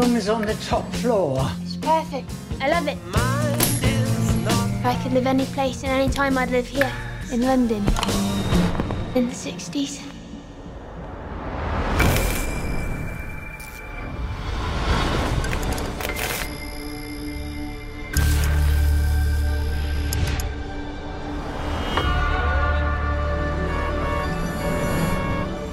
room 0.00 0.16
is 0.16 0.28
on 0.28 0.42
the 0.42 0.54
top 0.54 0.90
floor. 0.94 1.46
It's 1.62 1.76
perfect. 1.76 2.30
I 2.60 2.70
love 2.70 2.88
it. 2.88 2.96
If 4.78 4.86
I 4.86 4.98
could 5.02 5.12
live 5.12 5.26
any 5.26 5.44
place 5.46 5.82
and 5.82 5.92
any 5.92 6.08
time, 6.08 6.38
I'd 6.38 6.50
live 6.50 6.66
here 6.66 6.90
in 7.32 7.42
London 7.42 7.84
in 9.14 9.28
the 9.28 9.34
60s. 9.34 10.00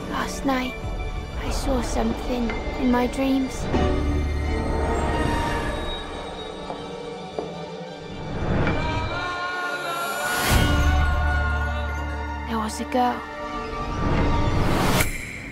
Last 0.10 0.46
night, 0.46 0.74
I 1.46 1.50
saw 1.52 1.82
something 1.82 2.50
in 2.82 2.92
my 2.92 3.08
dreams. 3.08 3.97
Girl. 12.92 13.22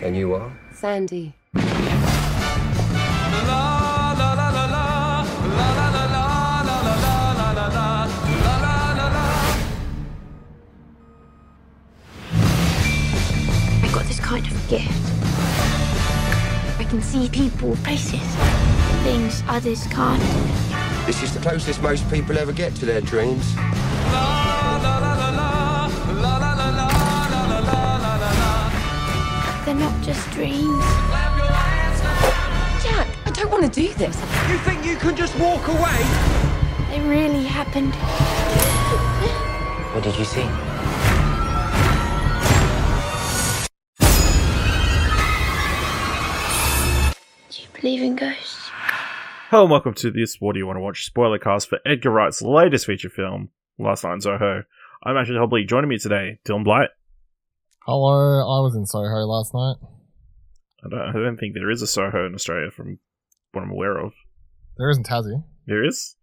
And 0.01 0.15
you 0.15 0.33
are? 0.35 0.51
Sandy. 0.73 1.33
I 1.53 1.61
got 13.91 14.05
this 14.05 14.19
kind 14.19 14.45
of 14.45 14.69
gift. 14.69 14.91
I 16.79 16.83
can 16.89 17.01
see 17.01 17.29
people, 17.29 17.75
places, 17.77 18.21
things 19.03 19.43
others 19.47 19.87
can't. 19.87 20.21
This 21.05 21.21
is 21.23 21.33
the 21.33 21.39
closest 21.41 21.81
most 21.81 22.09
people 22.09 22.37
ever 22.37 22.51
get 22.51 22.75
to 22.75 22.85
their 22.85 23.01
dreams. 23.01 23.55
Just 30.05 30.29
dreams. 30.33 30.83
Jack, 32.83 33.07
I 33.25 33.31
don't 33.33 33.49
want 33.49 33.63
to 33.63 33.69
do 33.71 33.91
this. 33.95 34.15
You 34.51 34.57
think 34.59 34.85
you 34.85 34.97
can 34.97 35.15
just 35.15 35.35
walk 35.39 35.67
away? 35.67 35.97
They 36.91 37.01
really 37.01 37.43
happened. 37.43 37.95
What 39.95 40.03
did 40.03 40.15
you 40.19 40.25
see? 40.25 40.43
Do 47.49 47.61
you 47.63 47.67
believe 47.81 48.03
in 48.03 48.15
ghosts? 48.15 48.69
Hello 49.49 49.63
and 49.63 49.71
welcome 49.71 49.95
to 49.95 50.11
this 50.11 50.39
What 50.39 50.53
Do 50.53 50.59
You 50.59 50.67
Want 50.67 50.77
to 50.77 50.81
Watch 50.81 51.03
spoiler 51.03 51.39
cast 51.39 51.67
for 51.67 51.79
Edgar 51.83 52.11
Wright's 52.11 52.43
latest 52.43 52.85
feature 52.85 53.09
film, 53.09 53.49
Last 53.79 54.03
Night 54.03 54.13
in 54.13 54.21
Soho. 54.21 54.65
I'm 55.03 55.17
actually 55.17 55.37
probably 55.37 55.65
joining 55.65 55.89
me 55.89 55.97
today, 55.97 56.37
Dylan 56.45 56.63
Blight. 56.63 56.89
Hello, 57.87 58.11
I 58.11 58.61
was 58.61 58.75
in 58.75 58.85
Soho 58.85 59.25
last 59.25 59.51
night. 59.51 59.94
I 60.85 60.89
don't, 60.89 61.09
I 61.09 61.11
don't 61.13 61.37
think 61.37 61.53
there 61.53 61.71
is 61.71 61.81
a 61.81 61.87
Soho 61.87 62.25
in 62.25 62.35
Australia 62.35 62.69
from 62.71 62.99
what 63.51 63.63
I'm 63.63 63.71
aware 63.71 63.97
of. 63.97 64.13
There 64.77 64.89
isn't 64.89 65.07
Tassie. 65.07 65.43
There 65.65 65.83
is? 65.85 66.15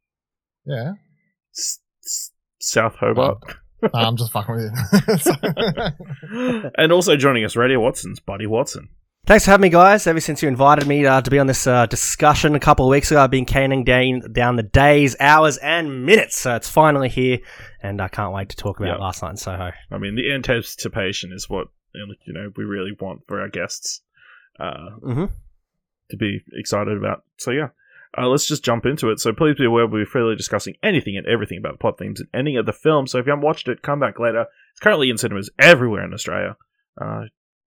Yeah. 0.66 0.92
S- 1.56 1.78
S- 2.04 2.30
South 2.60 2.96
Hobart. 2.96 3.38
Nah, 3.82 4.06
I'm 4.08 4.16
just 4.16 4.32
fucking 4.32 4.54
with 4.54 5.26
you. 5.26 6.70
and 6.78 6.92
also 6.92 7.16
joining 7.16 7.44
us, 7.44 7.56
Radio 7.56 7.80
Watson's 7.80 8.20
Buddy 8.20 8.46
Watson. 8.46 8.88
Thanks 9.24 9.44
for 9.44 9.52
having 9.52 9.62
me, 9.62 9.68
guys. 9.68 10.06
Ever 10.08 10.18
since 10.20 10.42
you 10.42 10.48
invited 10.48 10.86
me 10.88 11.06
uh, 11.06 11.20
to 11.20 11.30
be 11.30 11.38
on 11.38 11.46
this 11.46 11.66
uh, 11.66 11.86
discussion 11.86 12.56
a 12.56 12.60
couple 12.60 12.86
of 12.86 12.90
weeks 12.90 13.10
ago, 13.12 13.22
I've 13.22 13.30
been 13.30 13.46
counting 13.46 13.84
down, 13.84 14.22
down 14.32 14.56
the 14.56 14.64
days, 14.64 15.14
hours, 15.20 15.58
and 15.58 16.04
minutes. 16.04 16.36
So 16.36 16.56
it's 16.56 16.68
finally 16.68 17.08
here, 17.08 17.38
and 17.82 18.00
I 18.02 18.08
can't 18.08 18.32
wait 18.34 18.48
to 18.48 18.56
talk 18.56 18.78
about 18.80 18.88
Yep. 18.90 18.98
last 19.00 19.22
night 19.22 19.30
in 19.30 19.36
Soho. 19.36 19.70
I 19.92 19.98
mean, 19.98 20.16
the 20.16 20.32
anticipation 20.32 21.32
is 21.32 21.48
what 21.48 21.68
you 21.94 22.32
know 22.32 22.50
we 22.56 22.64
really 22.64 22.92
want 23.00 23.20
for 23.28 23.40
our 23.40 23.48
guests 23.48 24.00
uh, 24.58 24.90
hmm 25.02 25.24
to 26.10 26.16
be 26.16 26.40
excited 26.52 26.96
about. 26.96 27.24
So 27.38 27.50
yeah, 27.50 27.68
uh, 28.16 28.28
let's 28.28 28.46
just 28.46 28.64
jump 28.64 28.86
into 28.86 29.10
it. 29.10 29.18
So 29.18 29.32
please 29.32 29.56
be 29.56 29.64
aware 29.64 29.86
we'll 29.86 30.04
be 30.04 30.10
freely 30.10 30.36
discussing 30.36 30.74
anything 30.82 31.16
and 31.16 31.26
everything 31.26 31.58
about 31.58 31.80
plot 31.80 31.98
themes 31.98 32.20
and 32.20 32.28
ending 32.34 32.56
of 32.56 32.66
the 32.66 32.72
film. 32.72 33.06
So 33.06 33.18
if 33.18 33.26
you 33.26 33.30
haven't 33.30 33.44
watched 33.44 33.66
it, 33.68 33.82
come 33.82 33.98
back 33.98 34.20
later. 34.20 34.46
It's 34.72 34.80
currently 34.80 35.10
in 35.10 35.18
cinemas 35.18 35.50
everywhere 35.58 36.04
in 36.04 36.14
Australia, 36.14 36.56
uh, 37.00 37.22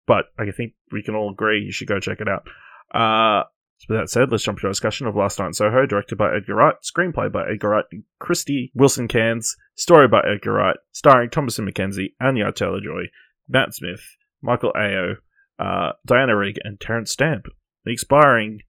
but 0.08 0.26
I 0.40 0.50
think 0.52 0.74
we 0.92 1.04
can 1.04 1.16
all 1.16 1.32
agree 1.32 1.62
you 1.62 1.72
should 1.72 1.88
go 1.88 2.00
check 2.00 2.22
it 2.22 2.28
out. 2.28 2.48
Uh, 2.94 3.44
so 3.78 3.86
with 3.90 4.00
that 4.00 4.10
said, 4.10 4.32
let's 4.32 4.44
jump 4.44 4.58
into 4.58 4.68
our 4.68 4.72
discussion 4.72 5.08
of 5.08 5.16
Last 5.16 5.40
Night 5.40 5.48
in 5.48 5.54
Soho, 5.54 5.86
directed 5.86 6.18
by 6.18 6.36
Edgar 6.36 6.56
Wright, 6.56 6.76
screenplay 6.84 7.32
by 7.32 7.50
Edgar 7.50 7.70
Wright 7.70 7.86
and 7.92 8.04
Krysty 8.22 8.72
Wilson 8.74 9.08
Cairns, 9.08 9.56
story 9.76 10.08
by 10.10 10.20
Edgar 10.20 10.54
Wright, 10.54 10.76
starring 10.92 11.30
Thomasin 11.30 11.70
McKenzie, 11.70 12.14
Anya 12.20 12.52
Taylor-Joy, 12.52 13.04
Matt 13.48 13.74
Smith, 13.74 14.02
Michael 14.42 14.74
Ajao, 14.74 15.16
uh, 15.60 15.92
Diana 16.06 16.36
Rigg, 16.36 16.58
and 16.64 16.80
Terence 16.80 17.12
Stamp. 17.12 17.48
The 17.86 17.92
expiring, 17.92 18.62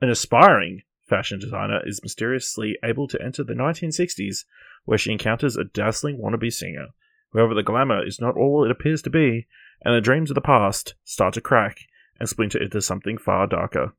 an 0.00 0.10
aspiring 0.10 0.82
fashion 1.08 1.38
designer 1.38 1.80
is 1.86 2.00
mysteriously 2.02 2.76
able 2.84 3.08
to 3.08 3.22
enter 3.22 3.42
the 3.42 3.54
1960s, 3.54 4.44
where 4.84 4.98
she 4.98 5.12
encounters 5.12 5.56
a 5.56 5.64
dazzling 5.64 6.18
wannabe 6.18 6.52
singer. 6.52 6.88
However, 7.32 7.54
the 7.54 7.62
glamour 7.62 8.06
is 8.06 8.20
not 8.20 8.36
all 8.36 8.64
it 8.64 8.70
appears 8.70 9.02
to 9.02 9.10
be, 9.10 9.46
and 9.84 9.94
the 9.94 10.00
dreams 10.00 10.30
of 10.30 10.34
the 10.34 10.40
past 10.40 10.94
start 11.04 11.34
to 11.34 11.40
crack 11.40 11.78
and 12.18 12.28
splinter 12.28 12.62
into 12.62 12.80
something 12.80 13.18
far 13.18 13.46
darker. 13.46 13.92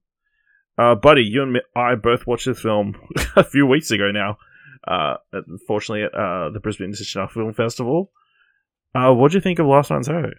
Uh, 0.77 0.95
buddy, 0.95 1.23
you 1.23 1.43
and 1.43 1.59
I 1.75 1.95
both 1.95 2.27
watched 2.27 2.45
this 2.45 2.61
film 2.61 2.95
a 3.35 3.43
few 3.43 3.65
weeks 3.65 3.91
ago 3.91 4.11
now. 4.11 4.37
Uh, 4.87 5.15
unfortunately, 5.31 6.03
at 6.03 6.13
uh, 6.13 6.49
the 6.49 6.59
Brisbane 6.59 6.87
International 6.87 7.27
Film 7.27 7.53
Festival. 7.53 8.11
Uh, 8.95 9.13
what 9.13 9.31
do 9.31 9.37
you 9.37 9.41
think 9.41 9.59
of 9.59 9.65
Last 9.65 9.89
night's 9.89 10.07
Soho? 10.07 10.31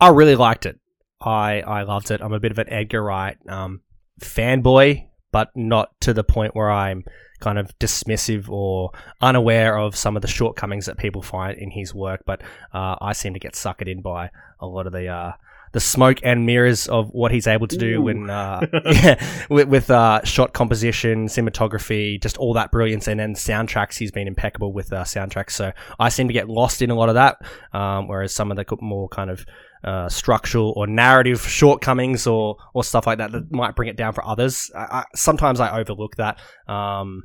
I 0.00 0.08
really 0.10 0.36
liked 0.36 0.66
it. 0.66 0.78
I 1.22 1.60
I 1.60 1.82
loved 1.82 2.10
it. 2.10 2.20
I'm 2.20 2.32
a 2.32 2.40
bit 2.40 2.52
of 2.52 2.58
an 2.58 2.70
Edgar 2.70 3.02
Wright 3.02 3.36
um, 3.48 3.80
fanboy, 4.20 5.06
but 5.30 5.50
not 5.54 5.88
to 6.00 6.12
the 6.12 6.24
point 6.24 6.54
where 6.54 6.70
I'm 6.70 7.04
kind 7.40 7.58
of 7.58 7.76
dismissive 7.78 8.48
or 8.48 8.92
unaware 9.20 9.76
of 9.76 9.96
some 9.96 10.16
of 10.16 10.22
the 10.22 10.28
shortcomings 10.28 10.86
that 10.86 10.96
people 10.96 11.22
find 11.22 11.58
in 11.58 11.70
his 11.70 11.94
work. 11.94 12.22
But 12.24 12.42
uh, 12.72 12.96
I 13.00 13.12
seem 13.12 13.34
to 13.34 13.40
get 13.40 13.54
suckered 13.54 13.90
in 13.90 14.00
by 14.00 14.30
a 14.60 14.66
lot 14.66 14.86
of 14.86 14.92
the 14.92 15.08
uh, 15.08 15.32
the 15.72 15.80
smoke 15.80 16.18
and 16.22 16.46
mirrors 16.46 16.86
of 16.86 17.08
what 17.10 17.32
he's 17.32 17.46
able 17.46 17.66
to 17.66 17.76
do 17.76 17.98
Ooh. 17.98 18.02
when 18.02 18.30
uh, 18.30 18.60
yeah, 18.84 19.44
with, 19.48 19.68
with 19.68 19.90
uh, 19.90 20.22
shot 20.22 20.52
composition, 20.52 21.26
cinematography, 21.26 22.22
just 22.22 22.36
all 22.36 22.54
that 22.54 22.70
brilliance, 22.70 23.08
and 23.08 23.18
then 23.18 23.34
soundtracks. 23.34 23.96
He's 23.96 24.12
been 24.12 24.28
impeccable 24.28 24.72
with 24.72 24.92
uh, 24.92 25.04
soundtracks. 25.04 25.52
So 25.52 25.72
I 25.98 26.10
seem 26.10 26.28
to 26.28 26.34
get 26.34 26.48
lost 26.48 26.82
in 26.82 26.90
a 26.90 26.94
lot 26.94 27.08
of 27.08 27.14
that, 27.16 27.38
um, 27.72 28.06
whereas 28.06 28.34
some 28.34 28.50
of 28.50 28.56
the 28.56 28.76
more 28.80 29.08
kind 29.08 29.30
of 29.30 29.44
uh, 29.84 30.08
structural 30.08 30.72
or 30.76 30.86
narrative 30.86 31.40
shortcomings 31.40 32.26
or 32.26 32.56
or 32.74 32.84
stuff 32.84 33.06
like 33.06 33.18
that 33.18 33.32
that 33.32 33.50
might 33.50 33.74
bring 33.74 33.88
it 33.88 33.96
down 33.96 34.12
for 34.12 34.24
others. 34.24 34.70
I, 34.74 34.80
I, 34.80 35.04
sometimes 35.14 35.60
I 35.60 35.78
overlook 35.78 36.16
that, 36.16 36.38
um, 36.68 37.24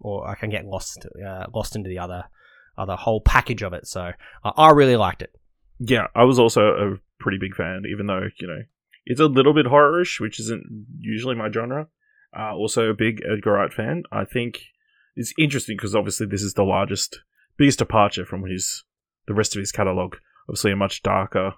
or 0.00 0.26
I 0.28 0.34
can 0.34 0.50
get 0.50 0.64
lost 0.64 1.06
uh, 1.26 1.44
lost 1.54 1.76
into 1.76 1.88
the 1.88 1.98
other 1.98 2.24
other 2.76 2.96
whole 2.96 3.20
package 3.20 3.62
of 3.62 3.72
it. 3.72 3.86
So 3.86 4.12
uh, 4.44 4.52
I 4.56 4.70
really 4.70 4.96
liked 4.96 5.22
it. 5.22 5.30
yeah, 5.78 6.06
I 6.14 6.24
was 6.24 6.38
also 6.38 6.62
a 6.68 6.96
pretty 7.20 7.38
big 7.38 7.54
fan, 7.54 7.82
even 7.90 8.06
though, 8.06 8.28
you 8.40 8.46
know, 8.46 8.62
it's 9.06 9.20
a 9.20 9.26
little 9.26 9.54
bit 9.54 9.66
horrorish, 9.66 10.20
which 10.20 10.40
isn't 10.40 10.86
usually 11.00 11.34
my 11.34 11.50
genre. 11.50 11.88
Uh, 12.36 12.54
also 12.54 12.90
a 12.90 12.94
big 12.94 13.22
Edgar 13.30 13.52
Wright 13.52 13.72
fan. 13.72 14.02
I 14.12 14.24
think 14.24 14.60
it's 15.16 15.32
interesting 15.38 15.76
because 15.76 15.94
obviously 15.94 16.26
this 16.26 16.42
is 16.42 16.54
the 16.54 16.64
largest, 16.64 17.20
biggest 17.56 17.78
departure 17.78 18.26
from 18.26 18.44
his, 18.44 18.84
the 19.26 19.34
rest 19.34 19.56
of 19.56 19.60
his 19.60 19.72
catalogue. 19.72 20.16
Obviously 20.48 20.72
a 20.72 20.76
much 20.76 21.02
darker, 21.02 21.54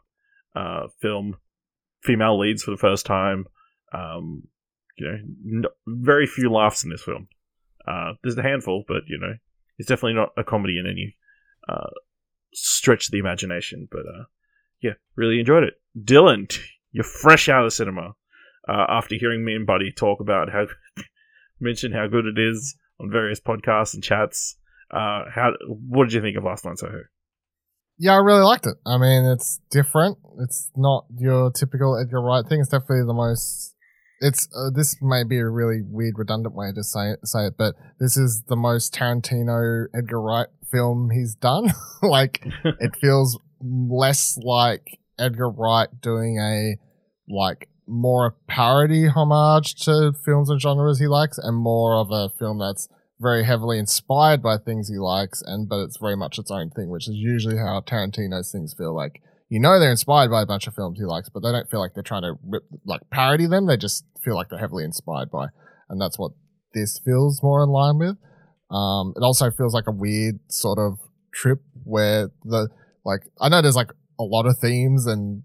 uh, 0.55 0.89
film. 1.01 1.37
Female 2.03 2.39
leads 2.39 2.63
for 2.63 2.71
the 2.71 2.77
first 2.77 3.07
time. 3.07 3.47
Um, 3.93 4.45
you 4.97 5.07
know, 5.07 5.19
n- 5.69 5.73
very 5.87 6.27
few 6.27 6.51
laughs 6.51 6.85
in 6.85 6.91
this 6.91 7.03
film. 7.03 7.29
Uh, 7.87 8.13
there's 8.23 8.39
a 8.39 8.43
handful, 8.43 8.85
but, 8.87 9.03
you 9.07 9.19
know, 9.19 9.35
it's 9.79 9.89
definitely 9.89 10.15
not 10.15 10.31
a 10.37 10.45
comedy 10.45 10.79
in 10.79 10.87
any, 10.87 11.17
uh, 11.69 11.91
stretch 12.53 13.07
of 13.07 13.13
the 13.13 13.19
imagination, 13.19 13.89
but 13.91 14.01
uh, 14.01 14.25
yeah, 14.83 14.95
really 15.17 15.39
enjoyed 15.39 15.65
it. 15.65 15.75
Dylan, 15.99 16.53
you're 16.93 17.05
fresh 17.05 17.49
out 17.49 17.61
of 17.61 17.67
the 17.67 17.71
cinema 17.71 18.15
uh, 18.69 18.87
after 18.89 19.17
hearing 19.17 19.45
me 19.45 19.55
and 19.55 19.67
Buddy 19.67 19.93
talk 19.93 20.21
about 20.21 20.51
how 20.51 20.67
mention 21.61 21.93
how 21.93 22.07
good 22.07 22.27
it 22.27 22.39
is 22.39 22.77
on 23.01 23.11
various 23.11 23.41
podcasts 23.41 23.95
and 23.95 24.03
chats. 24.03 24.57
Uh, 24.91 25.25
how 25.33 25.53
what 25.67 26.05
did 26.05 26.15
you 26.15 26.21
think 26.21 26.37
of 26.37 26.45
Last 26.45 26.65
Night 26.65 26.73
in 26.73 26.77
Soho? 26.79 27.03
Yeah, 28.01 28.15
I 28.15 28.17
really 28.17 28.41
liked 28.41 28.65
it. 28.65 28.77
I 28.87 28.97
mean, 28.97 29.27
it's 29.27 29.61
different. 29.71 30.17
It's 30.41 30.71
not 30.75 31.05
your 31.19 31.51
typical 31.51 31.99
Edgar 32.01 32.23
Wright 32.23 32.47
thing. 32.49 32.61
It's 32.61 32.71
definitely 32.71 33.05
the 33.07 33.13
most. 33.13 33.75
It's 34.21 34.49
uh, 34.57 34.71
this 34.75 34.97
may 35.03 35.23
be 35.23 35.37
a 35.37 35.47
really 35.47 35.83
weird, 35.85 36.15
redundant 36.17 36.55
way 36.55 36.73
to 36.75 36.83
say 36.83 37.11
it, 37.11 37.27
say 37.29 37.49
it, 37.49 37.55
but 37.59 37.75
this 37.99 38.17
is 38.17 38.45
the 38.49 38.57
most 38.57 38.95
Tarantino 38.95 39.85
Edgar 39.95 40.21
Wright 40.21 40.47
film 40.71 41.11
he's 41.11 41.35
done. 41.35 41.75
like, 42.03 42.43
it 42.65 42.97
feels 42.97 43.39
less 43.61 44.39
like 44.43 44.99
Edgar 45.19 45.51
Wright 45.51 45.89
doing 46.01 46.39
a 46.39 46.79
like 47.29 47.69
more 47.87 48.27
a 48.29 48.33
parody 48.51 49.09
homage 49.09 49.75
to 49.85 50.15
films 50.25 50.49
and 50.49 50.59
genres 50.59 51.01
he 51.01 51.07
likes, 51.07 51.37
and 51.37 51.55
more 51.55 51.97
of 51.97 52.11
a 52.11 52.31
film 52.39 52.61
that's 52.61 52.89
very 53.21 53.45
heavily 53.45 53.79
inspired 53.79 54.43
by 54.43 54.57
things 54.57 54.89
he 54.89 54.99
likes, 54.99 55.43
and 55.43 55.69
but 55.69 55.81
it's 55.81 55.99
very 55.99 56.17
much 56.17 56.39
its 56.39 56.51
own 56.51 56.71
thing, 56.71 56.89
which 56.89 57.09
is 57.09 57.15
usually 57.15 57.57
how 57.57 57.81
Tarantino's 57.81 58.51
things 58.51 58.75
feel 58.75 58.95
like. 58.95 59.23
You 59.49 59.59
know 59.59 59.81
they're 59.81 59.91
inspired 59.91 60.31
by 60.31 60.43
a 60.43 60.47
bunch 60.47 60.69
of 60.69 60.75
films 60.75 61.01
he 61.01 61.05
likes, 61.05 61.29
but 61.29 61.43
they 61.43 61.51
don't 61.51 61.69
feel 61.69 61.81
like 61.81 61.95
they're 61.95 62.05
trying 62.05 62.23
to 62.23 62.35
rip, 62.47 62.63
like 62.85 63.01
parody 63.11 63.47
them. 63.47 63.67
They 63.67 63.77
just 63.77 64.05
feel 64.25 64.37
like 64.37 64.49
they're 64.49 64.61
heavily 64.61 64.85
inspired 64.85 65.31
by, 65.31 65.49
and 65.89 66.01
that's 66.01 66.19
what 66.19 66.33
this 66.73 66.99
feels 67.05 67.43
more 67.43 67.63
in 67.63 67.69
line 67.69 67.99
with. 67.99 68.17
Um, 68.71 69.13
it 69.17 69.23
also 69.23 69.51
feels 69.51 69.75
like 69.75 69.89
a 69.89 69.93
weird 69.93 70.39
sort 70.49 70.79
of 70.79 70.99
trip 71.33 71.61
where 71.85 72.31
the 72.45 72.69
like 73.05 73.23
I 73.41 73.49
know 73.49 73.61
there's 73.61 73.77
like 73.77 73.91
a 74.19 74.23
lot 74.23 74.47
of 74.47 74.59
themes 74.59 75.07
and 75.07 75.43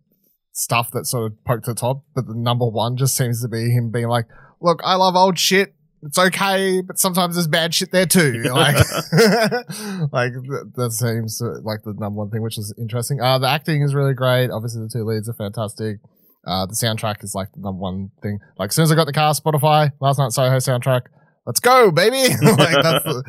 stuff 0.52 0.92
that 0.92 1.06
sort 1.06 1.32
of 1.32 1.44
poke 1.44 1.64
to 1.64 1.72
the 1.74 1.80
top, 1.80 2.04
but 2.14 2.28
the 2.28 2.36
number 2.36 2.66
one 2.66 2.98
just 2.98 3.16
seems 3.16 3.42
to 3.42 3.48
be 3.48 3.72
him 3.72 3.92
being 3.92 4.08
like, 4.08 4.28
"Look, 4.62 4.82
I 4.84 4.96
love 4.96 5.16
old 5.16 5.40
shit. 5.40 5.75
It's 6.06 6.20
okay, 6.20 6.82
but 6.82 7.00
sometimes 7.00 7.36
there's 7.36 7.48
bad 7.48 7.74
shit 7.74 7.92
there 7.92 8.06
too." 8.06 8.44
Like, 8.56 8.76
like 10.14 10.34
th- 10.34 10.72
that 10.76 10.92
seems 10.92 11.42
uh, 11.42 11.60
like 11.64 11.82
the 11.84 11.94
number 11.98 12.20
one 12.20 12.30
thing, 12.30 12.42
which 12.42 12.58
is 12.58 12.74
interesting. 12.80 13.20
Uh, 13.20 13.40
the 13.40 13.48
acting 13.48 13.82
is 13.82 13.96
really 13.96 14.14
great. 14.14 14.50
Obviously, 14.52 14.82
the 14.82 14.90
two 14.92 15.04
leads 15.04 15.28
are 15.28 15.34
fantastic. 15.34 15.98
Uh, 16.46 16.68
the 16.68 16.74
soundtrack 16.74 17.24
is 17.24 17.34
like 17.34 17.52
the 17.54 17.62
number 17.62 17.80
one 17.80 18.12
thing. 18.22 18.40
Like, 18.58 18.70
as 18.70 18.76
soon 18.76 18.84
as 18.84 18.92
I 18.92 18.96
got 18.96 19.08
the 19.08 19.14
car, 19.14 19.34
Spotify, 19.34 19.92
last 20.00 20.20
night 20.20 20.32
Soho 20.32 20.58
soundtrack, 20.58 21.08
let's 21.48 21.60
go, 21.60 21.92
baby! 21.92 22.34
like, 22.42 22.84
that's 22.84 23.04
the, 23.04 23.24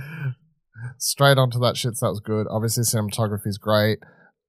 straight 0.98 1.38
onto 1.38 1.58
that 1.60 1.76
shit. 1.76 1.96
So 1.96 2.06
that 2.06 2.10
was 2.10 2.20
good. 2.20 2.46
Obviously, 2.50 2.84
cinematography 2.84 3.46
is 3.46 3.58
great. 3.58 3.98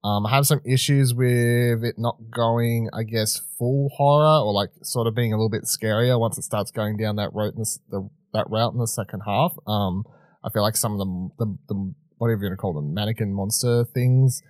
Um, 0.03 0.25
I 0.25 0.35
have 0.35 0.45
some 0.45 0.61
issues 0.65 1.13
with 1.13 1.83
it 1.83 1.95
not 1.97 2.17
going, 2.29 2.89
I 2.93 3.03
guess, 3.03 3.41
full 3.57 3.89
horror 3.95 4.45
or 4.45 4.53
like 4.53 4.69
sort 4.83 5.07
of 5.07 5.15
being 5.15 5.33
a 5.33 5.37
little 5.37 5.49
bit 5.49 5.63
scarier 5.63 6.19
once 6.19 6.37
it 6.37 6.43
starts 6.43 6.71
going 6.71 6.97
down 6.97 7.15
that 7.15 7.31
the, 7.33 7.79
the 7.89 8.09
that 8.33 8.49
route 8.49 8.73
in 8.73 8.79
the 8.79 8.87
second 8.87 9.21
half. 9.25 9.53
Um, 9.67 10.03
I 10.43 10.49
feel 10.49 10.63
like 10.63 10.77
some 10.77 10.93
of 10.93 10.99
the, 10.99 11.29
the, 11.39 11.57
the 11.67 11.93
whatever 12.17 12.41
you're 12.41 12.49
gonna 12.49 12.57
call 12.57 12.73
them, 12.73 12.93
mannequin 12.93 13.33
monster 13.33 13.85
things 13.85 14.41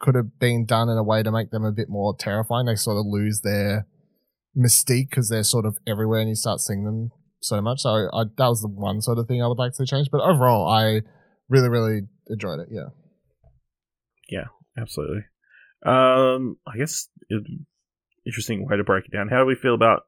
could 0.00 0.14
have 0.14 0.38
been 0.38 0.64
done 0.64 0.88
in 0.88 0.96
a 0.96 1.02
way 1.02 1.22
to 1.22 1.30
make 1.30 1.50
them 1.50 1.64
a 1.64 1.72
bit 1.72 1.88
more 1.88 2.16
terrifying. 2.16 2.66
They 2.66 2.74
sort 2.74 2.96
of 2.96 3.06
lose 3.06 3.42
their 3.42 3.86
mystique 4.56 5.10
because 5.10 5.28
they're 5.28 5.44
sort 5.44 5.66
of 5.66 5.76
everywhere 5.86 6.20
and 6.20 6.28
you 6.28 6.34
start 6.34 6.60
seeing 6.60 6.84
them 6.84 7.10
so 7.40 7.60
much. 7.60 7.80
So 7.80 8.08
I, 8.12 8.24
that 8.36 8.48
was 8.48 8.62
the 8.62 8.68
one 8.68 9.00
sort 9.02 9.18
of 9.18 9.28
thing 9.28 9.42
I 9.42 9.46
would 9.46 9.58
like 9.58 9.72
to 9.74 9.86
change. 9.86 10.08
But 10.10 10.22
overall, 10.22 10.68
I 10.68 11.02
really, 11.48 11.68
really 11.68 12.02
enjoyed 12.28 12.60
it. 12.60 12.68
Yeah. 12.70 12.88
Yeah, 14.30 14.46
absolutely. 14.78 15.24
Um, 15.84 16.56
I 16.66 16.76
guess 16.78 17.08
it, 17.28 17.42
interesting 18.26 18.66
way 18.68 18.76
to 18.76 18.84
break 18.84 19.04
it 19.06 19.12
down. 19.12 19.28
How 19.28 19.40
do 19.40 19.46
we 19.46 19.54
feel 19.54 19.74
about? 19.74 20.02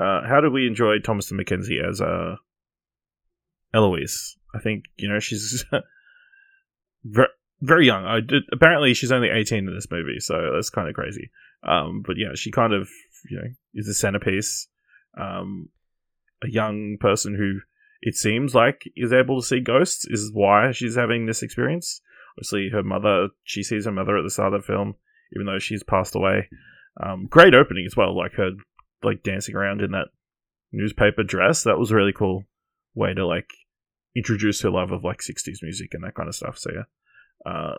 Uh, 0.00 0.26
how 0.26 0.40
do 0.40 0.50
we 0.50 0.66
enjoy 0.66 0.98
Thomasin 0.98 1.38
McKenzie 1.38 1.86
as 1.86 2.00
uh, 2.00 2.36
Eloise? 3.74 4.36
I 4.54 4.58
think 4.58 4.84
you 4.96 5.08
know 5.08 5.20
she's 5.20 5.64
very 7.04 7.28
very 7.60 7.86
young. 7.86 8.06
I 8.06 8.20
did, 8.20 8.44
apparently 8.52 8.94
she's 8.94 9.12
only 9.12 9.28
eighteen 9.28 9.68
in 9.68 9.74
this 9.74 9.90
movie, 9.90 10.18
so 10.18 10.52
that's 10.54 10.70
kind 10.70 10.88
of 10.88 10.94
crazy. 10.94 11.30
Um, 11.62 12.02
but 12.06 12.16
yeah, 12.16 12.30
she 12.34 12.50
kind 12.50 12.72
of 12.72 12.88
you 13.28 13.36
know 13.36 13.48
is 13.74 13.86
the 13.86 13.94
centerpiece. 13.94 14.68
Um, 15.18 15.68
a 16.42 16.48
young 16.48 16.96
person 16.98 17.34
who 17.34 17.60
it 18.00 18.14
seems 18.14 18.54
like 18.54 18.90
is 18.96 19.12
able 19.12 19.40
to 19.40 19.46
see 19.46 19.60
ghosts 19.60 20.06
is 20.08 20.30
why 20.32 20.72
she's 20.72 20.96
having 20.96 21.26
this 21.26 21.42
experience. 21.42 22.00
Obviously, 22.38 22.70
her 22.70 22.82
mother, 22.82 23.28
she 23.44 23.62
sees 23.62 23.84
her 23.84 23.92
mother 23.92 24.16
at 24.16 24.22
the 24.22 24.30
start 24.30 24.54
of 24.54 24.62
the 24.62 24.66
film, 24.66 24.94
even 25.34 25.46
though 25.46 25.58
she's 25.58 25.82
passed 25.82 26.14
away. 26.14 26.48
Um, 27.02 27.26
great 27.26 27.54
opening 27.54 27.84
as 27.86 27.96
well, 27.96 28.16
like 28.16 28.32
her 28.34 28.52
like 29.02 29.22
dancing 29.22 29.54
around 29.54 29.80
in 29.80 29.92
that 29.92 30.08
newspaper 30.72 31.22
dress. 31.22 31.64
That 31.64 31.78
was 31.78 31.90
a 31.90 31.96
really 31.96 32.12
cool 32.12 32.44
way 32.94 33.14
to 33.14 33.26
like 33.26 33.50
introduce 34.16 34.60
her 34.62 34.70
love 34.70 34.90
of 34.92 35.04
like 35.04 35.18
60s 35.18 35.62
music 35.62 35.94
and 35.94 36.04
that 36.04 36.14
kind 36.14 36.28
of 36.28 36.34
stuff. 36.34 36.58
So 36.58 36.70
yeah. 36.70 37.50
Uh, 37.50 37.74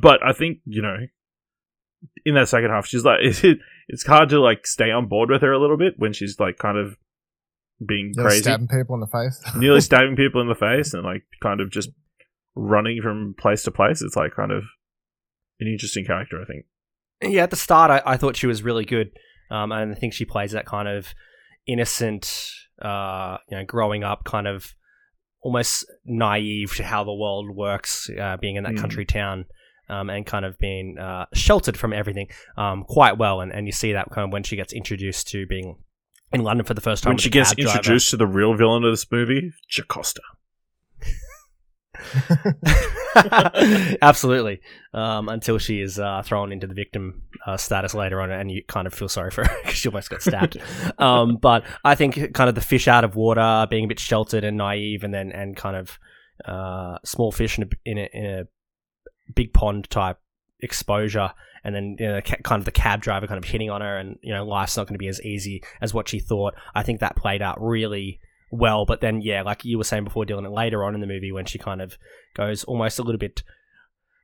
but 0.00 0.20
I 0.24 0.32
think, 0.32 0.58
you 0.64 0.82
know, 0.82 0.96
in 2.24 2.34
that 2.34 2.48
second 2.48 2.70
half, 2.70 2.86
she's 2.86 3.04
like, 3.04 3.20
it, 3.22 3.58
it's 3.88 4.06
hard 4.06 4.28
to 4.30 4.40
like 4.40 4.66
stay 4.66 4.90
on 4.90 5.06
board 5.06 5.30
with 5.30 5.42
her 5.42 5.52
a 5.52 5.60
little 5.60 5.76
bit 5.76 5.94
when 5.98 6.12
she's 6.12 6.38
like 6.40 6.58
kind 6.58 6.78
of 6.78 6.96
being 7.84 8.12
Nearly 8.14 8.30
crazy, 8.30 8.42
stabbing 8.42 8.68
people 8.68 8.94
in 8.94 9.00
the 9.00 9.06
face. 9.06 9.42
nearly 9.56 9.80
stabbing 9.82 10.16
people 10.16 10.40
in 10.40 10.48
the 10.48 10.54
face 10.54 10.94
and 10.94 11.04
like 11.04 11.24
kind 11.42 11.60
of 11.60 11.70
just 11.70 11.90
running 12.54 13.02
from 13.02 13.34
place 13.38 13.62
to 13.64 13.70
place. 13.70 14.02
It's 14.02 14.16
like 14.16 14.34
kind 14.34 14.52
of 14.52 14.64
an 15.60 15.68
interesting 15.68 16.04
character, 16.04 16.40
I 16.40 16.44
think. 16.44 16.64
Yeah, 17.22 17.44
at 17.44 17.50
the 17.50 17.56
start, 17.56 17.90
I, 17.90 18.02
I 18.04 18.16
thought 18.16 18.36
she 18.36 18.46
was 18.46 18.62
really 18.62 18.84
good, 18.84 19.10
um, 19.50 19.72
and 19.72 19.92
I 19.92 19.94
think 19.94 20.12
she 20.12 20.24
plays 20.24 20.52
that 20.52 20.66
kind 20.66 20.88
of 20.88 21.14
innocent, 21.66 22.50
uh, 22.82 23.38
you 23.50 23.56
know, 23.56 23.64
growing 23.64 24.04
up, 24.04 24.24
kind 24.24 24.46
of 24.46 24.74
almost 25.42 25.84
naive 26.04 26.74
to 26.76 26.84
how 26.84 27.04
the 27.04 27.14
world 27.14 27.50
works, 27.54 28.10
uh, 28.20 28.36
being 28.36 28.56
in 28.56 28.64
that 28.64 28.72
Mm. 28.74 28.80
country 28.80 29.04
town. 29.04 29.46
Um, 29.88 30.10
and 30.10 30.26
kind 30.26 30.44
of 30.44 30.58
being 30.58 30.98
uh, 30.98 31.26
sheltered 31.32 31.76
from 31.76 31.92
everything 31.92 32.26
um, 32.56 32.82
quite 32.82 33.18
well, 33.18 33.40
and, 33.40 33.52
and 33.52 33.66
you 33.66 33.72
see 33.72 33.92
that 33.92 34.10
kind 34.10 34.24
of 34.24 34.32
when 34.32 34.42
she 34.42 34.56
gets 34.56 34.72
introduced 34.72 35.28
to 35.28 35.46
being 35.46 35.76
in 36.32 36.42
London 36.42 36.66
for 36.66 36.74
the 36.74 36.80
first 36.80 37.04
time. 37.04 37.12
When 37.12 37.18
she 37.18 37.30
gets 37.30 37.50
cab 37.50 37.58
driver. 37.58 37.78
introduced 37.78 38.10
to 38.10 38.16
the 38.16 38.26
real 38.26 38.54
villain 38.54 38.82
of 38.82 38.90
this 38.90 39.06
movie, 39.12 39.52
Jocasta. 39.70 40.22
Absolutely. 44.02 44.60
Um, 44.92 45.28
until 45.28 45.58
she 45.58 45.80
is 45.80 45.98
uh, 45.98 46.22
thrown 46.22 46.52
into 46.52 46.66
the 46.66 46.74
victim 46.74 47.22
uh, 47.46 47.56
status 47.56 47.94
later 47.94 48.20
on, 48.20 48.30
and 48.30 48.50
you 48.50 48.62
kind 48.66 48.86
of 48.86 48.94
feel 48.94 49.08
sorry 49.08 49.30
for 49.30 49.44
her 49.44 49.56
because 49.62 49.76
she 49.76 49.88
almost 49.88 50.10
got 50.10 50.22
stabbed. 50.22 50.58
um, 50.98 51.36
but 51.36 51.64
I 51.84 51.94
think 51.94 52.34
kind 52.34 52.48
of 52.48 52.54
the 52.54 52.60
fish 52.60 52.88
out 52.88 53.04
of 53.04 53.16
water, 53.16 53.66
being 53.70 53.84
a 53.84 53.88
bit 53.88 54.00
sheltered 54.00 54.44
and 54.44 54.56
naive, 54.56 55.04
and 55.04 55.12
then 55.14 55.32
and 55.32 55.56
kind 55.56 55.76
of 55.76 55.98
uh, 56.44 56.98
small 57.04 57.32
fish 57.32 57.58
in 57.58 57.64
a, 57.64 57.68
in 57.84 57.98
a, 57.98 58.08
in 58.12 58.26
a 58.26 59.32
big 59.34 59.52
pond 59.52 59.88
type 59.90 60.18
exposure, 60.60 61.32
and 61.64 61.74
then 61.74 61.96
you 61.98 62.06
know, 62.06 62.20
kind 62.20 62.60
of 62.60 62.64
the 62.64 62.72
cab 62.72 63.00
driver 63.00 63.26
kind 63.26 63.42
of 63.42 63.48
hitting 63.48 63.70
on 63.70 63.80
her, 63.80 63.96
and 63.96 64.18
you 64.22 64.32
know 64.32 64.44
life's 64.44 64.76
not 64.76 64.86
going 64.86 64.94
to 64.94 64.98
be 64.98 65.08
as 65.08 65.22
easy 65.22 65.62
as 65.80 65.94
what 65.94 66.08
she 66.08 66.18
thought. 66.18 66.54
I 66.74 66.82
think 66.82 67.00
that 67.00 67.16
played 67.16 67.42
out 67.42 67.60
really 67.60 68.20
well. 68.50 68.84
But 68.84 69.00
then, 69.00 69.20
yeah, 69.20 69.42
like 69.42 69.64
you 69.64 69.78
were 69.78 69.84
saying 69.84 70.04
before, 70.04 70.24
Dylan, 70.24 70.50
later 70.54 70.84
on 70.84 70.94
in 70.94 71.00
the 71.00 71.06
movie 71.06 71.32
when 71.32 71.46
she 71.46 71.58
kind 71.58 71.80
of 71.80 71.98
goes 72.34 72.64
almost 72.64 72.98
a 72.98 73.02
little 73.02 73.18
bit 73.18 73.42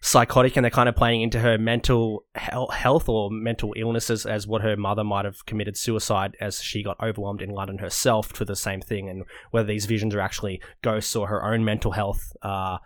psychotic 0.04 0.56
and 0.56 0.64
they're 0.64 0.70
kind 0.70 0.88
of 0.88 0.96
playing 0.96 1.22
into 1.22 1.38
her 1.38 1.56
mental 1.56 2.24
health 2.34 3.08
or 3.08 3.30
mental 3.30 3.72
illnesses 3.76 4.26
as 4.26 4.48
what 4.48 4.60
her 4.60 4.76
mother 4.76 5.04
might 5.04 5.24
have 5.24 5.46
committed 5.46 5.76
suicide 5.76 6.36
as 6.40 6.60
she 6.60 6.82
got 6.82 7.00
overwhelmed 7.00 7.40
in 7.40 7.50
London 7.50 7.78
herself 7.78 8.26
for 8.26 8.44
the 8.44 8.56
same 8.56 8.80
thing 8.80 9.08
and 9.08 9.22
whether 9.52 9.68
these 9.68 9.86
visions 9.86 10.12
are 10.12 10.20
actually 10.20 10.60
ghosts 10.82 11.14
or 11.14 11.28
her 11.28 11.44
own 11.44 11.64
mental 11.64 11.92
health 11.92 12.32
uh, 12.42 12.78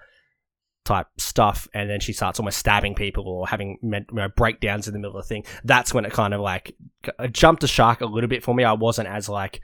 type 0.85 1.07
stuff 1.16 1.66
and 1.73 1.88
then 1.88 2.00
she 2.00 2.12
starts 2.12 2.38
almost 2.38 2.59
stabbing 2.59 2.95
people 2.95 3.26
or 3.26 3.49
having 3.49 3.78
you 3.83 4.05
know, 4.12 4.28
breakdowns 4.37 4.87
in 4.87 4.93
the 4.93 5.00
middle 5.00 5.16
of 5.16 5.25
the 5.25 5.28
thing 5.28 5.43
that's 5.64 5.95
when 5.95 6.05
it 6.05 6.12
kind 6.12 6.35
of 6.35 6.40
like 6.43 6.76
jumped 7.33 7.62
the 7.62 7.66
shark 7.66 8.02
a 8.02 8.07
little 8.07 8.28
bit 8.28 8.43
for 8.43 8.55
me 8.55 8.62
i 8.62 8.73
wasn't 8.73 9.09
as 9.09 9.28
like 9.28 9.61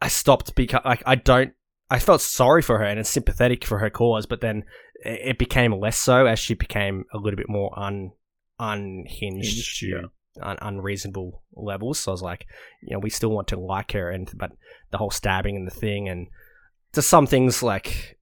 i 0.00 0.08
stopped 0.08 0.54
because 0.54 0.80
like 0.84 1.02
i 1.06 1.14
don't 1.14 1.52
I 1.90 1.98
felt 1.98 2.20
sorry 2.20 2.62
for 2.62 2.78
her 2.78 2.84
and 2.84 3.06
sympathetic 3.06 3.64
for 3.64 3.78
her 3.78 3.90
cause, 3.90 4.26
but 4.26 4.40
then 4.40 4.64
it 5.00 5.38
became 5.38 5.72
less 5.72 5.96
so 5.96 6.26
as 6.26 6.38
she 6.38 6.54
became 6.54 7.04
a 7.12 7.18
little 7.18 7.36
bit 7.36 7.48
more 7.48 7.76
un 7.78 8.12
unhinged 8.60 9.82
yeah. 9.82 10.02
un- 10.42 10.58
unreasonable 10.60 11.42
levels. 11.54 12.00
So 12.00 12.10
I 12.10 12.14
was 12.14 12.22
like, 12.22 12.46
you 12.82 12.94
know, 12.94 12.98
we 12.98 13.10
still 13.10 13.30
want 13.30 13.48
to 13.48 13.60
like 13.60 13.92
her, 13.92 14.10
and 14.10 14.30
but 14.36 14.52
the 14.90 14.98
whole 14.98 15.10
stabbing 15.10 15.56
and 15.56 15.66
the 15.66 15.74
thing, 15.74 16.08
and 16.08 16.26
just 16.94 17.08
some 17.08 17.26
things 17.26 17.62
like 17.62 18.18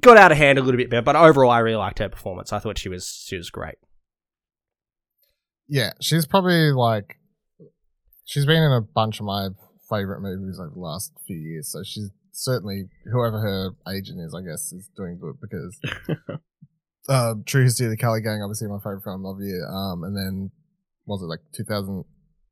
got 0.00 0.16
out 0.16 0.32
of 0.32 0.38
hand 0.38 0.58
a 0.58 0.62
little 0.62 0.78
bit 0.78 0.90
better. 0.90 1.02
But 1.02 1.16
overall, 1.16 1.50
I 1.50 1.58
really 1.58 1.76
liked 1.76 2.00
her 2.00 2.08
performance. 2.08 2.52
I 2.52 2.58
thought 2.58 2.78
she 2.78 2.88
was 2.88 3.24
she 3.26 3.36
was 3.36 3.50
great. 3.50 3.76
yeah, 5.68 5.92
she's 6.00 6.26
probably 6.26 6.72
like 6.72 7.18
she's 8.24 8.46
been 8.46 8.62
in 8.62 8.72
a 8.72 8.80
bunch 8.80 9.20
of 9.20 9.26
my 9.26 9.50
favorite 9.90 10.20
movies 10.20 10.58
over 10.60 10.70
the 10.72 10.80
last 10.80 11.12
few 11.26 11.36
years. 11.36 11.68
So 11.68 11.82
she's 11.82 12.10
certainly 12.32 12.84
whoever 13.12 13.40
her 13.40 13.70
agent 13.92 14.20
is, 14.20 14.34
I 14.34 14.42
guess, 14.42 14.72
is 14.72 14.88
doing 14.96 15.18
good 15.18 15.36
because 15.40 15.78
um, 17.08 17.42
True 17.44 17.64
History 17.64 17.86
of 17.86 17.90
the 17.90 17.96
Kelly 17.96 18.20
Gang, 18.20 18.42
obviously 18.42 18.68
my 18.68 18.78
favorite 18.78 19.02
film 19.02 19.26
of 19.26 19.38
the 19.38 19.46
year. 19.46 19.66
Um, 19.68 20.04
and 20.04 20.16
then 20.16 20.50
was 21.06 21.22
it 21.22 21.26
like 21.26 21.40
2000? 21.54 22.04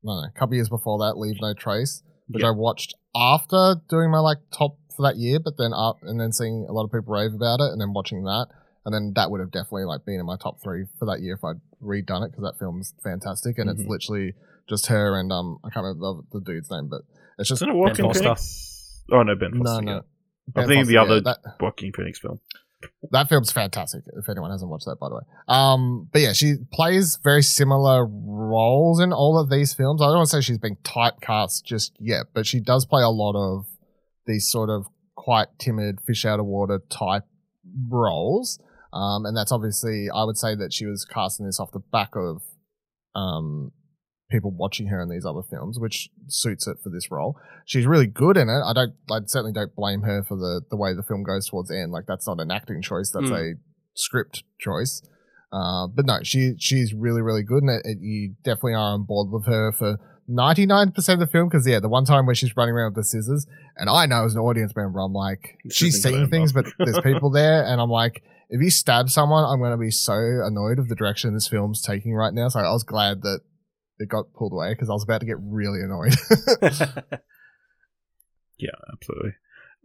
No, 0.03 0.21
no, 0.21 0.27
a 0.27 0.31
couple 0.37 0.55
years 0.55 0.69
before 0.69 0.97
that, 0.99 1.17
Leave 1.17 1.37
No 1.41 1.53
Trace, 1.53 2.03
which 2.27 2.43
Yeah. 2.43 2.49
I 2.49 2.51
watched 2.51 2.93
after 3.15 3.75
doing 3.89 4.11
my 4.11 4.19
like 4.19 4.37
top 4.51 4.77
for 4.95 5.03
that 5.03 5.17
year, 5.17 5.39
but 5.39 5.57
then 5.57 5.71
up 5.73 5.97
and 6.03 6.19
then 6.19 6.31
seeing 6.31 6.65
a 6.69 6.71
lot 6.73 6.83
of 6.85 6.91
people 6.91 7.13
rave 7.13 7.33
about 7.33 7.59
it, 7.59 7.71
and 7.71 7.79
then 7.81 7.93
watching 7.93 8.23
that, 8.23 8.47
and 8.85 8.93
then 8.93 9.13
that 9.15 9.29
would 9.31 9.39
have 9.41 9.51
definitely 9.51 9.85
like 9.85 10.05
been 10.05 10.19
in 10.19 10.25
my 10.25 10.37
top 10.37 10.61
three 10.61 10.85
for 10.97 11.05
that 11.05 11.21
year 11.21 11.35
if 11.35 11.43
I'd 11.43 11.59
redone 11.81 12.25
it 12.25 12.31
because 12.31 12.43
that 12.43 12.59
film's 12.59 12.93
fantastic, 13.03 13.57
and 13.57 13.69
it's 13.69 13.81
Mhm. 13.81 13.89
literally 13.89 14.33
just 14.69 14.87
her 14.87 15.19
and 15.19 15.31
um 15.33 15.57
I 15.63 15.69
can't 15.69 15.83
remember 15.85 16.21
the, 16.31 16.39
the 16.39 16.45
dude's 16.45 16.69
name, 16.71 16.87
but 16.89 17.01
it's 17.39 17.49
just 17.49 17.61
Isn't 17.63 17.69
it 17.73 17.77
Joaquin 17.77 18.05
Foster. 18.05 18.23
Phoenix? 18.23 19.03
Oh 19.11 19.23
no, 19.23 19.35
Ben 19.35 19.51
Foster. 19.57 19.81
no. 19.83 19.91
yeah. 19.93 19.99
Ben 20.49 20.63
I'm 20.63 20.67
thinking 20.69 20.83
Foster, 20.83 20.87
the 20.87 20.93
yeah, 20.93 21.01
other 21.01 21.21
that- 21.21 21.37
Joaquin 21.59 21.91
Phoenix 21.93 22.19
film. 22.19 22.39
that 23.11 23.27
film's 23.27 23.51
fantastic. 23.51 24.03
If 24.17 24.29
anyone 24.29 24.51
hasn't 24.51 24.69
watched 24.69 24.85
that, 24.85 24.97
by 24.99 25.09
the 25.09 25.15
way. 25.15 25.21
Um, 25.47 26.07
but 26.13 26.21
yeah, 26.21 26.33
she 26.33 26.55
plays 26.71 27.17
very 27.23 27.41
similar 27.43 28.05
roles 28.07 28.99
in 29.01 29.11
all 29.11 29.37
of 29.39 29.49
these 29.49 29.73
films. 29.73 30.01
I 30.01 30.05
don't 30.05 30.17
want 30.17 30.29
to 30.29 30.37
say 30.37 30.41
she's 30.41 30.57
been 30.59 30.77
typecast 30.77 31.63
just 31.65 31.93
yet, 31.99 32.27
but 32.33 32.45
she 32.47 32.59
does 32.61 32.85
play 32.85 33.01
a 33.03 33.09
lot 33.09 33.33
of 33.35 33.65
these 34.27 34.47
sort 34.47 34.69
of 34.69 34.85
quite 35.15 35.47
timid, 35.59 35.99
fish 36.05 36.23
out 36.25 36.39
of 36.39 36.45
water 36.45 36.81
type 36.89 37.23
roles. 37.89 38.59
Um, 38.93 39.25
and 39.25 39.35
that's 39.37 39.51
obviously, 39.51 40.07
I 40.09 40.23
would 40.23 40.37
say 40.37 40.55
that 40.55 40.73
she 40.73 40.85
was 40.85 41.05
casting 41.05 41.45
this 41.45 41.59
off 41.59 41.71
the 41.71 41.79
back 41.79 42.15
of 42.15 42.41
um, 43.15 43.71
people 44.29 44.51
watching 44.51 44.87
her 44.87 45.01
in 45.01 45.09
these 45.09 45.25
other 45.25 45.41
films, 45.49 45.79
which 45.79 46.09
suits 46.27 46.67
it 46.67 46.77
for 46.83 46.89
this 46.89 47.09
role. 47.11 47.35
She's 47.65 47.85
really 47.85 48.07
good 48.07 48.37
in 48.37 48.49
it. 48.49 48.61
I 48.65 48.73
don't, 48.73 48.93
I 49.11 49.19
certainly 49.25 49.53
don't 49.53 49.75
blame 49.75 50.01
her 50.03 50.23
for 50.23 50.37
the 50.37 50.61
the 50.69 50.77
way 50.77 50.93
the 50.93 51.03
film 51.03 51.23
goes 51.23 51.47
towards 51.49 51.69
the 51.69 51.79
end. 51.79 51.91
Like 51.91 52.05
that's 52.07 52.27
not 52.27 52.39
an 52.39 52.51
acting 52.51 52.81
choice. 52.81 53.11
That's 53.11 53.29
Mm. 53.31 53.53
a 53.55 53.59
script 53.95 54.43
choice. 54.59 55.01
Uh, 55.51 55.87
but 55.87 56.05
no, 56.05 56.19
she 56.23 56.53
she's 56.59 56.93
really 56.93 57.21
really 57.21 57.43
good, 57.43 57.63
and 57.63 57.71
it, 57.71 57.81
it- 57.85 57.97
you 58.01 58.35
definitely 58.43 58.73
are 58.73 58.93
on 58.93 59.03
board 59.03 59.31
with 59.31 59.45
her 59.45 59.71
for. 59.71 59.97
99% 60.31 60.93
of 61.13 61.19
the 61.19 61.25
film, 61.25 61.49
because 61.49 61.65
yeah, 61.67 61.79
the 61.79 61.89
one 61.89 62.05
time 62.05 62.27
where 62.27 62.35
she's 62.35 62.55
running 62.55 62.75
around 62.75 62.89
with 62.93 62.97
the 62.97 63.03
scissors, 63.03 63.47
and 63.77 63.89
I 63.89 64.05
know 64.05 64.25
as 64.25 64.35
an 64.35 64.41
audience 64.41 64.75
member, 64.75 64.99
I'm 64.99 65.11
like, 65.11 65.57
she's 65.71 66.03
seeing 66.03 66.29
things, 66.29 66.53
but 66.53 66.67
there's 66.77 66.99
people 66.99 67.31
there, 67.41 67.65
and 67.65 67.81
I'm 67.81 67.89
like, 67.89 68.21
if 68.51 68.61
you 68.61 68.69
stab 68.69 69.09
someone, 69.09 69.43
I'm 69.43 69.57
going 69.57 69.71
to 69.71 69.77
be 69.77 69.89
so 69.89 70.13
annoyed 70.45 70.77
of 70.77 70.87
the 70.87 70.93
direction 70.93 71.33
this 71.33 71.47
film's 71.47 71.81
taking 71.81 72.13
right 72.13 72.31
now. 72.31 72.47
So 72.49 72.59
I 72.59 72.71
was 72.71 72.83
glad 72.83 73.23
that 73.23 73.39
it 73.99 74.09
got 74.09 74.33
pulled 74.33 74.53
away 74.53 74.73
because 74.73 74.89
I 74.89 74.93
was 74.93 75.03
about 75.03 75.19
to 75.19 75.27
get 75.27 75.37
really 75.39 75.81
annoyed. 75.81 76.15
Yeah, 78.59 78.71
absolutely. 78.93 79.31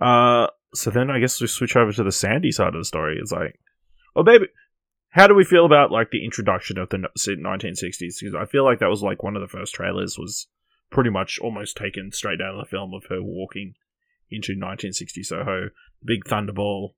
Uh, 0.00 0.48
so 0.74 0.90
then 0.90 1.10
I 1.10 1.20
guess 1.20 1.40
we 1.40 1.46
switch 1.46 1.76
over 1.76 1.92
to 1.92 2.02
the 2.02 2.12
Sandy 2.12 2.50
side 2.50 2.74
of 2.74 2.80
the 2.80 2.84
story. 2.84 3.16
It's 3.20 3.32
like, 3.32 3.58
oh 4.16 4.24
baby, 4.24 4.46
how 5.10 5.26
do 5.28 5.34
we 5.34 5.44
feel 5.44 5.64
about 5.64 5.92
like 5.92 6.10
the 6.10 6.24
introduction 6.24 6.78
of 6.78 6.88
the 6.90 6.98
1960s? 7.16 8.16
Because 8.20 8.34
I 8.34 8.44
feel 8.44 8.64
like 8.64 8.80
that 8.80 8.90
was 8.90 9.02
like 9.02 9.22
one 9.22 9.36
of 9.36 9.42
the 9.42 9.48
first 9.48 9.74
trailers 9.74 10.18
was 10.18 10.48
pretty 10.90 11.10
much 11.10 11.38
almost 11.40 11.76
taken 11.76 12.10
straight 12.12 12.40
out 12.40 12.54
of 12.54 12.64
the 12.64 12.68
film 12.68 12.92
of 12.92 13.04
her 13.08 13.22
walking 13.22 13.74
into 14.30 14.52
1960 14.52 15.22
Soho, 15.22 15.68
big 16.04 16.24
thunderball 16.24 16.94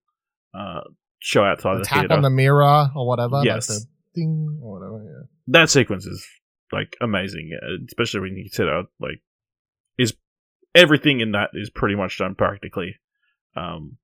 uh, 0.54 0.80
show 1.18 1.44
outside 1.44 1.74
the 1.74 1.78
the, 1.80 1.84
tap 1.84 1.98
theater. 2.00 2.14
on 2.14 2.22
the 2.22 2.30
mirror 2.30 2.88
or 2.96 3.06
whatever. 3.06 3.42
Yes. 3.44 3.68
Like 3.68 3.80
the 3.80 3.86
ding 4.14 4.58
or 4.62 4.78
whatever. 4.80 5.04
Yeah. 5.04 5.26
that 5.48 5.68
sequence 5.68 6.06
is 6.06 6.26
like 6.72 6.96
amazing, 7.00 7.56
uh, 7.60 7.84
especially 7.88 8.20
when 8.20 8.36
you 8.36 8.44
consider 8.44 8.84
like 9.00 9.22
is 9.98 10.14
everything 10.74 11.20
in 11.20 11.32
that 11.32 11.50
is 11.54 11.70
pretty 11.70 11.94
much 11.94 12.18
done 12.18 12.34
practically, 12.34 12.96
um, 13.56 13.96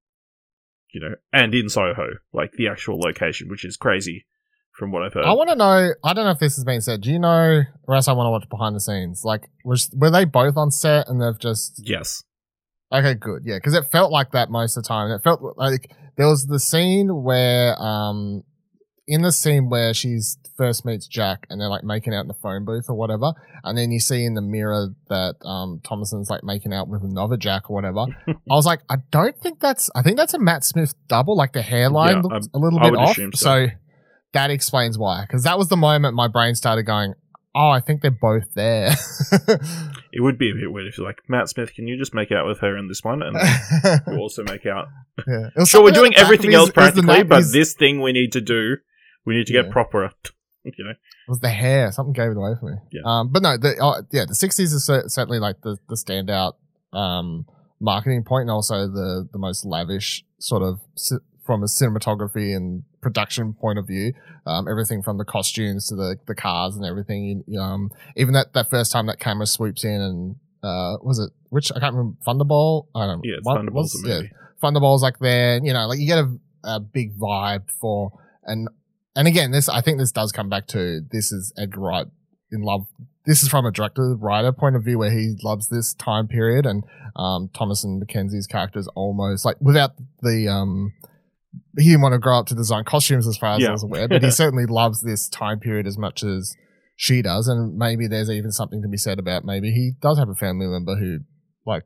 you 0.92 1.00
know, 1.00 1.14
and 1.33 1.54
in 1.54 1.69
Soho, 1.69 2.09
like 2.33 2.52
the 2.52 2.69
actual 2.69 2.99
location, 2.99 3.49
which 3.49 3.64
is 3.64 3.76
crazy 3.76 4.26
from 4.73 4.90
what 4.90 5.02
I've 5.02 5.12
heard. 5.12 5.25
I 5.25 5.33
want 5.33 5.50
to 5.50 5.57
know. 5.57 5.90
I 6.02 6.14
don't 6.14 6.25
know 6.25 6.31
if 6.31 6.38
this 6.38 6.57
has 6.57 6.64
been 6.64 6.81
said. 6.81 7.02
Do 7.02 7.11
you 7.11 7.19
know, 7.19 7.62
or 7.85 7.95
else 7.95 8.09
I 8.09 8.12
want 8.12 8.26
to 8.26 8.31
watch 8.31 8.49
behind 8.49 8.75
the 8.75 8.81
scenes? 8.81 9.23
Like, 9.25 9.49
was 9.64 9.90
were 9.95 10.11
they 10.11 10.25
both 10.25 10.57
on 10.57 10.71
set 10.71 11.09
and 11.09 11.21
they've 11.21 11.38
just 11.38 11.83
yes, 11.85 12.25
Okay, 12.92 13.14
good. 13.14 13.42
Yeah, 13.45 13.57
because 13.57 13.75
it 13.75 13.90
felt 13.90 14.12
like 14.12 14.33
that 14.33 14.50
most 14.50 14.76
of 14.76 14.83
the 14.83 14.88
time. 14.88 15.11
It 15.11 15.23
felt 15.23 15.40
like 15.57 15.90
there 16.16 16.28
was 16.28 16.47
the 16.47 16.61
scene 16.61 17.23
where, 17.23 17.81
um, 17.81 18.45
in 19.12 19.23
the 19.23 19.33
scene 19.33 19.69
where 19.69 19.92
she's 19.95 20.38
first 20.57 20.85
meets 20.85 21.07
Jack 21.07 21.47
and 21.49 21.61
they're 21.61 21.69
like 21.69 21.83
making 21.85 22.14
out 22.14 22.21
in 22.23 22.28
the 22.28 22.35
phone 22.35 22.64
booth 22.64 22.87
or 22.88 22.95
whatever, 22.97 23.33
and 23.64 23.76
then 23.76 23.90
you 23.90 24.00
see 24.00 24.25
in 24.25 24.35
the 24.35 24.42
mirror 24.42 24.88
that 25.09 25.35
um 25.45 25.81
Thomasin's 25.85 26.31
like 26.31 26.42
making 26.45 26.73
out 26.73 26.88
with 26.88 27.02
another 27.02 27.37
Jack 27.37 27.71
or 27.71 27.75
whatever. 27.75 28.07
I 28.28 28.35
was 28.54 28.66
like, 28.66 28.81
I 28.90 28.97
don't 29.11 29.37
think 29.40 29.61
that's. 29.61 29.90
I 29.95 30.02
think 30.02 30.16
that's 30.16 30.35
a 30.35 30.38
Matt 30.38 30.64
Smith 30.64 30.95
double. 31.09 31.37
Like 31.37 31.52
the 31.52 31.62
hairline 31.62 32.16
Yeah, 32.16 32.21
looks 32.23 32.49
I- 32.54 32.57
a 32.57 32.61
little 32.61 32.78
I 32.81 32.90
bit 32.90 32.99
off. 32.99 33.16
so. 33.16 33.31
so 33.35 33.66
that 34.33 34.50
explains 34.50 34.97
why. 34.99 35.23
Because 35.26 35.42
that 35.45 35.59
was 35.59 35.69
the 35.69 35.76
moment 35.76 36.14
my 36.16 36.26
brain 36.28 36.54
started 36.54 36.85
going. 36.85 37.14
Oh, 37.54 37.69
I 37.69 37.81
think 37.81 38.00
they're 38.00 38.11
both 38.11 38.54
there. 38.54 38.95
it 40.11 40.21
would 40.23 40.38
be 40.38 40.50
a 40.50 40.54
bit 40.54 40.73
weird 40.73 40.87
if 40.87 40.97
you're 40.97 41.07
like 41.07 41.19
Matt 41.28 41.50
Smith. 41.50 41.75
Can 41.75 41.87
you 41.87 41.99
just 41.99 42.14
make 42.14 42.33
out 42.33 42.47
with 42.47 42.61
her 42.61 42.76
in 42.78 42.88
this 42.88 43.00
one, 43.02 43.23
and 43.23 43.37
you 44.07 44.16
also 44.19 44.42
make 44.42 44.64
out? 44.64 44.87
Yeah. 45.26 45.64
Sure, 45.64 45.83
we're 45.83 45.90
doing 45.90 46.14
everything 46.16 46.54
else 46.54 46.71
it 46.71 46.76
was 46.76 46.95
the 46.95 47.02
practically, 47.02 47.25
but 47.25 47.38
his- 47.40 47.52
this 47.52 47.75
thing 47.75 48.00
we 48.00 48.12
need 48.12 48.33
to 48.33 48.40
do, 48.40 48.76
we 49.25 49.35
need 49.35 49.47
to 49.47 49.52
get 49.52 49.67
Yeah. 49.67 49.73
proper. 49.73 50.11
You 50.64 50.85
know, 50.85 50.91
It 50.91 50.97
was 51.29 51.41
the 51.41 51.49
hair. 51.49 51.91
Something 51.91 52.12
gave 52.12 52.31
it 52.31 52.37
away 52.37 52.52
for 52.61 52.67
me. 52.71 52.76
Yeah. 52.93 53.00
Um, 53.05 53.33
but 53.33 53.43
no, 53.43 53.57
the 53.57 53.76
uh, 53.83 54.02
yeah, 54.12 54.26
the 54.29 54.35
sixties 54.37 54.73
is 54.73 54.85
certainly 54.85 55.41
like 55.41 55.61
the 55.62 55.76
the 55.88 55.97
standout 55.97 56.52
um 56.93 57.47
marketing 57.81 58.23
point, 58.23 58.43
and 58.43 58.50
also 58.52 58.87
the 58.87 59.29
the 59.33 59.38
most 59.41 59.64
lavish 59.64 60.25
sort 60.38 60.62
of 60.62 60.79
from 61.45 61.64
a 61.64 61.67
cinematography 61.67 62.55
and 62.55 62.85
production 63.00 63.55
point 63.55 63.76
of 63.76 63.88
view. 63.88 64.12
Um, 64.47 64.69
everything 64.69 65.02
from 65.02 65.19
the 65.19 65.25
costumes 65.25 65.88
to 65.88 65.97
the 65.97 66.17
the 66.29 66.35
cars 66.37 66.76
and 66.76 66.85
everything. 66.87 67.43
Um, 67.61 67.91
even 68.17 68.33
that 68.35 68.52
that 68.52 68.71
first 68.71 68.93
time 68.93 69.07
that 69.07 69.19
camera 69.19 69.47
swoops 69.47 69.83
in 69.83 70.00
and 70.00 70.37
uh, 70.62 70.97
was 71.02 71.19
it 71.19 71.33
which 71.49 71.73
I 71.75 71.81
can't 71.81 71.97
remember 71.97 72.17
Thunderball. 72.25 72.87
I 72.95 73.07
don't 73.07 73.19
know. 73.19 73.23
yeah, 73.25 73.38
was- 73.73 74.00
yeah. 74.07 74.21
Thunderball's 74.62 75.02
like 75.02 75.19
there, 75.19 75.59
you 75.61 75.73
know, 75.73 75.88
like 75.88 75.99
you 75.99 76.07
get 76.07 76.19
a, 76.19 76.38
a 76.62 76.79
big 76.79 77.19
vibe 77.19 77.69
for 77.81 78.12
and 78.45 78.69
and 79.14 79.28
again, 79.28 79.50
this 79.50 79.69
I 79.69 79.81
think 79.81 79.99
this 79.99 80.12
does 80.12 80.33
come 80.33 80.49
back 80.49 80.66
to 80.69 81.00
this 81.11 81.33
is 81.33 81.52
Edgar 81.59 81.81
Wright 81.81 82.07
in 82.50 82.62
love. 82.62 82.87
This 83.25 83.42
is 83.42 83.49
from 83.49 83.66
a 83.66 83.71
director 83.71 84.16
writer 84.16 84.52
point 84.52 84.75
of 84.75 84.85
view 84.85 84.99
where 84.99 85.11
he 85.11 85.37
loves 85.42 85.69
this 85.69 85.95
time 85.95 86.26
period, 86.28 86.66
and 86.66 86.85
um, 87.14 87.49
Thomasin 87.54 88.02
McKenzie's 88.02 88.47
characters 88.47 88.88
almost 88.95 89.45
like 89.45 89.57
without 89.61 89.92
the 90.21 90.49
um. 90.49 90.92
He 91.78 91.88
didn't 91.88 92.00
want 92.00 92.14
to 92.14 92.19
grow 92.19 92.38
up 92.38 92.47
to 92.47 92.54
design 92.54 92.85
costumes 92.85 93.26
as 93.28 93.37
far 93.37 93.57
as 93.57 93.62
Yeah. 93.62 93.69
I 93.69 93.73
was 93.73 93.83
aware, 93.83 94.09
but 94.09 94.23
he 94.23 94.31
certainly 94.42 94.64
loves 94.64 95.02
this 95.02 95.28
time 95.28 95.61
period 95.61 95.87
as 95.87 95.99
much 95.99 96.23
as 96.23 96.54
she 96.97 97.21
does. 97.21 97.47
And 97.47 97.76
maybe 97.76 98.07
there's 98.07 98.31
even 98.31 98.52
something 98.52 98.81
to 98.81 98.88
be 98.88 98.97
said 98.97 99.19
about 99.19 99.45
maybe 99.45 99.71
he 99.71 99.92
does 100.00 100.19
have 100.19 100.31
a 100.31 100.35
family 100.35 100.66
member 100.66 100.97
who 100.97 101.21
like 101.66 101.83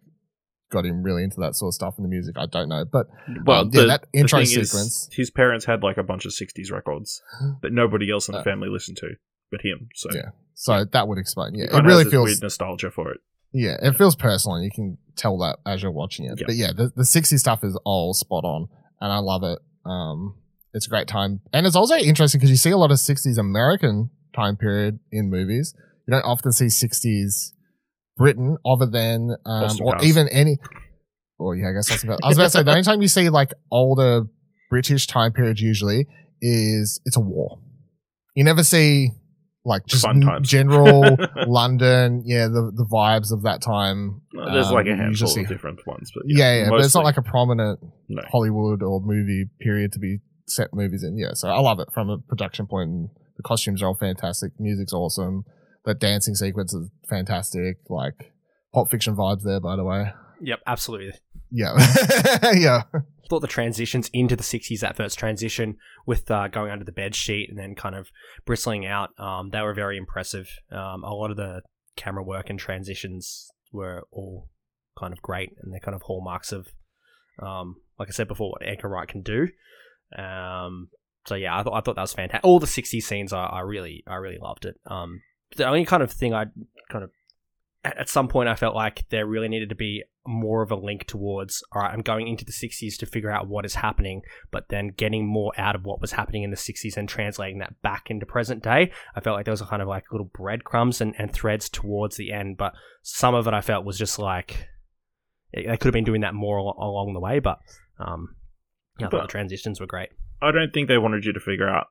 got 0.70 0.84
him 0.84 1.02
really 1.02 1.22
into 1.24 1.40
that 1.40 1.54
sort 1.54 1.70
of 1.70 1.74
stuff 1.74 1.94
in 1.98 2.02
the 2.02 2.08
music. 2.08 2.36
I 2.38 2.46
don't 2.46 2.68
know, 2.68 2.84
but 2.84 3.06
Well, 3.44 3.62
um, 3.62 3.70
yeah, 3.72 3.80
the, 3.82 3.86
that 3.88 4.06
intro 4.12 4.42
sequence. 4.44 5.08
his 5.12 5.30
parents 5.30 5.64
had 5.64 5.82
like 5.82 5.96
a 5.96 6.02
bunch 6.02 6.24
of 6.26 6.32
'60s 6.32 6.70
records 6.72 7.22
that 7.62 7.72
nobody 7.72 8.10
else 8.10 8.28
in 8.28 8.32
the 8.32 8.40
Uh, 8.40 8.44
family 8.44 8.68
listened 8.68 8.96
to, 8.98 9.10
but 9.50 9.60
him. 9.62 9.88
So 9.94 10.08
Yeah. 10.12 10.30
So 10.54 10.84
that 10.84 11.06
would 11.08 11.18
explain. 11.18 11.54
Yeah, 11.54 11.66
it 11.76 11.84
really 11.84 12.04
feels. 12.04 12.24
weird 12.30 12.42
nostalgia 12.42 12.90
for 12.90 13.12
it. 13.12 13.20
Yeah, 13.52 13.76
it 13.82 13.94
feels 13.96 14.16
personal, 14.16 14.56
and 14.56 14.64
you 14.64 14.70
can 14.70 14.98
tell 15.14 15.38
that 15.38 15.58
as 15.66 15.82
you're 15.82 15.92
watching 15.92 16.24
it. 16.26 16.40
But 16.44 16.56
yeah, 16.56 16.72
the 16.74 16.92
the 16.94 17.04
60 17.04 17.36
stuff 17.38 17.62
is 17.62 17.78
all 17.84 18.12
spot 18.14 18.44
on, 18.44 18.68
and 19.00 19.12
I 19.12 19.18
love 19.18 19.42
it. 19.42 19.58
Um, 19.88 20.34
it's 20.74 20.86
a 20.86 20.90
great 20.90 21.08
time, 21.08 21.40
and 21.52 21.66
it's 21.66 21.76
also 21.76 21.94
interesting 21.96 22.38
because 22.38 22.50
you 22.50 22.56
see 22.56 22.70
a 22.70 22.76
lot 22.76 22.90
of 22.90 22.98
60s 22.98 23.38
American 23.38 24.10
time 24.34 24.56
period 24.56 24.98
in 25.12 25.30
movies. 25.30 25.74
You 26.06 26.12
don't 26.12 26.24
often 26.24 26.52
see 26.52 26.66
60s 26.66 27.52
Britain, 28.16 28.56
other 28.64 28.86
than 28.86 29.36
um, 29.44 29.76
or 29.82 30.02
even 30.02 30.28
any. 30.28 30.58
Well, 31.38 31.54
yeah, 31.54 31.68
I 31.68 31.72
guess 31.72 31.88
that's 31.88 32.04
about. 32.04 32.20
I 32.22 32.28
was 32.28 32.38
about 32.38 32.44
to 32.44 32.50
say 32.50 32.62
the 32.62 32.70
only 32.70 32.82
time 32.82 33.02
you 33.02 33.08
see 33.08 33.28
like 33.28 33.52
older 33.70 34.22
British 34.70 35.06
time 35.06 35.32
period 35.32 35.60
usually 35.60 36.06
is 36.40 37.00
it's 37.04 37.16
a 37.16 37.20
war. 37.20 37.58
You 38.34 38.44
never 38.44 38.62
see 38.64 39.10
like 39.64 39.84
just 39.86 40.06
general 40.42 41.16
London, 41.46 42.22
yeah, 42.24 42.46
the 42.46 42.70
the 42.74 42.86
vibes 42.90 43.32
of 43.32 43.42
that 43.42 43.60
time. 43.60 44.22
Uh, 44.38 44.52
There's 44.52 44.68
Um, 44.68 44.74
like 44.74 44.86
a 44.86 44.90
you 44.90 44.96
handful 44.96 45.26
just 45.26 45.36
of 45.36 45.48
different 45.48 45.86
ones, 45.86 46.10
but 46.14 46.22
Yeah, 46.26 46.62
yeah, 46.62 46.70
but 46.70 46.80
it's 46.80 46.94
not 46.94 47.04
like 47.04 47.16
a 47.16 47.22
prominent 47.22 47.80
no. 48.08 48.22
Hollywood 48.30 48.82
or 48.82 49.00
movie 49.00 49.50
period 49.60 49.92
to 49.92 49.98
be 49.98 50.20
set 50.46 50.72
movies 50.72 51.02
in. 51.02 51.18
Yeah, 51.18 51.32
so 51.34 51.48
I 51.48 51.58
love 51.58 51.80
it 51.80 51.88
from 51.92 52.08
a 52.08 52.18
production 52.18 52.66
point. 52.66 52.90
And 52.90 53.08
the 53.36 53.42
costumes 53.42 53.82
are 53.82 53.86
all 53.86 53.94
fantastic. 53.96 54.52
Music's 54.58 54.92
awesome. 54.92 55.44
The 55.86 55.94
dancing 55.94 56.34
sequence 56.34 56.74
is 56.74 56.90
fantastic. 57.08 57.78
Like 57.88 58.32
Pulp 58.74 58.90
Fiction 58.90 59.16
vibes 59.16 59.44
there, 59.44 59.60
by 59.60 59.76
the 59.76 59.84
way. 59.84 60.12
Yep, 60.42 60.60
absolutely. 60.66 61.14
Yeah, 61.50 61.74
yeah. 62.54 62.82
thought 63.30 63.40
the 63.40 63.46
transitions 63.46 64.10
into 64.12 64.36
the 64.36 64.42
60s, 64.42 64.80
that 64.80 64.96
first 64.96 65.18
transition 65.18 65.76
with 66.04 66.30
uh, 66.30 66.48
going 66.48 66.72
under 66.72 66.84
the 66.84 66.92
bed 66.92 67.14
sheet 67.14 67.48
and 67.48 67.58
then 67.58 67.74
kind 67.74 67.94
of 67.94 68.10
bristling 68.44 68.84
out, 68.84 69.10
um, 69.18 69.50
they 69.50 69.60
were 69.60 69.72
very 69.74 69.96
impressive. 69.96 70.48
Um, 70.70 71.04
a 71.04 71.14
lot 71.14 71.30
of 71.30 71.36
the 71.36 71.62
camera 71.94 72.22
work 72.22 72.50
and 72.50 72.58
transitions 72.58 73.48
were 73.72 74.02
all 74.10 74.48
kind 74.98 75.12
of 75.12 75.22
great 75.22 75.52
and 75.62 75.72
they're 75.72 75.80
kind 75.80 75.94
of 75.94 76.02
hallmarks 76.02 76.52
of, 76.52 76.68
um, 77.40 77.76
like 77.98 78.08
I 78.08 78.12
said 78.12 78.28
before, 78.28 78.50
what 78.50 78.62
Edgar 78.66 78.88
Wright 78.88 79.08
can 79.08 79.22
do. 79.22 79.48
Um, 80.18 80.88
so 81.26 81.36
yeah, 81.36 81.58
I 81.58 81.62
thought 81.62 81.74
I 81.74 81.80
thought 81.80 81.96
that 81.96 82.02
was 82.02 82.12
fantastic. 82.12 82.44
All 82.44 82.60
the 82.60 82.66
60s 82.66 83.02
scenes, 83.02 83.32
I, 83.32 83.44
I 83.44 83.60
really 83.60 84.04
I 84.06 84.16
really 84.16 84.38
loved 84.40 84.64
it. 84.64 84.76
Um, 84.86 85.22
the 85.56 85.66
only 85.66 85.84
kind 85.84 86.02
of 86.02 86.10
thing 86.10 86.34
I 86.34 86.46
kind 86.90 87.04
of 87.04 87.10
at 87.84 88.08
some 88.08 88.26
point 88.26 88.48
I 88.48 88.56
felt 88.56 88.74
like 88.74 89.04
there 89.10 89.26
really 89.26 89.48
needed 89.48 89.68
to 89.68 89.76
be 89.76 90.02
more 90.26 90.62
of 90.62 90.72
a 90.72 90.76
link 90.76 91.06
towards 91.06 91.62
all 91.72 91.82
right 91.82 91.92
I'm 91.92 92.00
going 92.02 92.26
into 92.26 92.44
the 92.44 92.50
60s 92.52 92.96
to 92.98 93.06
figure 93.06 93.30
out 93.30 93.46
what 93.46 93.64
is 93.64 93.76
happening 93.76 94.22
but 94.50 94.68
then 94.70 94.88
getting 94.88 95.24
more 95.24 95.52
out 95.56 95.76
of 95.76 95.84
what 95.84 96.00
was 96.00 96.10
happening 96.12 96.42
in 96.42 96.50
the 96.50 96.56
60s 96.56 96.96
and 96.96 97.08
translating 97.08 97.58
that 97.60 97.80
back 97.82 98.10
into 98.10 98.26
present 98.26 98.62
day 98.62 98.90
I 99.14 99.20
felt 99.20 99.36
like 99.36 99.44
there 99.44 99.52
was 99.52 99.60
a 99.60 99.66
kind 99.66 99.82
of 99.82 99.86
like 99.88 100.10
little 100.10 100.30
breadcrumbs 100.34 101.00
and, 101.00 101.14
and 101.16 101.32
threads 101.32 101.68
towards 101.68 102.16
the 102.16 102.32
end 102.32 102.56
but 102.56 102.74
some 103.02 103.36
of 103.36 103.46
it 103.46 103.54
I 103.54 103.60
felt 103.60 103.84
was 103.84 103.98
just 103.98 104.18
like 104.18 104.66
they 105.54 105.62
could 105.76 105.84
have 105.84 105.92
been 105.92 106.02
doing 106.04 106.22
that 106.22 106.34
more 106.34 106.58
along 106.58 107.12
the 107.14 107.20
way 107.20 107.38
but 107.38 107.60
um 108.00 108.34
I 108.98 109.02
thought 109.04 109.10
But- 109.12 109.22
the 109.22 109.28
transitions 109.28 109.78
were 109.78 109.86
great. 109.86 110.08
I 110.42 110.50
don't 110.50 110.72
think 110.72 110.88
they 110.88 110.98
wanted 110.98 111.24
you 111.24 111.32
to 111.34 111.40
figure 111.40 111.68
out 111.68 111.86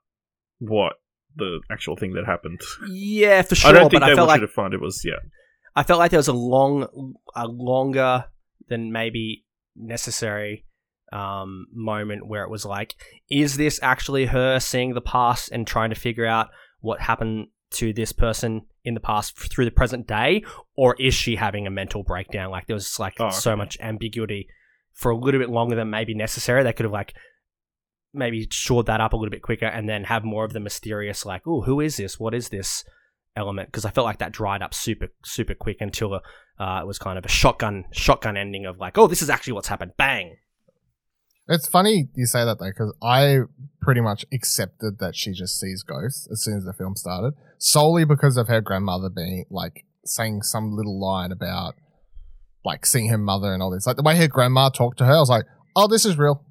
what 0.60 0.94
the 1.36 1.60
actual 1.70 1.96
thing 1.96 2.14
that 2.14 2.26
happened. 2.26 2.62
Yeah, 2.90 3.42
for 3.42 3.56
sure. 3.56 3.70
I 3.70 3.74
don't 3.74 3.90
think 3.90 4.04
they 4.04 4.12
I 4.12 4.16
felt 4.16 4.28
wanted 4.28 4.42
like 4.42 4.50
to 4.50 4.54
find 4.54 4.74
it 4.74 4.82
was 4.82 5.04
yeah. 5.06 5.20
I 5.76 5.84
felt 5.84 6.00
like 6.00 6.12
there 6.12 6.20
was 6.20 6.30
a 6.30 6.34
long, 6.34 7.16
a 7.36 7.48
longer 7.48 8.26
than 8.70 8.92
maybe 8.92 9.46
necessary 9.76 10.66
um, 11.12 11.68
moment 11.74 12.28
where 12.28 12.44
it 12.44 12.50
was 12.50 12.66
like, 12.66 12.96
is 13.30 13.58
this 13.58 13.80
actually 13.84 14.28
her 14.28 14.60
seeing 14.60 14.94
the 14.94 15.02
past 15.02 15.52
and 15.52 15.68
trying 15.68 15.90
to 15.90 15.96
figure 15.96 16.26
out 16.26 16.48
what 16.80 17.02
happened 17.02 17.48
to 17.72 17.92
this 17.92 18.12
person 18.12 18.62
in 18.86 18.94
the 18.94 19.00
past 19.00 19.38
through 19.38 19.66
the 19.66 19.72
present 19.72 20.08
day, 20.08 20.44
or 20.78 20.96
is 21.00 21.14
she 21.14 21.36
having 21.36 21.68
a 21.68 21.72
mental 21.72 22.04
breakdown? 22.04 22.52
Like 22.52 22.68
there 22.68 22.76
was 22.76 23.00
like 23.00 23.16
Oh, 23.20 23.30
so 23.30 23.56
much 23.56 23.78
ambiguity 23.82 24.48
for 24.94 25.12
a 25.12 25.18
little 25.18 25.40
bit 25.40 25.50
longer 25.50 25.76
than 25.76 25.90
maybe 25.90 26.14
necessary. 26.14 26.64
They 26.64 26.74
could 26.74 26.86
have 26.86 26.94
like 26.94 27.14
maybe 28.16 28.48
shored 28.52 28.86
that 28.88 29.02
up 29.02 29.14
a 29.14 29.18
little 29.18 29.32
bit 29.32 29.42
quicker 29.42 29.66
and 29.66 29.88
then 29.88 30.06
have 30.06 30.24
more 30.24 30.46
of 30.46 30.54
the 30.54 30.60
mysterious 30.60 31.26
like, 31.26 31.44
oh, 31.46 31.62
who 31.62 31.80
is 31.82 31.98
this? 31.98 32.20
What 32.20 32.34
is 32.34 32.50
this? 32.50 32.84
element 33.36 33.68
because 33.68 33.86
I 33.86 33.92
felt 33.92 34.06
like 34.06 34.20
that 34.20 34.32
dried 34.32 34.62
up 34.62 34.74
super 34.74 35.08
super 35.24 35.54
quick 35.54 35.82
until 35.82 36.14
uh, 36.14 36.80
it 36.82 36.88
was 36.88 36.98
kind 36.98 37.18
of 37.18 37.26
a 37.26 37.28
shotgun 37.30 37.86
shotgun 37.92 38.38
ending 38.38 38.66
of 38.66 38.78
like 38.78 38.98
oh 38.98 39.08
this 39.08 39.22
is 39.22 39.30
actually 39.30 39.54
what's 39.54 39.68
happened 39.68 39.92
bang 39.98 40.38
It's 41.48 41.68
funny 41.68 42.08
you 42.16 42.26
say 42.26 42.46
that 42.46 42.60
though, 42.60 42.70
because 42.70 42.94
I 43.04 43.40
pretty 43.82 44.02
much 44.02 44.26
accepted 44.32 45.00
that 45.00 45.16
she 45.16 45.34
just 45.34 45.60
sees 45.60 45.84
ghosts 45.84 46.28
as 46.32 46.44
soon 46.44 46.58
as 46.58 46.64
the 46.64 46.74
film 46.74 46.96
started, 46.96 47.34
solely 47.58 48.06
because 48.06 48.38
of 48.38 48.48
her 48.48 48.62
grandmother 48.62 49.10
being 49.10 49.46
like 49.50 49.86
saying 50.06 50.44
some 50.44 50.76
little 50.76 51.00
line 51.00 51.32
about 51.32 51.76
like 52.64 52.86
seeing 52.86 53.10
her 53.10 53.18
mother 53.18 53.54
and 53.54 53.62
all 53.62 53.70
this. 53.70 53.86
Like 53.86 53.98
the 53.98 54.04
way 54.04 54.16
her 54.18 54.28
grandma 54.28 54.70
talked 54.70 54.98
to 55.00 55.06
her, 55.06 55.14
I 55.14 55.20
was 55.20 55.30
like, 55.30 55.46
oh, 55.76 55.88
this 55.88 56.06
is 56.06 56.18
real. 56.18 56.44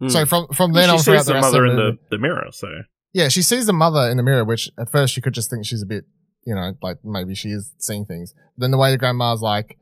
Hmm. 0.00 0.08
So 0.08 0.26
from 0.26 0.46
from 0.48 0.72
then 0.72 0.84
she 0.88 0.92
on, 0.92 0.98
sees 0.98 1.26
the, 1.26 1.34
mother 1.34 1.66
in 1.66 1.76
the 1.76 1.98
the, 2.10 2.18
mirror, 2.18 2.46
so 2.52 2.68
yeah, 3.12 3.28
she 3.28 3.42
sees 3.42 3.66
the 3.66 3.72
mother 3.72 4.08
in 4.10 4.16
the 4.16 4.22
mirror, 4.22 4.44
which 4.44 4.70
at 4.78 4.90
first 4.90 5.16
you 5.16 5.22
could 5.22 5.34
just 5.34 5.50
think 5.50 5.64
she's 5.66 5.82
a 5.82 5.86
bit, 5.86 6.04
you 6.44 6.54
know, 6.54 6.74
like 6.82 6.98
maybe 7.04 7.34
she 7.34 7.48
is 7.48 7.72
seeing 7.78 8.04
things. 8.04 8.32
Then 8.56 8.70
the 8.70 8.78
way 8.78 8.90
the 8.90 8.98
grandma's 8.98 9.40
like, 9.42 9.76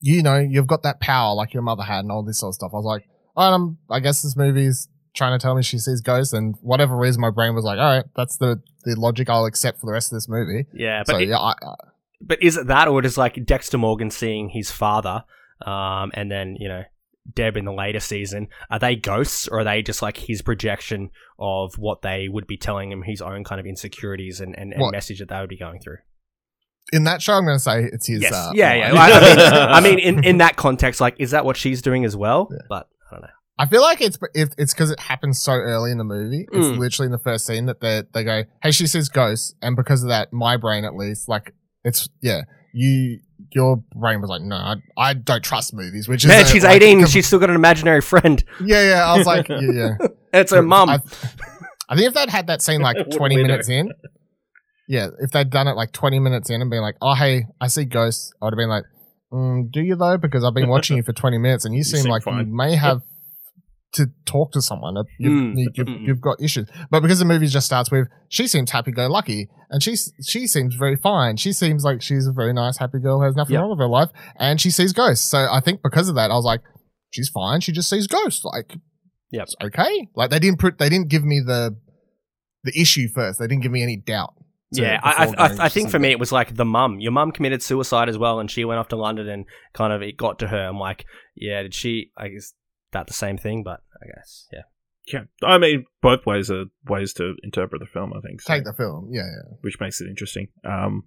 you 0.00 0.22
know, 0.22 0.38
you've 0.38 0.66
got 0.68 0.82
that 0.84 1.00
power 1.00 1.34
like 1.34 1.52
your 1.54 1.62
mother 1.62 1.82
had 1.82 2.00
and 2.00 2.12
all 2.12 2.22
this 2.22 2.38
sort 2.40 2.50
of 2.50 2.54
stuff. 2.54 2.70
I 2.72 2.76
was 2.76 2.84
like, 2.84 3.04
all 3.36 3.50
right, 3.50 3.54
um, 3.54 3.78
I 3.90 4.00
guess 4.00 4.22
this 4.22 4.36
movie's 4.36 4.88
trying 5.14 5.36
to 5.36 5.42
tell 5.42 5.56
me 5.56 5.62
she 5.62 5.78
sees 5.78 6.00
ghosts, 6.00 6.32
and 6.32 6.54
whatever 6.60 6.96
reason 6.96 7.20
my 7.20 7.30
brain 7.30 7.54
was 7.54 7.64
like, 7.64 7.78
all 7.78 7.96
right, 7.96 8.04
that's 8.14 8.36
the 8.36 8.62
the 8.84 8.94
logic 8.94 9.28
I'll 9.28 9.46
accept 9.46 9.80
for 9.80 9.86
the 9.86 9.92
rest 9.92 10.12
of 10.12 10.16
this 10.16 10.28
movie. 10.28 10.66
yeah 10.72 11.02
but 11.04 11.12
So 11.14 11.18
it- 11.18 11.28
yeah, 11.28 11.38
I, 11.38 11.50
I, 11.50 11.74
but 12.20 12.40
is 12.42 12.56
it 12.56 12.68
that 12.68 12.86
or 12.88 13.02
just 13.02 13.18
like 13.18 13.44
Dexter 13.44 13.78
Morgan 13.78 14.10
seeing 14.10 14.48
his 14.50 14.70
father 14.70 15.24
um 15.66 16.10
and 16.14 16.30
then 16.30 16.56
you 16.60 16.68
know 16.68 16.82
Deb 17.32 17.56
in 17.56 17.64
the 17.64 17.72
later 17.72 18.00
season 18.00 18.48
are 18.70 18.78
they 18.78 18.96
ghosts 18.96 19.46
or 19.48 19.60
are 19.60 19.64
they 19.64 19.82
just 19.82 20.02
like 20.02 20.16
his 20.16 20.42
projection 20.42 21.10
of 21.38 21.74
what 21.78 22.02
they 22.02 22.28
would 22.28 22.46
be 22.46 22.56
telling 22.56 22.90
him 22.90 23.02
his 23.02 23.20
own 23.20 23.44
kind 23.44 23.60
of 23.60 23.66
insecurities 23.66 24.40
and, 24.40 24.58
and, 24.58 24.72
and 24.72 24.90
message 24.92 25.18
that 25.20 25.28
they 25.28 25.38
would 25.40 25.48
be 25.48 25.58
going 25.58 25.80
through 25.80 25.98
in 26.90 27.04
that 27.04 27.20
show, 27.20 27.34
I'm 27.34 27.44
going 27.44 27.56
to 27.56 27.60
say 27.60 27.84
it's 27.84 28.06
his. 28.06 28.22
yes 28.22 28.32
Uh, 28.32 28.50
yeah 28.54 28.72
yeah 28.74 28.92
line. 28.92 29.12
I, 29.12 29.20
mean, 29.20 29.72
I 29.74 29.80
mean 29.80 29.98
in, 29.98 30.24
in 30.24 30.38
that 30.44 30.56
context 30.56 31.00
like 31.00 31.16
is 31.18 31.32
that 31.32 31.44
what 31.44 31.56
she's 31.56 31.82
doing 31.82 32.04
as 32.04 32.16
well 32.16 32.48
Yeah. 32.50 32.58
but 32.68 32.88
I 33.10 33.14
don't 33.14 33.22
know 33.22 33.28
I 33.60 33.66
feel 33.66 33.82
like 33.82 34.00
it's 34.00 34.16
it, 34.34 34.54
it's 34.56 34.72
because 34.72 34.90
it 34.92 35.00
happens 35.00 35.40
so 35.40 35.52
early 35.52 35.90
in 35.90 35.98
the 35.98 36.04
movie. 36.04 36.46
It's 36.52 36.66
Mm. 36.68 36.78
literally 36.78 37.06
in 37.06 37.12
the 37.12 37.18
first 37.18 37.44
scene 37.44 37.66
that 37.66 37.80
they 37.80 38.04
they 38.14 38.22
go, 38.22 38.44
"Hey, 38.62 38.70
she 38.70 38.86
sees 38.86 39.08
ghosts," 39.08 39.52
and 39.60 39.74
because 39.74 40.04
of 40.04 40.10
that, 40.10 40.32
my 40.32 40.56
brain 40.56 40.84
at 40.84 40.94
least, 40.94 41.28
like 41.28 41.54
it's 41.82 42.08
yeah, 42.22 42.42
you 42.72 43.20
your 43.52 43.76
brain 43.94 44.20
was 44.20 44.28
like, 44.30 44.42
"No, 44.42 44.56
I, 44.56 44.74
I 44.96 45.14
don't 45.14 45.42
trust 45.42 45.72
movies." 45.72 46.08
Which 46.08 46.24
is 46.24 46.28
man 46.28 46.44
a- 46.44 46.46
she's 46.46 46.64
like, 46.64 46.76
18 46.76 47.00
com- 47.00 47.08
she's 47.08 47.26
still 47.26 47.38
got 47.38 47.50
an 47.50 47.56
imaginary 47.56 48.00
friend 48.00 48.42
yeah, 48.60 48.82
yeah. 48.88 49.04
I 49.06 49.16
was 49.16 49.26
like, 49.26 49.48
yeah, 49.48 49.60
yeah. 49.72 49.96
it's 50.32 50.52
her 50.52 50.62
mum 50.62 50.90
I, 50.90 50.98
I 51.88 51.96
think 51.96 52.08
if 52.08 52.14
they'd 52.14 52.28
had 52.30 52.46
that 52.48 52.60
scene 52.62 52.80
like 52.80 52.96
20 53.10 53.36
weirdo. 53.36 53.42
minutes 53.42 53.68
in, 53.68 53.92
yeah, 54.88 55.08
if 55.20 55.30
they'd 55.30 55.50
done 55.50 55.68
it 55.68 55.72
like 55.76 55.92
20 55.92 56.18
minutes 56.18 56.50
in 56.50 56.60
and 56.60 56.70
been 56.70 56.82
like, 56.82 56.96
oh, 57.00 57.14
hey, 57.14 57.46
I 57.60 57.68
see 57.68 57.84
ghosts, 57.84 58.32
I 58.42 58.46
would 58.46 58.52
have 58.54 58.58
been 58.58 58.68
like, 58.68 58.84
mm, 59.32 59.70
do 59.70 59.80
you 59.80 59.96
though? 59.96 60.18
Because 60.18 60.44
I've 60.44 60.54
been 60.54 60.68
watching 60.68 60.96
you 60.96 61.02
for 61.02 61.12
20 61.12 61.38
minutes 61.38 61.64
and 61.64 61.74
you, 61.74 61.82
seem, 61.84 62.02
seem 62.02 62.10
like 62.10 62.22
fine. 62.24 62.46
you 62.46 62.54
may 62.54 62.74
have 62.74 63.02
to 63.92 64.06
talk 64.26 64.52
to 64.52 64.60
someone. 64.60 64.96
You've, 65.18 65.32
Mm, 65.32 65.54
you- 65.56 65.70
you've, 65.74 65.88
you've 66.02 66.20
got 66.20 66.40
issues. 66.42 66.68
But 66.90 67.00
because 67.00 67.18
the 67.18 67.24
movie 67.24 67.46
just 67.46 67.66
starts 67.66 67.90
with, 67.90 68.06
she 68.28 68.46
seems 68.46 68.70
happy 68.70 68.92
go 68.92 69.06
lucky 69.08 69.48
and 69.70 69.82
she, 69.82 69.96
she 70.26 70.46
seems 70.46 70.74
very 70.74 70.96
fine. 70.96 71.36
She 71.38 71.52
seems 71.52 71.84
like 71.84 72.02
she's 72.02 72.26
a 72.26 72.32
very 72.32 72.52
nice, 72.52 72.76
happy 72.76 72.98
girl, 72.98 73.18
who 73.18 73.24
has 73.24 73.34
nothing 73.34 73.54
Yep. 73.54 73.60
wrong 73.62 73.70
with 73.70 73.78
her 73.78 73.88
life. 73.88 74.10
And 74.36 74.60
she 74.60 74.70
sees 74.70 74.92
ghosts. 74.92 75.28
So 75.28 75.48
I 75.50 75.60
think 75.60 75.80
because 75.82 76.08
of 76.08 76.16
that, 76.16 76.30
I 76.30 76.34
was 76.34 76.44
like, 76.44 76.60
she's 77.10 77.30
fine. 77.30 77.60
She 77.60 77.72
just 77.72 77.88
sees 77.88 78.06
ghosts. 78.06 78.44
Like, 78.44 78.76
Yep. 79.30 79.42
it's 79.44 79.54
okay. 79.64 80.08
Like 80.14 80.30
they 80.30 80.38
didn't 80.38 80.58
put, 80.58 80.78
they 80.78 80.88
didn't 80.90 81.08
give 81.08 81.24
me 81.24 81.40
the, 81.44 81.76
the 82.64 82.78
issue 82.78 83.08
first. 83.14 83.38
They 83.38 83.46
didn't 83.46 83.62
give 83.62 83.72
me 83.72 83.82
any 83.82 83.96
doubt. 83.96 84.34
yeah, 84.70 85.00
I, 85.02 85.26
I, 85.38 85.64
I, 85.64 85.68
think 85.70 85.88
for 85.90 85.98
me 85.98 86.10
it 86.10 86.18
was 86.18 86.30
like 86.30 86.54
the 86.56 86.64
mum. 86.66 87.00
Your 87.00 87.12
mum 87.12 87.32
committed 87.32 87.62
suicide 87.62 88.10
as 88.10 88.18
well, 88.18 88.38
and 88.38 88.50
she 88.50 88.66
went 88.66 88.78
off 88.78 88.88
to 88.88 88.96
London 88.96 89.26
and 89.26 89.46
kind 89.72 89.94
of 89.94 90.02
it 90.02 90.18
got 90.18 90.38
to 90.40 90.48
her. 90.48 90.66
I'm 90.68 90.78
like, 90.78 91.06
yeah, 91.34 91.62
did 91.62 91.72
she? 91.72 92.10
I 92.18 92.28
guess 92.28 92.52
that 92.92 93.06
the 93.06 93.14
same 93.14 93.38
thing, 93.38 93.62
but 93.62 93.80
I 94.02 94.06
guess 94.06 94.48
yeah. 94.52 94.62
yeah. 95.12 95.24
I 95.42 95.58
mean, 95.58 95.84
both 96.02 96.26
ways 96.26 96.50
are 96.50 96.64
ways 96.86 97.12
to 97.14 97.34
interpret 97.42 97.80
the 97.80 97.86
film. 97.86 98.12
I 98.14 98.20
think 98.20 98.40
so, 98.40 98.52
take 98.52 98.64
the 98.64 98.72
film. 98.72 99.10
Yeah, 99.12 99.22
yeah. 99.22 99.56
which 99.60 99.80
makes 99.80 100.00
it 100.00 100.08
interesting. 100.08 100.48
Um, 100.64 101.04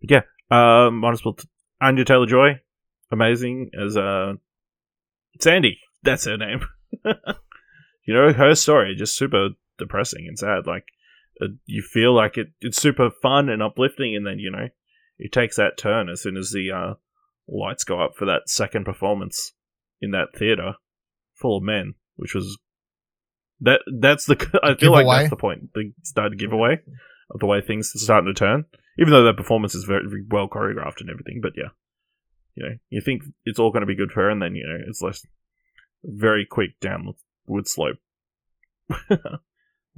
but 0.00 0.10
yeah, 0.10 0.22
um, 0.50 0.98
might 0.98 1.12
as 1.12 1.24
well. 1.24 1.34
T- 1.34 1.48
Anya 1.80 2.04
Taylor 2.04 2.26
Joy, 2.26 2.60
amazing 3.10 3.70
as 3.78 3.96
uh, 3.96 4.34
Sandy. 5.40 5.78
That's 6.02 6.24
her 6.26 6.36
name. 6.36 6.60
you 7.04 8.14
know, 8.14 8.32
her 8.32 8.54
story 8.54 8.94
just 8.94 9.16
super 9.16 9.50
depressing 9.78 10.26
and 10.28 10.38
sad. 10.38 10.66
Like 10.66 10.84
uh, 11.40 11.48
you 11.66 11.82
feel 11.82 12.14
like 12.14 12.36
it, 12.36 12.48
it's 12.60 12.80
super 12.80 13.10
fun 13.10 13.48
and 13.48 13.62
uplifting, 13.62 14.14
and 14.16 14.26
then 14.26 14.38
you 14.38 14.50
know 14.50 14.68
it 15.18 15.32
takes 15.32 15.56
that 15.56 15.78
turn 15.78 16.08
as 16.08 16.22
soon 16.22 16.36
as 16.36 16.50
the 16.50 16.70
uh, 16.70 16.94
lights 17.48 17.84
go 17.84 18.00
up 18.00 18.14
for 18.16 18.24
that 18.24 18.48
second 18.48 18.84
performance 18.84 19.52
in 20.00 20.10
that 20.10 20.28
theater 20.36 20.74
full 21.44 21.58
of 21.58 21.62
men, 21.62 21.92
which 22.16 22.34
was 22.34 22.58
that. 23.60 23.80
That's 24.00 24.24
the. 24.24 24.36
I 24.62 24.74
feel 24.74 24.92
like 24.92 25.06
that's 25.06 25.28
the 25.28 25.36
point. 25.36 25.74
The 25.74 25.92
started 26.02 26.38
giveaway 26.38 26.80
of 27.30 27.40
the 27.40 27.46
way 27.46 27.60
things 27.60 27.92
are 27.94 27.98
starting 27.98 28.32
to 28.32 28.38
turn. 28.38 28.64
Even 28.98 29.12
though 29.12 29.24
that 29.24 29.36
performance 29.36 29.74
is 29.74 29.84
very, 29.84 30.08
very 30.08 30.24
well 30.26 30.48
choreographed 30.48 31.00
and 31.00 31.10
everything, 31.10 31.40
but 31.42 31.52
yeah, 31.54 31.70
you 32.54 32.62
know, 32.62 32.76
you 32.88 33.02
think 33.02 33.24
it's 33.44 33.58
all 33.58 33.72
going 33.72 33.82
to 33.82 33.86
be 33.86 33.96
good 33.96 34.10
for 34.10 34.22
her, 34.22 34.30
and 34.30 34.40
then 34.40 34.54
you 34.54 34.66
know 34.66 34.78
it's 34.88 35.02
less 35.02 35.26
very 36.02 36.46
quick 36.50 36.80
downward 36.80 37.16
slope. 37.64 37.98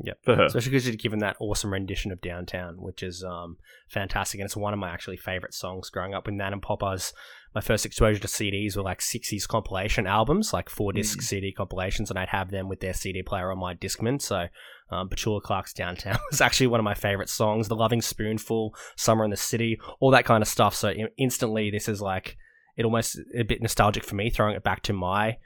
Yep. 0.03 0.19
for 0.25 0.37
her. 0.37 0.45
Especially 0.45 0.71
because 0.71 0.87
you've 0.87 0.99
given 0.99 1.21
that 1.21 1.37
awesome 1.41 1.73
rendition 1.73 2.13
of 2.13 2.21
Downtown, 2.21 2.77
which 2.79 3.03
is 3.03 3.25
um, 3.25 3.57
fantastic. 3.89 4.41
And 4.41 4.47
it's 4.47 4.57
one 4.57 4.73
of 4.75 4.79
my 4.79 4.91
actually 4.91 5.17
favorite 5.17 5.55
songs 5.55 5.89
growing 5.91 6.15
up 6.15 6.27
with 6.27 6.35
Nan 6.35 6.53
and 6.53 6.63
Popeyes. 6.63 7.13
My 7.55 7.61
first 7.63 7.87
exposure 7.87 8.21
to 8.21 8.29
CDs 8.29 8.77
were 8.77 8.83
like 8.83 9.01
60s 9.01 9.49
compilation 9.49 10.07
albums, 10.07 10.53
like 10.53 10.69
four 10.69 10.93
disc 10.93 11.23
CD 11.23 11.53
compilations, 11.53 12.11
and 12.11 12.19
I'd 12.19 12.29
have 12.29 12.51
them 12.51 12.69
with 12.69 12.81
their 12.81 12.93
CD 12.93 13.23
player 13.23 13.51
on 13.51 13.59
my 13.59 13.75
Discman. 13.75 14.21
So, 14.21 14.49
um, 14.91 15.09
Petula 15.09 15.41
Clark's 15.41 15.73
Downtown 15.73 16.19
was 16.31 16.43
actually 16.43 16.67
one 16.67 16.81
of 16.81 16.85
my 16.85 16.93
favorite 16.93 17.31
songs. 17.31 17.69
The 17.69 17.75
Lovin' 17.75 18.03
Spoonful, 18.03 18.75
Summer 18.97 19.25
in 19.25 19.31
the 19.31 19.37
City, 19.39 19.81
all 20.01 20.11
that 20.11 20.27
kind 20.27 20.43
of 20.43 20.49
stuff. 20.49 20.75
So, 20.75 20.91
in- 20.91 21.09
instantly, 21.17 21.71
this 21.71 21.89
is 21.89 22.03
like, 22.03 22.37
it 22.77 22.85
almost 22.85 23.19
a 23.35 23.43
bit 23.43 23.63
nostalgic 23.63 24.05
for 24.05 24.17
me, 24.17 24.29
throwing 24.29 24.55
it 24.55 24.63
back 24.63 24.83
to 24.83 24.93
my 24.93 25.39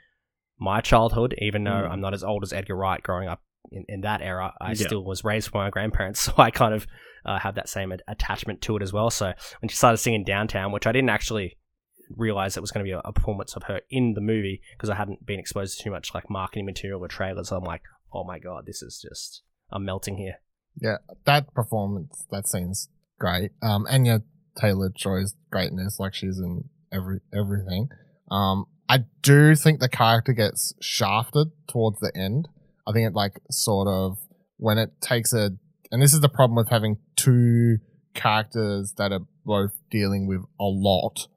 my 0.59 0.81
childhood, 0.81 1.33
even 1.39 1.63
though 1.63 1.71
Mm. 1.71 1.91
I'm 1.91 2.01
not 2.01 2.13
as 2.13 2.23
old 2.25 2.43
as 2.43 2.51
Edgar 2.51 2.75
Wright 2.75 3.01
growing 3.01 3.29
up 3.29 3.41
in, 3.71 3.85
in 3.87 4.01
that 4.01 4.21
era, 4.21 4.53
I 4.59 4.69
Yeah. 4.69 4.87
still 4.87 5.03
was 5.03 5.23
raised 5.23 5.51
by 5.51 5.65
my 5.65 5.69
grandparents, 5.69 6.19
so 6.21 6.33
I 6.37 6.51
kind 6.51 6.73
of 6.73 6.87
uh, 7.25 7.39
have 7.39 7.55
that 7.55 7.69
same 7.69 7.93
attachment 8.07 8.61
to 8.63 8.75
it 8.77 8.81
as 8.83 8.91
well. 8.91 9.09
So 9.09 9.33
when 9.61 9.69
she 9.69 9.75
started 9.75 9.97
singing 9.97 10.23
Downtown, 10.23 10.71
which 10.71 10.87
I 10.87 10.91
didn't 10.91 11.09
actually 11.09 11.57
realize 12.17 12.57
it 12.57 12.61
was 12.61 12.71
going 12.71 12.83
to 12.85 12.89
be 12.89 12.91
a, 12.93 12.99
a 13.05 13.13
performance 13.13 13.55
of 13.55 13.63
her 13.63 13.81
in 13.89 14.13
the 14.13 14.21
movie 14.21 14.61
because 14.73 14.89
I 14.89 14.95
hadn't 14.95 15.25
been 15.25 15.39
exposed 15.39 15.77
to 15.77 15.83
too 15.83 15.91
much 15.91 16.13
like 16.13 16.29
marketing 16.29 16.65
material 16.65 17.03
or 17.03 17.07
trailers, 17.07 17.49
so 17.49 17.57
I'm 17.57 17.63
like, 17.63 17.81
oh 18.13 18.23
my 18.23 18.39
god, 18.39 18.65
this 18.65 18.81
is 18.81 18.99
just 19.01 19.43
I'm 19.71 19.85
melting 19.85 20.17
here. 20.17 20.35
Yeah, 20.79 20.97
that 21.25 21.53
performance, 21.53 22.25
that 22.31 22.47
scene's 22.47 22.89
great. 23.19 23.51
Um, 23.61 23.85
Anya 23.89 24.21
Taylor 24.59 24.89
Joy's 24.93 25.35
greatness, 25.51 25.99
like 25.99 26.13
she's 26.13 26.39
in 26.39 26.65
every 26.91 27.19
everything. 27.33 27.89
Um, 28.29 28.65
I 28.89 29.05
do 29.21 29.55
think 29.55 29.79
the 29.79 29.87
character 29.89 30.33
gets 30.33 30.73
shafted 30.81 31.51
towards 31.67 31.99
the 31.99 32.11
end. 32.15 32.49
I 32.87 32.91
think 32.91 33.07
it 33.07 33.13
like 33.13 33.39
sort 33.49 33.87
of 33.87 34.17
when 34.57 34.77
it 34.77 35.01
takes 35.01 35.33
a, 35.33 35.51
and 35.91 36.01
this 36.01 36.13
is 36.13 36.21
the 36.21 36.29
problem 36.29 36.55
with 36.55 36.69
having 36.69 36.97
two 37.15 37.77
characters 38.13 38.93
that 38.97 39.11
are 39.11 39.25
both 39.45 39.71
dealing 39.89 40.27
with 40.27 40.41
a 40.59 40.65
lot, 40.65 41.27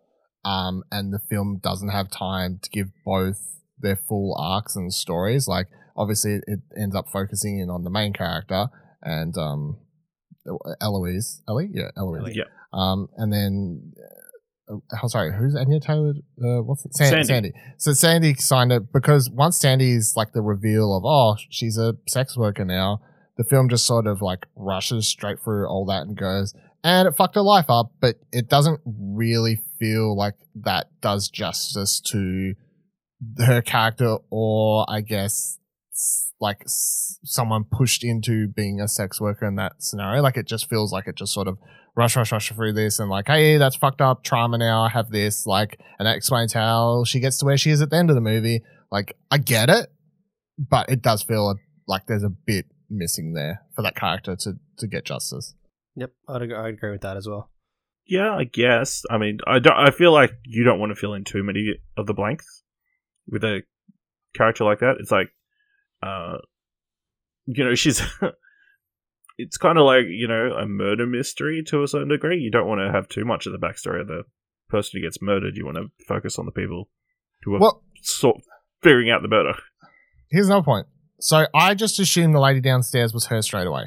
um, 0.44 0.83
and 0.90 1.12
the 1.12 1.20
film 1.30 1.61
doesn't 1.62 1.90
have 1.90 2.11
time 2.11 2.59
to 2.62 2.70
give 2.70 2.88
both 3.04 3.38
their 3.78 3.96
full 3.96 4.37
arcs 4.38 4.76
and 4.76 4.92
stories. 4.92 5.48
Like 5.48 5.68
obviously, 5.96 6.40
it 6.46 6.61
ends 6.76 6.94
up 6.94 7.09
focusing 7.12 7.59
in 7.59 7.70
on 7.70 7.85
the 7.85 7.90
main 7.90 8.12
character 8.12 8.68
and 9.02 9.37
um, 9.37 9.78
Eloise, 10.80 11.42
Ellie, 11.48 11.70
yeah, 11.72 11.90
Eloise. 11.96 12.20
Ellie. 12.20 12.35
Yeah. 12.37 12.44
Um, 12.72 13.09
and 13.16 13.33
then 13.33 13.92
oh, 14.68 15.07
sorry, 15.09 15.33
who's 15.37 15.55
Anya 15.55 15.81
Taylor? 15.81 16.14
Uh, 16.42 16.62
what's 16.62 16.85
it? 16.85 16.94
San- 16.94 17.11
Sandy. 17.11 17.27
Sandy. 17.27 17.53
So 17.77 17.92
Sandy 17.92 18.35
signed 18.35 18.72
it 18.72 18.92
because 18.92 19.31
once 19.31 19.59
Sandy's 19.59 20.14
like 20.16 20.33
the 20.33 20.42
reveal 20.42 20.96
of, 20.96 21.05
oh, 21.05 21.37
she's 21.50 21.79
a 21.79 21.94
sex 22.09 22.37
worker 22.37 22.64
now, 22.64 23.00
the 23.37 23.44
film 23.44 23.68
just 23.68 23.87
sort 23.87 24.07
of 24.07 24.22
like 24.22 24.46
rushes 24.57 25.09
straight 25.09 25.38
through 25.42 25.66
all 25.68 25.85
that 25.87 26.03
and 26.03 26.16
goes, 26.16 26.55
and 26.83 27.09
it 27.09 27.16
fucked 27.16 27.35
her 27.35 27.42
life 27.42 27.66
up, 27.68 27.92
but 28.00 28.16
it 28.33 28.48
doesn't 28.48 28.81
really 28.85 29.61
feel 29.79 30.16
like 30.16 30.35
that 30.55 30.88
does 31.00 31.29
justice 31.29 32.00
to 32.00 32.55
her 33.38 33.62
character 33.62 34.18
or 34.31 34.85
I 34.88 35.00
guess 35.00 35.59
like 36.44 36.61
s- 36.64 37.18
someone 37.24 37.64
pushed 37.64 38.04
into 38.04 38.48
being 38.48 38.80
a 38.80 38.87
sex 38.88 39.20
worker 39.20 39.46
in 39.46 39.57
that 39.57 39.83
scenario. 39.83 40.22
Like 40.22 40.37
it 40.37 40.46
just 40.46 40.68
feels 40.68 40.92
like 40.92 41.07
it 41.09 41.16
just 41.16 41.33
sort 41.33 41.48
of 41.48 41.59
rush, 41.96 42.16
rush, 42.16 42.33
rush 42.33 42.52
through 42.52 42.72
this 42.74 42.98
and 43.00 43.09
like, 43.11 43.26
hey, 43.26 43.57
that's 43.57 43.76
fucked 43.76 44.00
up 44.00 44.22
trauma 44.22 44.59
now. 44.59 44.83
I 44.83 44.88
have 44.90 45.11
this, 45.11 45.46
like, 45.46 45.78
and 45.98 46.07
that 46.07 46.16
explains 46.16 46.52
how 46.52 47.04
she 47.04 47.20
gets 47.20 47.38
to 47.38 47.44
where 47.46 47.57
she 47.57 47.70
is 47.70 47.80
at 47.80 47.90
the 47.90 47.96
end 47.96 48.11
of 48.11 48.14
the 48.16 48.20
movie. 48.20 48.62
Like, 48.90 49.16
I 49.30 49.38
get 49.38 49.70
it, 49.70 49.87
but 50.59 50.88
it 50.88 51.02
does 51.02 51.22
feel 51.22 51.57
like 51.87 52.07
there's 52.07 52.24
a 52.24 52.30
bit 52.30 52.66
missing 52.90 53.33
there 53.35 53.62
for 53.74 53.83
that 53.83 53.96
character 53.96 54.37
to 54.37 54.52
to 54.78 54.87
get 54.87 55.04
justice. 55.04 55.54
Yep, 55.96 56.12
I'd, 56.28 56.42
ag- 56.42 56.52
I'd 56.52 56.74
agree 56.74 56.90
with 56.90 57.00
that 57.02 57.16
as 57.16 57.26
well. 57.28 57.50
Yeah, 58.07 58.33
I 58.35 58.44
guess. 58.44 59.02
I 59.11 59.16
mean, 59.18 59.38
I 59.46 59.59
don't. 59.61 59.76
I 59.76 59.90
feel 59.90 60.12
like 60.12 60.33
you 60.44 60.64
don't 60.64 60.78
want 60.80 60.90
to 60.90 60.96
fill 60.96 61.14
in 61.14 61.24
too 61.24 61.42
many 61.42 61.74
of 61.96 62.07
the 62.07 62.12
blanks 62.14 62.62
with 63.26 63.42
a 63.44 63.62
character 64.35 64.64
like 64.64 64.80
that. 64.80 64.96
It's 65.00 65.11
like, 65.11 65.28
uh, 66.04 66.38
you 67.46 67.64
know, 67.64 67.74
she's. 67.74 68.02
it's 69.38 69.56
kind 69.56 69.78
of 69.78 69.84
like 69.84 70.04
you 70.08 70.28
know 70.28 70.52
a 70.56 70.66
murder 70.66 71.06
mystery 71.06 71.62
to 71.68 71.82
a 71.82 71.88
certain 71.88 72.08
degree. 72.08 72.38
You 72.38 72.50
don't 72.50 72.68
want 72.68 72.80
to 72.80 72.92
have 72.92 73.08
too 73.08 73.24
much 73.24 73.46
of 73.46 73.52
the 73.52 73.58
backstory 73.58 74.00
of 74.00 74.08
the 74.08 74.22
person 74.68 74.92
who 75.00 75.06
gets 75.06 75.20
murdered. 75.20 75.56
You 75.56 75.64
want 75.64 75.76
to 75.78 75.86
focus 76.06 76.38
on 76.38 76.46
the 76.46 76.52
people 76.52 76.88
who 77.42 77.54
are 77.54 77.58
Well, 77.60 77.82
sort 78.02 78.38
figuring 78.82 79.10
out 79.10 79.22
the 79.22 79.28
murder. 79.28 79.54
here's 80.30 80.46
another 80.46 80.64
point. 80.64 80.86
So 81.20 81.46
I 81.54 81.74
just 81.74 81.98
assumed 81.98 82.34
the 82.34 82.40
lady 82.40 82.60
downstairs 82.60 83.12
was 83.14 83.26
her 83.26 83.40
straight 83.42 83.66
away. 83.66 83.84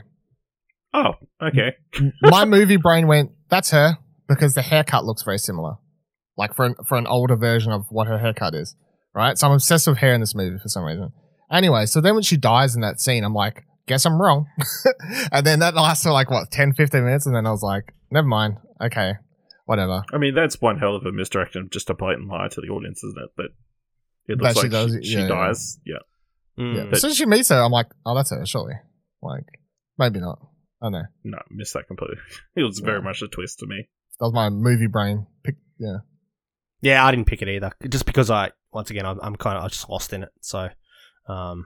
Oh, 0.94 1.14
okay. 1.42 1.74
My 2.22 2.46
movie 2.46 2.78
brain 2.78 3.08
went, 3.08 3.32
"That's 3.50 3.72
her," 3.72 3.98
because 4.28 4.54
the 4.54 4.62
haircut 4.62 5.06
looks 5.06 5.24
very 5.24 5.38
similar, 5.38 5.76
like 6.38 6.56
for 6.56 6.66
an, 6.66 6.76
for 6.88 6.98
an 6.98 7.06
older 7.08 7.36
version 7.36 7.72
of 7.72 7.86
what 7.90 8.08
her 8.08 8.18
haircut 8.18 8.56
is. 8.56 8.76
Right. 9.14 9.38
So 9.38 9.48
I'm 9.48 9.54
obsessed 9.54 9.88
with 9.88 9.98
hair 9.98 10.14
in 10.14 10.22
this 10.22 10.36
movie 10.36 10.58
for 10.58 10.68
some 10.70 10.84
reason. 10.84 11.12
Anyway, 11.52 11.86
so 11.86 12.02
then 12.02 12.14
when 12.14 12.24
she 12.24 12.38
dies 12.38 12.76
in 12.76 12.82
that 12.82 13.00
scene, 13.00 13.24
I'm 13.24 13.34
like, 13.34 13.64
guess 13.88 14.06
I'm 14.06 14.22
wrong. 14.22 14.48
and 15.32 15.46
then 15.46 15.60
that 15.60 15.76
lasts 15.76 16.04
for 16.04 16.12
like 16.12 16.30
what 16.30 16.52
10, 16.52 16.74
15 16.74 17.04
minutes, 17.04 17.26
and 17.26 17.36
then 17.36 17.46
I 17.48 17.52
was 17.52 17.64
like, 17.64 17.94
never 18.12 18.28
mind. 18.28 18.58
Okay, 18.82 19.14
whatever. 19.66 20.04
I 20.14 20.18
mean, 20.18 20.36
that's 20.36 20.62
one 20.62 20.78
hell 20.78 20.96
of 20.96 21.06
a 21.06 21.12
misdirection, 21.12 21.70
just 21.72 21.90
a 21.90 21.94
blatant 21.94 22.28
lie 22.28 22.48
to 22.50 22.62
the 22.62 22.68
audience, 22.68 23.04
isn't 23.04 23.24
it? 23.24 23.30
But 23.36 23.46
it 24.28 24.38
That 24.40 24.44
looks 24.44 24.56
she 24.56 24.62
like 24.64 24.72
does 24.72 24.92
she, 24.92 24.98
it, 24.98 25.06
she 25.06 25.14
yeah, 25.14 25.20
yeah. 25.22 25.28
dies. 25.28 25.80
Yeah. 25.86 25.96
Mm. 26.60 26.76
Yeah. 26.76 26.84
But- 26.86 26.94
as 26.96 27.02
soon 27.02 27.12
as 27.12 27.18
she 27.18 27.26
meets 27.26 27.50
her, 27.50 27.62
I'm 27.62 27.72
like, 27.72 27.88
oh, 28.06 28.14
that's 28.16 28.32
her, 28.32 28.46
surely. 28.46 28.76
Like, 29.22 29.46
maybe 29.98 30.20
not. 30.20 30.40
I 30.82 30.86
don't 30.86 30.92
know. 30.92 31.06
No, 31.24 31.38
missed 31.50 31.74
that 31.74 31.88
completely. 31.88 32.18
It 32.56 32.64
was 32.64 32.80
very 32.80 33.02
much 33.02 33.22
a 33.22 33.28
twist 33.28 33.60
to 33.60 33.66
me. 33.68 33.88
That 34.20 34.26
was 34.26 34.34
my 34.34 34.50
movie 34.50 34.88
brain. 34.88 35.26
Pick, 35.44 35.56
yeah. 35.80 35.98
Yeah, 36.82 37.04
I 37.06 37.12
didn't 37.12 37.26
pick 37.26 37.42
it 37.42 37.48
either. 37.48 37.72
Just 37.90 38.06
because 38.06 38.30
I, 38.30 38.52
once 38.72 38.92
again, 38.92 39.06
I'm, 39.06 39.20
I'm 39.22 39.36
kind 39.36 39.58
of 39.58 39.64
I 39.64 39.68
just 39.70 39.90
lost 39.90 40.14
in 40.14 40.24
it. 40.24 40.30
So, 40.42 40.70
um, 41.28 41.66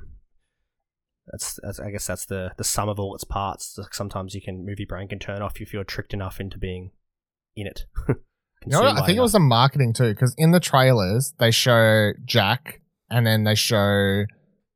that's, 1.28 1.60
that's 1.64 1.80
I 1.80 1.92
guess 1.92 2.08
that's 2.08 2.26
the 2.26 2.52
the 2.58 2.64
sum 2.64 2.90
of 2.90 3.00
all 3.00 3.16
its 3.16 3.24
parts. 3.24 3.78
Like 3.78 3.94
sometimes 3.94 4.34
you 4.34 4.42
can 4.42 4.66
movie 4.66 4.86
brain 4.86 5.08
can 5.08 5.20
turn 5.20 5.42
off 5.42 5.62
if 5.62 5.74
you're 5.74 5.84
tricked 5.84 6.14
enough 6.14 6.40
into 6.40 6.58
being 6.58 6.92
in 7.56 7.68
it. 7.68 7.86
You 8.66 8.74
know 8.74 8.82
what? 8.82 9.02
I 9.02 9.06
think 9.06 9.18
it 9.18 9.22
was 9.22 9.32
the 9.32 9.40
marketing 9.40 9.94
too, 9.94 10.14
because 10.14 10.36
in 10.38 10.52
the 10.52 10.60
trailers 10.60 11.34
they 11.40 11.50
show 11.50 12.12
Jack 12.26 12.82
and 13.10 13.26
then 13.26 13.44
they 13.44 13.56
show 13.56 14.26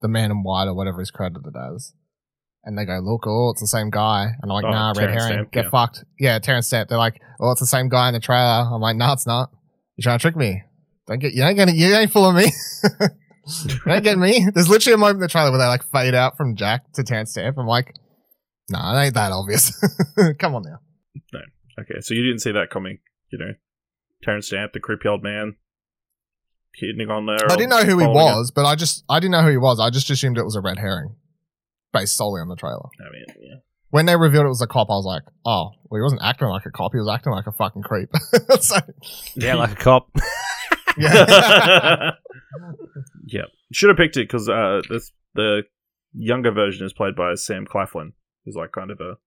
the 0.02 0.08
man 0.08 0.32
in 0.32 0.43
white 0.43 0.65
or 0.67 0.74
whatever 0.74 1.00
he's 1.00 1.12
credited 1.12 1.54
as. 1.56 1.93
And 2.63 2.76
they 2.80 2.86
go, 2.86 2.98
look, 2.98 3.28
oh, 3.28 3.52
it's 3.52 3.62
the 3.62 3.67
same 3.67 3.91
guy. 3.91 4.24
And 4.24 4.52
I'm 4.52 4.56
like, 4.56 4.65
Oh, 4.65 4.71
nah, 4.71 4.88
red 4.88 4.95
Terence 4.95 5.24
herring. 5.24 5.38
Stamp, 5.38 5.52
Get 5.52 5.65
yeah. 5.65 5.69
fucked. 5.69 6.04
Yeah, 6.19 6.39
Terence 6.39 6.65
Stamp. 6.65 6.89
They're 6.89 6.98
like, 6.98 7.21
oh, 7.39 7.52
it's 7.52 7.60
the 7.60 7.67
same 7.67 7.88
guy 7.88 8.08
in 8.08 8.15
the 8.15 8.19
trailer. 8.19 8.67
I'm 8.74 8.82
like, 8.82 8.95
no, 8.95 9.13
it's 9.13 9.28
not. 9.28 9.52
You're 9.95 10.04
trying 10.04 10.17
to 10.17 10.21
trick 10.24 10.36
me. 10.36 10.63
Don't 11.06 11.19
get, 11.19 11.34
you 11.34 11.43
ain't 11.43 11.56
gonna, 11.56 11.74
you 11.74 11.93
ain't 11.93 12.12
fooling 12.12 12.38
me. 12.38 12.52
you 13.65 13.91
ain't 13.91 14.03
getting 14.03 14.21
me. 14.21 14.47
There's 14.53 14.69
literally 14.69 14.95
a 14.95 14.97
moment 14.97 15.17
in 15.17 15.21
the 15.21 15.27
trailer 15.27 15.51
where 15.51 15.60
they 15.60 15.65
like 15.65 15.84
fade 15.91 16.15
out 16.15 16.38
from 16.38 16.55
Jack 16.55 16.91
to 16.93 17.03
Terence 17.03 17.31
Stamp. 17.31 17.58
I'm 17.58 17.67
like, 17.67 17.95
nah, 18.69 18.97
it 18.97 19.05
ain't 19.05 19.13
that 19.13 19.31
obvious. 19.31 19.71
Come 20.39 20.55
on 20.55 20.63
now. 20.63 20.79
Okay, 21.79 21.99
so 21.99 22.13
you 22.13 22.23
didn't 22.23 22.39
see 22.39 22.51
that 22.53 22.69
coming, 22.69 22.99
you 23.31 23.38
know. 23.38 23.53
Terence 24.23 24.47
Stamp, 24.47 24.73
the 24.73 24.79
creepy 24.79 25.08
old 25.08 25.23
man, 25.23 25.55
hitting 26.73 27.10
on 27.10 27.25
there. 27.25 27.51
I 27.51 27.55
didn't 27.55 27.69
know 27.69 27.84
who 27.84 27.99
he 27.99 28.05
following 28.05 28.27
her. 28.27 28.38
was, 28.38 28.51
but 28.51 28.65
I 28.65 28.75
just 28.75 29.03
I 29.10 29.19
didn't 29.19 29.31
know 29.31 29.43
who 29.43 29.49
he 29.49 29.58
was. 29.58 29.79
I 29.79 29.89
just 29.89 30.10
assumed 30.10 30.38
it 30.38 30.45
was 30.45 30.55
a 30.55 30.62
red 30.62 30.79
herring, 30.79 31.15
based 31.91 32.15
solely 32.15 32.41
on 32.41 32.47
the 32.47 32.55
trailer. 32.55 32.88
I 32.99 33.12
mean, 33.12 33.25
yeah. 33.41 33.55
When 33.89 34.05
they 34.05 34.15
revealed 34.15 34.45
it 34.45 34.49
was 34.49 34.62
a 34.62 34.67
cop, 34.67 34.89
I 34.89 34.93
was 34.93 35.05
like, 35.05 35.23
oh, 35.45 35.71
well, 35.89 35.99
he 35.99 36.01
wasn't 36.01 36.21
acting 36.23 36.47
like 36.47 36.65
a 36.65 36.71
cop. 36.71 36.91
He 36.93 36.99
was 36.99 37.10
acting 37.10 37.31
like 37.31 37.47
a 37.47 37.51
fucking 37.51 37.84
creep. 37.84 38.10
so, 38.60 38.77
yeah, 39.36 39.55
like 39.55 39.71
a 39.71 39.75
cop. 39.75 40.10
Yeah. 40.97 42.12
yeah. 43.25 43.41
Should 43.71 43.89
have 43.89 43.97
picked 43.97 44.17
it 44.17 44.27
because 44.27 44.47
uh, 44.49 44.81
this 44.89 45.12
the 45.34 45.63
younger 46.13 46.51
version 46.51 46.86
is 46.86 46.93
played 46.93 47.15
by 47.15 47.34
Sam 47.36 47.65
Claflin, 47.65 48.13
who's 48.45 48.55
like 48.55 48.71
kind 48.71 48.91
of 48.91 48.99
a 49.01 49.17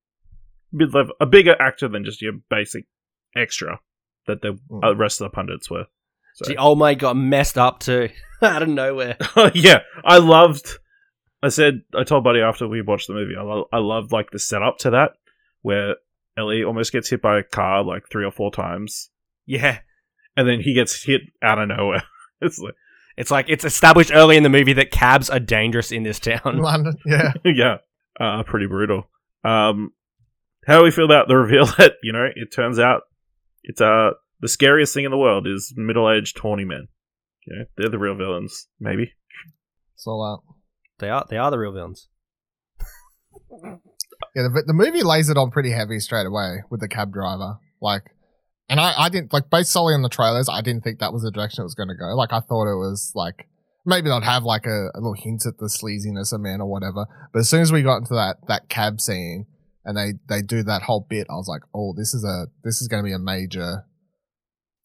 bit 0.76 0.94
of 0.94 1.10
a 1.20 1.26
bigger 1.26 1.60
actor 1.60 1.88
than 1.88 2.04
just 2.04 2.22
your 2.22 2.32
basic 2.50 2.86
extra 3.36 3.80
that 4.26 4.42
the 4.42 4.58
Mm. 4.70 4.84
uh, 4.84 4.96
rest 4.96 5.20
of 5.20 5.26
the 5.30 5.34
pundits 5.34 5.70
were. 5.70 5.86
So. 6.34 6.46
Gee, 6.50 6.56
old 6.56 6.78
mate 6.78 6.98
got 6.98 7.16
messed 7.16 7.58
up 7.58 7.80
too, 7.80 8.10
out 8.42 8.62
of 8.62 8.68
nowhere. 8.68 9.16
yeah, 9.54 9.80
I 10.04 10.18
loved. 10.18 10.78
I 11.42 11.48
said 11.48 11.82
I 11.94 12.04
told 12.04 12.24
Buddy 12.24 12.40
after 12.40 12.68
we 12.68 12.82
watched 12.82 13.08
the 13.08 13.14
movie. 13.14 13.34
I, 13.38 13.42
lo- 13.42 13.68
I 13.72 13.78
loved 13.78 14.12
like 14.12 14.30
the 14.30 14.38
setup 14.38 14.78
to 14.78 14.90
that, 14.90 15.12
where 15.62 15.96
Ellie 16.36 16.62
almost 16.64 16.92
gets 16.92 17.10
hit 17.10 17.20
by 17.22 17.38
a 17.38 17.42
car 17.42 17.82
like 17.82 18.04
three 18.10 18.24
or 18.24 18.30
four 18.30 18.50
times, 18.52 19.10
Yeah, 19.46 19.78
and 20.38 20.48
then 20.48 20.60
he 20.60 20.72
gets 20.72 21.02
hit 21.02 21.22
out 21.42 21.58
of 21.58 21.68
nowhere. 21.68 22.04
it's 22.40 22.60
like, 22.60 22.74
it's 23.16 23.30
like 23.32 23.46
it's 23.48 23.64
established 23.64 24.12
early 24.14 24.36
in 24.36 24.44
the 24.44 24.48
movie 24.48 24.72
that 24.74 24.92
cabs 24.92 25.28
are 25.28 25.40
dangerous 25.40 25.90
in 25.90 26.04
this 26.04 26.20
town. 26.20 26.40
London. 26.44 26.94
Yeah. 27.04 27.32
yeah, 27.44 27.76
uh, 28.20 28.44
pretty 28.44 28.66
brutal. 28.66 29.10
Um, 29.42 29.90
how 30.64 30.78
do 30.78 30.84
we 30.84 30.92
feel 30.92 31.06
about 31.06 31.26
the 31.26 31.36
reveal 31.36 31.66
that 31.78 31.94
you 32.04 32.12
know 32.12 32.28
it 32.34 32.52
turns 32.52 32.78
out 32.78 33.02
it's 33.64 33.80
uh 33.80 34.10
the 34.40 34.48
scariest 34.48 34.94
thing 34.94 35.04
in 35.04 35.10
the 35.10 35.18
world 35.18 35.48
is 35.48 35.74
middle-aged 35.76 36.36
tawny 36.36 36.64
men. 36.64 36.86
You 37.44 37.56
know, 37.56 37.64
they're 37.76 37.90
the 37.90 37.98
real 37.98 38.14
villains. 38.14 38.68
Maybe. 38.78 39.12
It's 39.94 40.06
all 40.06 40.24
out. 40.24 40.54
They 41.00 41.10
are 41.10 41.26
they 41.28 41.36
are 41.36 41.50
the 41.50 41.58
real 41.58 41.72
villains. 41.72 42.08
Yeah, 44.34 44.42
the, 44.42 44.62
the 44.66 44.72
movie 44.74 45.02
lays 45.02 45.28
it 45.28 45.36
on 45.36 45.50
pretty 45.50 45.72
heavy 45.72 45.98
straight 45.98 46.26
away 46.26 46.62
with 46.70 46.80
the 46.80 46.88
cab 46.88 47.12
driver. 47.12 47.58
Like, 47.80 48.04
and 48.68 48.78
I, 48.80 48.92
I 48.96 49.08
didn't, 49.08 49.32
like, 49.32 49.50
based 49.50 49.70
solely 49.72 49.94
on 49.94 50.02
the 50.02 50.08
trailers, 50.08 50.48
I 50.48 50.60
didn't 50.60 50.84
think 50.84 50.98
that 51.00 51.12
was 51.12 51.22
the 51.22 51.30
direction 51.30 51.62
it 51.62 51.64
was 51.64 51.74
going 51.74 51.88
to 51.88 51.94
go. 51.94 52.14
Like, 52.14 52.32
I 52.32 52.40
thought 52.40 52.70
it 52.70 52.76
was 52.76 53.12
like, 53.14 53.48
maybe 53.86 54.10
they'd 54.10 54.22
have 54.24 54.44
like 54.44 54.66
a, 54.66 54.88
a 54.94 54.98
little 54.98 55.14
hint 55.14 55.46
at 55.46 55.58
the 55.58 55.66
sleaziness 55.66 56.32
of 56.32 56.40
man 56.40 56.60
or 56.60 56.70
whatever. 56.70 57.06
But 57.32 57.40
as 57.40 57.48
soon 57.48 57.62
as 57.62 57.72
we 57.72 57.82
got 57.82 57.98
into 57.98 58.14
that, 58.14 58.36
that 58.46 58.68
cab 58.68 59.00
scene 59.00 59.46
and 59.84 59.96
they, 59.96 60.14
they 60.28 60.42
do 60.42 60.62
that 60.64 60.82
whole 60.82 61.06
bit, 61.08 61.26
I 61.30 61.34
was 61.34 61.48
like, 61.48 61.62
oh, 61.74 61.94
this 61.96 62.12
is 62.12 62.22
a, 62.24 62.48
this 62.64 62.82
is 62.82 62.88
going 62.88 63.02
to 63.02 63.06
be 63.08 63.14
a 63.14 63.18
major 63.18 63.86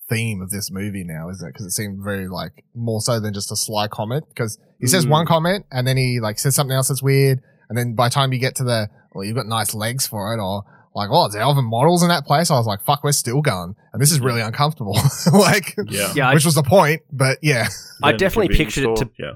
theme 0.10 0.42
of 0.42 0.50
this 0.52 0.72
movie 0.72 1.04
now, 1.04 1.30
isn't 1.30 1.46
it? 1.48 1.52
Because 1.52 1.66
it 1.66 1.72
seemed 1.72 2.04
very 2.04 2.28
like 2.28 2.64
more 2.74 3.02
so 3.02 3.20
than 3.20 3.34
just 3.34 3.52
a 3.52 3.56
sly 3.56 3.88
comment. 3.88 4.26
Because 4.30 4.58
he 4.80 4.88
says 4.88 5.06
Mm. 5.06 5.10
one 5.10 5.26
comment 5.26 5.66
and 5.72 5.86
then 5.88 5.98
he 5.98 6.20
like 6.22 6.40
says 6.40 6.56
something 6.56 6.76
else 6.76 6.88
that's 6.88 7.04
weird, 7.04 7.42
and 7.70 7.78
then 7.78 7.96
by 7.96 8.08
the 8.08 8.14
time 8.14 8.32
you 8.34 8.40
get 8.40 8.56
to 8.56 8.64
the, 8.64 8.90
well, 9.14 9.24
you've 9.24 9.36
got 9.36 9.48
nice 9.48 9.74
legs 9.74 10.08
for 10.08 10.34
it, 10.34 10.40
or 10.42 10.64
like, 10.96 11.10
oh, 11.12 11.26
it's 11.26 11.36
Alvin 11.36 11.66
models 11.66 12.04
in 12.04 12.10
that 12.10 12.26
place. 12.26 12.52
I 12.52 12.58
was 12.58 12.68
like, 12.68 12.84
fuck, 12.86 13.04
we're 13.04 13.12
still 13.12 13.42
going, 13.42 13.76
and 13.92 14.02
this 14.02 14.12
is 14.12 14.20
really 14.20 14.42
uncomfortable. 14.42 14.98
like, 15.34 15.76
Yeah. 15.88 16.14
Yeah, 16.16 16.34
which 16.34 16.46
was 16.46 16.56
the 16.56 16.64
point, 16.64 17.02
but 17.12 17.40
yeah, 17.42 17.68
I 18.02 18.12
Then 18.12 18.20
definitely 18.20 18.50
convenience 18.50 18.76
pictured 18.76 18.92
it 18.92 18.96
to 18.98 19.10
yeah. 19.18 19.34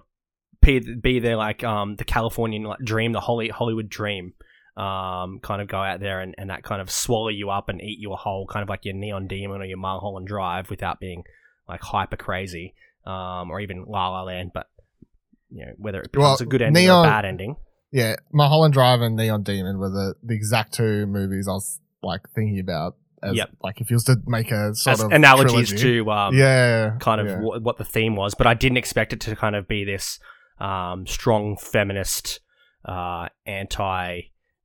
be, 0.62 0.96
be 0.96 1.20
their 1.20 1.36
like 1.36 1.64
um 1.64 1.96
the 1.96 2.06
Californian 2.06 2.64
like 2.64 2.80
dream, 2.80 3.12
the 3.12 3.20
Holly, 3.20 3.50
Hollywood 3.50 3.90
dream. 3.90 4.34
Um, 4.76 5.40
kind 5.40 5.60
of 5.60 5.68
go 5.68 5.80
out 5.80 6.02
there 6.02 6.20
and, 6.20 6.36
and 6.38 6.52
that 6.52 6.62
kind 6.62 6.80
of 6.82 6.92
swallow 6.92 7.30
you 7.30 7.50
up 7.50 7.68
and 7.68 7.82
eat 7.82 7.98
you 7.98 8.14
whole, 8.14 8.46
kind 8.46 8.62
of 8.62 8.70
like 8.70 8.86
your 8.86 8.94
Neon 8.94 9.26
Demon 9.26 9.60
or 9.60 9.66
your 9.66 9.80
Mulholland 9.80 10.28
Drive, 10.28 10.70
without 10.70 11.00
being 11.00 11.24
like 11.68 11.82
hyper 11.82 12.16
crazy, 12.16 12.76
um, 13.04 13.50
or 13.50 13.60
even 13.60 13.86
La 13.88 14.10
La 14.10 14.22
Land. 14.22 14.52
But 14.54 14.68
you 15.50 15.66
know 15.66 15.72
whether 15.78 16.02
it 16.02 16.12
becomes 16.12 16.42
Well, 16.42 16.48
a 16.48 16.50
good 16.50 16.62
ending 16.62 16.90
or 16.90 17.00
a 17.00 17.04
bad 17.04 17.26
ending. 17.26 17.56
Yeah. 17.98 18.16
Mulholland 18.32 18.74
Drive 18.74 19.02
and 19.02 19.16
Neon 19.16 19.42
Demon 19.44 19.80
were 19.80 19.90
the, 19.90 20.14
the 20.22 20.36
exact 20.36 20.74
two 20.74 21.08
movies 21.08 21.48
I 21.48 21.54
was 21.54 21.80
like 22.04 22.22
thinking 22.36 22.60
about. 22.60 22.96
As, 23.24 23.36
Yep. 23.36 23.50
Like 23.64 23.82
if 23.82 23.90
you 23.90 23.96
was 23.96 24.04
to 24.04 24.18
make 24.28 24.52
a 24.52 24.76
sort 24.76 24.94
As 24.94 25.04
of 25.04 25.12
analogies 25.12 25.70
trilogy. 25.70 26.04
to 26.04 26.12
um, 26.12 26.36
yeah, 26.36 26.98
kind 27.00 27.20
of 27.20 27.28
yeah. 27.28 27.38
wh- 27.40 27.64
what 27.64 27.78
the 27.78 27.84
theme 27.84 28.16
was, 28.16 28.36
but 28.36 28.46
I 28.46 28.54
didn't 28.54 28.78
expect 28.78 29.14
it 29.14 29.22
to 29.22 29.36
kind 29.36 29.56
of 29.56 29.68
be 29.68 29.84
this 29.84 30.20
um, 30.60 31.08
strong 31.08 31.58
feminist, 31.58 32.40
uh, 32.86 33.30
anti 33.48 34.22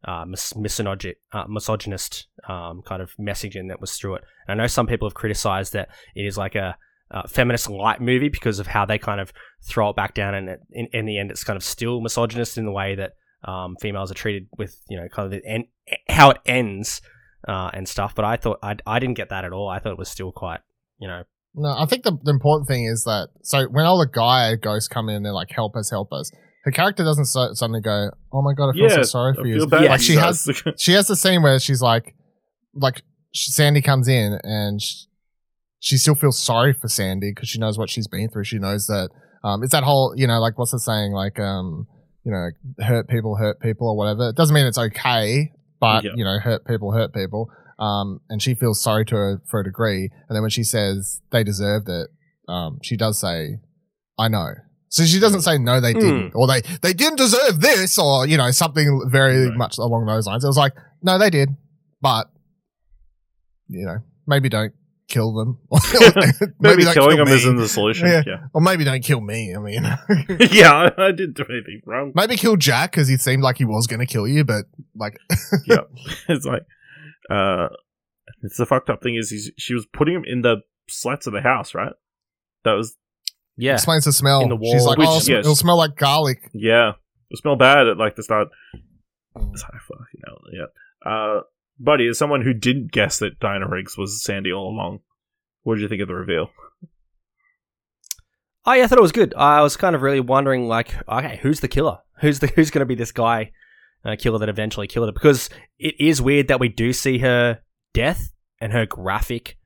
uh, 0.06 0.24
mis- 0.26 0.52
misogyni- 0.52 1.14
uh, 1.32 1.44
misogynist 1.48 2.26
um, 2.46 2.82
kind 2.84 3.00
of 3.00 3.12
messaging 3.18 3.68
that 3.68 3.80
was 3.80 3.96
through 3.96 4.16
it. 4.16 4.24
And 4.46 4.60
I 4.60 4.64
know 4.64 4.68
some 4.68 4.86
people 4.86 5.08
have 5.08 5.14
criticized 5.14 5.72
that 5.72 5.88
it 6.14 6.26
is 6.26 6.36
like 6.36 6.54
a 6.54 6.76
uh, 7.10 7.22
feminist 7.28 7.70
light 7.70 8.00
movie 8.00 8.28
because 8.28 8.58
of 8.58 8.66
how 8.66 8.84
they 8.84 8.98
kind 8.98 9.20
of 9.20 9.32
throw 9.66 9.90
it 9.90 9.96
back 9.96 10.12
down, 10.12 10.34
and 10.34 10.48
it, 10.50 10.60
in, 10.72 10.88
in 10.92 11.06
the 11.06 11.18
end, 11.18 11.30
it's 11.30 11.44
kind 11.44 11.56
of 11.56 11.64
still 11.64 12.00
misogynist 12.02 12.58
in 12.58 12.66
the 12.66 12.72
way 12.72 12.94
that 12.94 13.12
um, 13.44 13.76
females 13.80 14.10
are 14.10 14.14
treated 14.14 14.48
with 14.58 14.80
you 14.88 14.96
know 14.98 15.08
kind 15.08 15.26
of 15.26 15.30
the 15.32 15.46
end, 15.48 15.64
how 16.08 16.30
it 16.30 16.38
ends 16.46 17.00
uh, 17.48 17.70
and 17.72 17.88
stuff. 17.88 18.14
But 18.14 18.24
I 18.24 18.36
thought 18.36 18.58
I, 18.62 18.76
I 18.86 18.98
didn't 18.98 19.16
get 19.16 19.28
that 19.30 19.44
at 19.44 19.52
all. 19.52 19.68
I 19.68 19.78
thought 19.78 19.92
it 19.92 19.98
was 19.98 20.08
still 20.10 20.32
quite 20.32 20.60
you 20.98 21.08
know 21.08 21.22
No, 21.54 21.74
I 21.76 21.86
think 21.86 22.04
the, 22.04 22.16
the 22.22 22.30
important 22.30 22.68
thing 22.68 22.84
is 22.84 23.04
that 23.04 23.28
so 23.42 23.64
when 23.68 23.84
all 23.84 23.98
the 23.98 24.06
guy 24.10 24.54
ghosts 24.56 24.88
come 24.88 25.08
in, 25.08 25.22
they're 25.22 25.32
like, 25.32 25.50
"Help 25.50 25.76
us, 25.76 25.90
help 25.90 26.12
us." 26.12 26.30
Her 26.64 26.70
character 26.70 27.02
doesn't 27.02 27.24
so, 27.24 27.52
suddenly 27.54 27.80
go, 27.80 28.10
"Oh 28.32 28.42
my 28.42 28.54
god, 28.54 28.70
I 28.70 28.72
feel 28.72 28.82
yeah, 28.88 28.96
so 28.96 29.02
sorry 29.02 29.34
for 29.34 29.44
I 29.44 29.48
you." 29.48 29.54
feel 29.58 29.66
bad 29.68 29.82
Yeah, 29.84 29.90
like 29.90 30.00
for 30.00 30.04
she 30.04 30.12
you 30.12 30.20
has, 30.20 30.46
guys. 30.46 30.74
she 30.80 30.92
has 30.92 31.06
the 31.08 31.16
scene 31.16 31.42
where 31.42 31.58
she's 31.58 31.82
like, 31.82 32.14
like 32.74 33.02
sh- 33.34 33.48
Sandy 33.50 33.82
comes 33.82 34.06
in 34.08 34.38
and 34.44 34.80
sh 34.80 35.04
she 35.80 35.96
still 35.96 36.14
feels 36.14 36.38
sorry 36.38 36.72
for 36.72 36.86
Sandy 36.86 37.32
because 37.32 37.48
she 37.48 37.58
knows 37.58 37.76
what 37.76 37.90
she's 37.90 38.06
been 38.06 38.28
through. 38.28 38.44
She 38.44 38.60
knows 38.60 38.86
that 38.86 39.10
um, 39.42 39.64
it's 39.64 39.72
that 39.72 39.82
whole, 39.82 40.14
you 40.16 40.28
know, 40.28 40.38
like 40.38 40.56
what's 40.56 40.70
the 40.70 40.78
saying, 40.78 41.10
like 41.10 41.40
um, 41.40 41.88
you 42.24 42.32
know, 42.32 42.50
hurt 42.84 43.08
people, 43.08 43.36
hurt 43.36 43.60
people, 43.60 43.88
or 43.88 43.96
whatever. 43.96 44.28
It 44.30 44.36
doesn't 44.36 44.54
mean 44.54 44.66
it's 44.66 44.78
okay, 44.78 45.52
but 45.80 46.04
Yeah. 46.04 46.12
you 46.14 46.24
know, 46.24 46.38
hurt 46.38 46.64
people, 46.66 46.92
hurt 46.92 47.12
people. 47.12 47.50
Um, 47.78 48.20
and 48.28 48.40
she 48.40 48.54
feels 48.54 48.80
sorry 48.80 49.04
to 49.06 49.16
her 49.16 49.42
for 49.50 49.60
a 49.60 49.64
degree. 49.64 50.10
And 50.28 50.36
then 50.36 50.42
when 50.42 50.50
she 50.50 50.62
says 50.62 51.20
they 51.32 51.42
deserved 51.42 51.88
it, 51.88 52.08
um, 52.48 52.78
she 52.82 52.96
does 52.96 53.18
say, 53.18 53.58
"I 54.18 54.28
know." 54.28 54.50
So 54.88 55.04
she 55.04 55.18
doesn't 55.18 55.40
say 55.40 55.56
no, 55.58 55.80
they 55.80 55.94
didn't, 55.94 56.32
or 56.34 56.46
they 56.46 56.60
they 56.82 56.92
didn't 56.92 57.16
deserve 57.16 57.60
this, 57.60 57.98
or 57.98 58.26
you 58.26 58.36
know, 58.36 58.50
something 58.50 59.08
very 59.10 59.48
Right. 59.48 59.56
much 59.56 59.78
along 59.78 60.06
those 60.06 60.26
lines. 60.26 60.44
It 60.44 60.48
was 60.48 60.56
like, 60.58 60.74
no, 61.02 61.18
they 61.18 61.30
did, 61.30 61.48
but 62.00 62.30
you 63.68 63.86
know, 63.86 63.98
maybe 64.26 64.48
don't 64.48 64.74
kill 65.12 65.32
them. 65.34 65.58
Maybe, 66.60 66.82
don't 66.82 66.94
killing 66.94 67.16
kill 67.16 67.24
them 67.24 67.28
me. 67.28 67.34
isn't 67.34 67.56
the 67.56 67.68
solution. 67.68 68.08
Yeah. 68.08 68.22
Yeah, 68.26 68.36
or 68.54 68.60
maybe 68.60 68.82
don't 68.84 69.02
kill 69.04 69.20
me. 69.20 69.54
I 69.54 69.60
mean, 69.60 69.84
yeah, 70.50 70.72
I, 70.98 71.06
I 71.06 71.12
didn't 71.12 71.36
do 71.36 71.44
anything 71.48 71.82
wrong. 71.86 72.12
maybe 72.14 72.36
kill 72.36 72.56
Jack 72.56 72.90
because 72.92 73.06
he 73.08 73.16
seemed 73.16 73.42
like 73.42 73.58
he 73.58 73.64
was 73.64 73.86
going 73.86 74.00
to 74.00 74.06
kill 74.06 74.26
you, 74.26 74.42
but 74.44 74.64
like, 74.96 75.18
yeah, 75.66 75.82
it's 76.28 76.44
like, 76.46 76.62
uh, 77.30 77.68
it's 78.42 78.56
the 78.56 78.66
fucked 78.66 78.90
up 78.90 79.02
thing 79.02 79.14
is 79.14 79.30
he's, 79.30 79.50
she 79.56 79.74
was 79.74 79.86
putting 79.92 80.14
him 80.16 80.24
in 80.26 80.42
the 80.42 80.56
slats 80.88 81.26
of 81.26 81.32
the 81.32 81.42
house, 81.42 81.74
right? 81.74 81.92
That 82.64 82.72
was 82.72 82.96
yeah 83.56 83.74
explains 83.74 84.04
the 84.04 84.12
smell. 84.12 84.40
In 84.42 84.48
the 84.48 84.56
wall. 84.56 84.72
She's 84.72 84.84
like, 84.86 84.98
Which- 84.98 85.08
oh, 85.08 85.14
yes. 85.16 85.28
it'll 85.28 85.54
smell 85.54 85.76
like 85.76 85.96
garlic. 85.96 86.50
yeah, 86.54 86.92
it 87.30 87.38
smelled 87.38 87.58
bad 87.58 87.86
at 87.86 87.96
like 87.98 88.16
the 88.16 88.22
start. 88.22 88.48
It's 89.36 89.62
like, 89.62 89.80
fucking 89.80 90.20
hell, 90.26 90.38
yeah. 90.52 91.10
Uh, 91.10 91.40
buddy, 91.82 92.06
as 92.08 92.18
someone 92.18 92.42
who 92.42 92.54
didn't 92.54 92.92
guess 92.92 93.18
that 93.18 93.40
Diana 93.40 93.68
Riggs 93.68 93.96
was 93.96 94.22
Sandy 94.22 94.52
all 94.52 94.68
along, 94.68 95.00
what 95.62 95.74
did 95.74 95.82
you 95.82 95.88
think 95.88 96.02
of 96.02 96.08
the 96.08 96.14
reveal? 96.14 96.50
Oh 98.64 98.72
yeah, 98.72 98.84
I 98.84 98.86
thought 98.86 98.98
it 98.98 99.02
was 99.02 99.12
good. 99.12 99.34
I 99.34 99.60
was 99.62 99.76
kind 99.76 99.96
of 99.96 100.02
really 100.02 100.20
wondering, 100.20 100.68
like, 100.68 100.94
okay, 101.08 101.38
who's 101.42 101.60
the 101.60 101.68
killer? 101.68 101.98
Who's 102.20 102.38
the 102.38 102.46
who's 102.54 102.70
going 102.70 102.80
to 102.80 102.86
be 102.86 102.94
this 102.94 103.12
guy 103.12 103.52
uh, 104.04 104.16
killer 104.18 104.38
that 104.38 104.48
eventually 104.48 104.86
killed 104.86 105.08
her? 105.08 105.12
Because 105.12 105.50
it 105.78 105.94
is 106.00 106.22
weird 106.22 106.48
that 106.48 106.60
we 106.60 106.68
do 106.68 106.92
see 106.92 107.18
her 107.18 107.60
death 107.92 108.32
and 108.60 108.72
her 108.72 108.86
graphic 108.86 109.58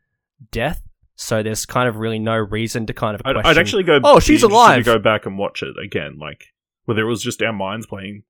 death. 0.51 0.83
So 1.17 1.43
there's 1.43 1.65
kind 1.65 1.89
of 1.89 1.97
really 1.97 2.19
no 2.19 2.37
reason 2.37 2.87
to 2.87 2.95
kind 2.95 3.15
of 3.15 3.23
I'd, 3.25 3.35
question. 3.35 3.51
I'd 3.51 3.59
actually 3.59 3.83
go. 3.85 4.01
Oh, 4.03 4.21
she's 4.21 4.43
alive. 4.43 4.85
To 4.85 4.93
go 4.95 4.99
back 4.99 5.27
and 5.27 5.39
watch 5.39 5.63
it 5.63 5.75
again, 5.83 6.19
like 6.19 6.47
whether 6.85 7.03
it 7.03 7.09
was 7.09 7.23
just 7.23 7.43
our 7.43 7.53
minds 7.53 7.87
playing. 7.87 8.23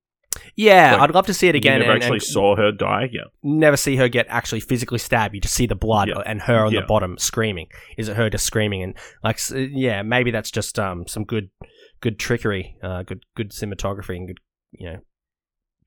Yeah, 0.55 0.93
like, 0.93 1.01
I'd 1.09 1.15
love 1.15 1.25
to 1.27 1.33
see 1.33 1.47
it 1.47 1.55
again 1.55 1.73
you 1.75 1.79
never 1.87 1.93
and, 1.93 2.03
actually 2.03 2.17
and 2.17 2.23
saw 2.23 2.55
her 2.55 2.71
die. 2.71 3.09
Yeah, 3.11 3.23
never 3.43 3.77
see 3.77 3.95
her 3.97 4.07
get 4.09 4.25
actually 4.29 4.59
physically 4.61 4.99
stabbed. 4.99 5.33
You 5.35 5.41
just 5.41 5.53
see 5.53 5.65
the 5.67 5.75
blood 5.75 6.09
Yeah. 6.09 6.21
and 6.25 6.41
her 6.41 6.65
on 6.65 6.73
Yeah. 6.73 6.81
the 6.81 6.85
bottom 6.87 7.17
screaming. 7.17 7.67
Is 7.97 8.09
it 8.09 8.15
her 8.17 8.29
just 8.29 8.45
screaming 8.45 8.83
and 8.83 8.95
like 9.23 9.39
yeah, 9.53 10.01
maybe 10.01 10.31
that's 10.31 10.51
just 10.51 10.77
um 10.79 11.07
some 11.07 11.23
good 11.23 11.49
good 12.01 12.19
trickery, 12.19 12.77
uh, 12.83 13.03
good 13.03 13.23
good 13.35 13.51
cinematography 13.51 14.15
and 14.15 14.27
good 14.27 14.39
you 14.71 14.91
know 14.91 14.99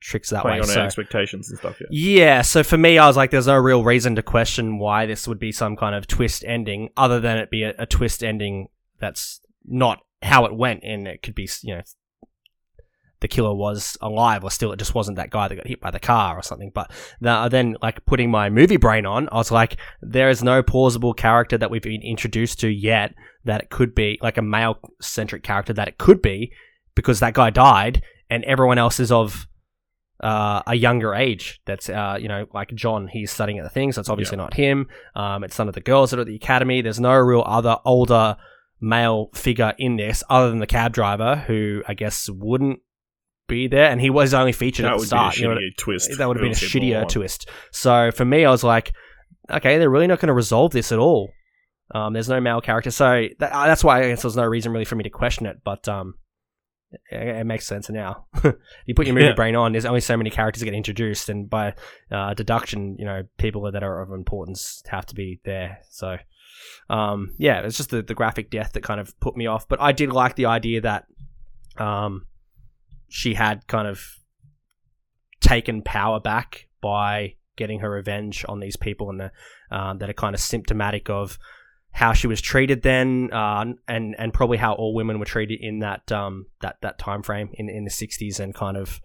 tricks 0.01 0.31
that 0.31 0.41
playing 0.41 0.57
way. 0.61 0.61
on 0.61 0.67
So 0.67 0.81
expectations 0.81 1.49
and 1.49 1.59
stuff. 1.59 1.79
Yeah, 1.79 1.87
yeah, 1.91 2.41
so 2.41 2.63
for 2.63 2.77
me, 2.77 2.97
I 2.97 3.05
was 3.07 3.15
like, 3.15 3.29
there's 3.31 3.47
no 3.47 3.57
real 3.57 3.83
reason 3.83 4.15
to 4.15 4.23
question 4.23 4.79
why 4.79 5.05
this 5.05 5.27
would 5.27 5.37
be 5.39 5.51
some 5.51 5.75
kind 5.77 5.93
of 5.95 6.07
twist 6.07 6.43
ending, 6.45 6.89
other 6.97 7.19
than 7.19 7.37
it 7.37 7.51
be 7.51 7.63
a, 7.63 7.75
a 7.77 7.85
twist 7.85 8.23
ending 8.23 8.67
that's 8.99 9.41
not 9.65 9.99
how 10.23 10.45
it 10.45 10.55
went, 10.55 10.83
and 10.83 11.07
it 11.07 11.21
could 11.21 11.35
be, 11.35 11.47
you 11.61 11.75
know, 11.75 11.81
the 13.21 13.27
killer 13.27 13.53
was 13.53 13.97
alive, 14.01 14.43
or 14.43 14.51
still 14.51 14.71
it 14.71 14.79
just 14.79 14.95
wasn't 14.95 15.15
that 15.17 15.29
guy 15.29 15.47
that 15.47 15.55
got 15.55 15.67
hit 15.67 15.79
by 15.79 15.91
the 15.91 15.99
car 15.99 16.37
or 16.37 16.41
something. 16.41 16.71
But 16.73 16.91
the, 17.21 17.47
then, 17.49 17.77
like 17.81 18.05
putting 18.05 18.29
my 18.29 18.49
movie 18.49 18.77
brain 18.77 19.05
on, 19.05 19.29
I 19.31 19.35
was 19.37 19.51
like, 19.51 19.77
there 20.01 20.29
is 20.29 20.43
no 20.43 20.61
plausible 20.61 21.13
character 21.13 21.57
that 21.57 21.71
we've 21.71 21.81
been 21.81 22.01
introduced 22.01 22.59
to 22.61 22.67
yet 22.67 23.13
that 23.45 23.61
it 23.61 23.69
could 23.69 23.95
be 23.95 24.19
like 24.21 24.37
a 24.37 24.41
male 24.41 24.77
centric 25.01 25.43
character 25.43 25.73
that 25.73 25.87
it 25.87 25.97
could 25.97 26.21
be 26.21 26.51
because 26.95 27.19
that 27.21 27.33
guy 27.33 27.49
died, 27.49 28.03
and 28.29 28.43
everyone 28.43 28.77
else 28.77 28.99
is 28.99 29.11
of 29.11 29.47
uh, 30.19 30.63
a 30.65 30.75
younger 30.75 31.13
age. 31.13 31.61
That's 31.65 31.89
uh, 31.89 32.17
you 32.19 32.27
know, 32.27 32.47
like 32.53 32.73
John, 32.73 33.07
he's 33.07 33.31
studying 33.31 33.59
at 33.59 33.63
the 33.63 33.69
thing, 33.69 33.91
so 33.91 34.01
it's 34.01 34.09
obviously 34.09 34.37
not 34.37 34.55
him. 34.55 34.87
Um, 35.15 35.43
it's 35.43 35.57
none 35.59 35.67
of 35.67 35.75
the 35.75 35.81
girls 35.81 36.09
that 36.09 36.17
are 36.17 36.21
at 36.21 36.27
the 36.27 36.35
academy. 36.35 36.81
There's 36.81 36.99
no 36.99 37.13
real 37.13 37.43
other 37.45 37.77
older 37.85 38.35
male 38.79 39.29
figure 39.35 39.73
in 39.77 39.97
this 39.97 40.23
other 40.27 40.49
than 40.49 40.57
the 40.57 40.67
cab 40.67 40.91
driver, 40.91 41.35
who 41.35 41.83
I 41.87 41.93
guess 41.93 42.27
wouldn't 42.27 42.79
be 43.51 43.67
there, 43.67 43.89
and 43.91 43.99
he 44.01 44.09
was 44.09 44.33
only 44.33 44.51
featured 44.53 44.85
that 44.85 44.93
at 44.93 44.95
the 44.95 44.99
would 44.99 45.07
start. 45.07 45.35
be 45.35 45.41
you 45.41 45.51
a 45.51 45.55
know, 45.55 45.61
twist. 45.77 46.09
that 46.17 46.27
would 46.27 46.37
have 46.37 46.41
been 46.41 46.47
a 46.47 46.57
It 46.57 46.61
was 46.61 46.71
Civil 46.71 46.87
shittier 46.89 47.07
twist. 47.07 47.49
So 47.71 48.09
for 48.11 48.25
me, 48.25 48.45
I 48.45 48.49
was 48.51 48.63
like, 48.63 48.93
okay, 49.49 49.77
they're 49.77 49.89
really 49.89 50.07
not 50.07 50.19
going 50.19 50.27
to 50.27 50.33
resolve 50.33 50.71
this 50.71 50.91
at 50.91 50.99
all. 50.99 51.29
Um, 51.93 52.13
there's 52.13 52.29
no 52.29 52.39
male 52.39 52.61
character, 52.61 52.89
so 52.91 53.27
that, 53.39 53.51
uh, 53.51 53.65
that's 53.67 53.83
why 53.83 53.99
I 54.03 54.07
guess 54.09 54.21
there's 54.21 54.37
no 54.37 54.45
reason 54.45 54.71
really 54.71 54.85
for 54.85 54.95
me 54.95 55.03
to 55.03 55.09
question 55.09 55.45
it. 55.45 55.57
But 55.63 55.87
um, 55.89 56.15
it, 57.11 57.39
it 57.39 57.45
makes 57.45 57.67
sense 57.67 57.89
now. 57.89 58.27
you 58.85 58.95
put 58.95 59.05
your 59.07 59.13
movie 59.15 59.27
Yeah. 59.27 59.33
brain 59.35 59.55
on. 59.55 59.73
There's 59.73 59.85
only 59.85 60.01
so 60.01 60.15
many 60.17 60.29
characters 60.29 60.61
that 60.61 60.65
get 60.65 60.73
introduced, 60.73 61.27
and 61.29 61.49
by 61.49 61.73
uh, 62.11 62.33
deduction, 62.33 62.95
you 62.97 63.05
know, 63.05 63.23
people 63.37 63.69
that 63.71 63.83
are 63.83 64.01
of 64.01 64.11
importance 64.11 64.81
have 64.87 65.05
to 65.07 65.15
be 65.15 65.39
there. 65.43 65.79
So. 65.89 66.17
Um, 66.89 67.33
yeah, 67.37 67.61
it's 67.61 67.77
just 67.77 67.89
the, 67.89 68.01
the 68.03 68.13
graphic 68.13 68.51
death 68.51 68.73
that 68.73 68.83
kind 68.83 68.99
of 68.99 69.17
put 69.19 69.35
me 69.35 69.47
off. 69.47 69.67
But 69.67 69.81
I 69.81 69.93
did 69.93 70.11
like 70.11 70.35
the 70.35 70.45
idea 70.45 70.81
that 70.81 71.05
um, 71.77 72.27
she 73.11 73.33
had 73.33 73.67
kind 73.67 73.87
of 73.87 74.17
taken 75.41 75.81
power 75.81 76.19
back 76.19 76.67
by 76.81 77.35
getting 77.57 77.79
her 77.81 77.91
revenge 77.91 78.45
on 78.47 78.59
these 78.61 78.77
people 78.77 79.09
and 79.09 79.19
the, 79.19 79.31
um, 79.69 79.97
that 79.97 80.09
are 80.09 80.13
kind 80.13 80.33
of 80.33 80.39
symptomatic 80.39 81.09
of 81.09 81.37
how 81.91 82.13
she 82.13 82.25
was 82.25 82.39
treated 82.39 82.83
then 82.83 83.29
uh, 83.33 83.65
and 83.87 84.15
and 84.17 84.33
probably 84.33 84.57
how 84.57 84.73
all 84.73 84.93
women 84.93 85.19
were 85.19 85.25
treated 85.25 85.59
in 85.61 85.79
that 85.79 86.09
um, 86.11 86.45
that 86.61 86.77
that 86.81 86.97
time 86.97 87.21
frame 87.21 87.49
in 87.55 87.69
in 87.69 87.83
the 87.83 87.89
60s 87.91 88.39
and 88.39 88.55
kind 88.55 88.77
of 88.77 89.01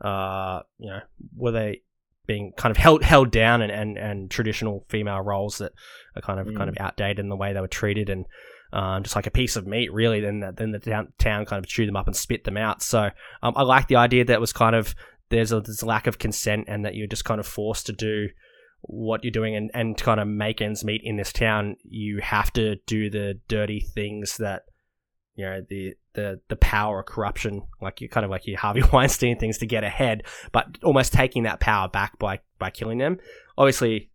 uh, 0.00 0.60
you 0.78 0.88
know 0.88 1.00
were 1.36 1.50
they 1.50 1.82
being 2.28 2.52
kind 2.56 2.70
of 2.70 2.76
held 2.76 3.02
held 3.02 3.32
down 3.32 3.60
and, 3.60 3.72
and, 3.72 3.98
and 3.98 4.30
traditional 4.30 4.84
female 4.88 5.20
roles 5.20 5.58
that 5.58 5.72
are 6.14 6.22
kind 6.22 6.38
of 6.38 6.46
Mm. 6.46 6.56
kind 6.56 6.70
of 6.70 6.76
outdated 6.78 7.18
in 7.18 7.28
the 7.28 7.36
way 7.36 7.52
they 7.52 7.60
were 7.60 7.66
treated 7.66 8.08
and 8.08 8.24
um, 8.72 9.02
just 9.02 9.16
like 9.16 9.26
a 9.26 9.30
piece 9.30 9.56
of 9.56 9.66
meat 9.66 9.92
really 9.92 10.20
then 10.20 10.40
the, 10.40 10.52
then 10.52 10.72
the 10.72 10.78
town, 10.78 11.12
town 11.18 11.46
kind 11.46 11.64
of 11.64 11.68
chewed 11.68 11.88
them 11.88 11.96
up 11.96 12.06
and 12.06 12.16
spit 12.16 12.44
them 12.44 12.56
out. 12.56 12.82
So 12.82 13.10
um, 13.42 13.54
I 13.56 13.62
like 13.62 13.88
the 13.88 13.96
idea 13.96 14.24
that 14.26 14.40
was 14.40 14.52
kind 14.52 14.76
of 14.76 14.94
there's 15.30 15.52
a 15.52 15.58
a 15.58 15.86
lack 15.86 16.06
of 16.06 16.18
consent 16.18 16.66
and 16.68 16.84
that 16.84 16.94
you're 16.94 17.06
just 17.06 17.24
kind 17.24 17.40
of 17.40 17.46
forced 17.46 17.86
to 17.86 17.92
do 17.92 18.28
what 18.82 19.24
you're 19.24 19.30
doing 19.30 19.56
and, 19.56 19.70
and 19.74 19.96
kind 19.96 20.20
of 20.20 20.28
make 20.28 20.60
ends 20.60 20.84
meet 20.84 21.02
in 21.04 21.16
this 21.16 21.32
town. 21.32 21.76
You 21.82 22.20
have 22.20 22.52
to 22.54 22.76
do 22.86 23.10
the 23.10 23.38
dirty 23.48 23.80
things 23.80 24.36
that 24.38 24.62
you 25.34 25.44
know 25.44 25.62
the 25.68 25.94
the 26.14 26.40
the 26.48 26.56
power 26.56 27.00
of 27.00 27.06
corruption 27.06 27.62
like 27.80 28.00
you 28.00 28.08
kind 28.08 28.24
of 28.24 28.30
like 28.30 28.46
your 28.46 28.58
Harvey 28.58 28.82
Weinstein 28.92 29.38
things 29.38 29.58
to 29.58 29.66
get 29.66 29.84
ahead 29.84 30.24
but 30.52 30.66
almost 30.82 31.12
taking 31.12 31.44
that 31.44 31.60
power 31.60 31.88
back 31.88 32.18
by 32.18 32.40
by 32.58 32.70
killing 32.70 32.98
them. 32.98 33.18
Obviously 33.56 34.10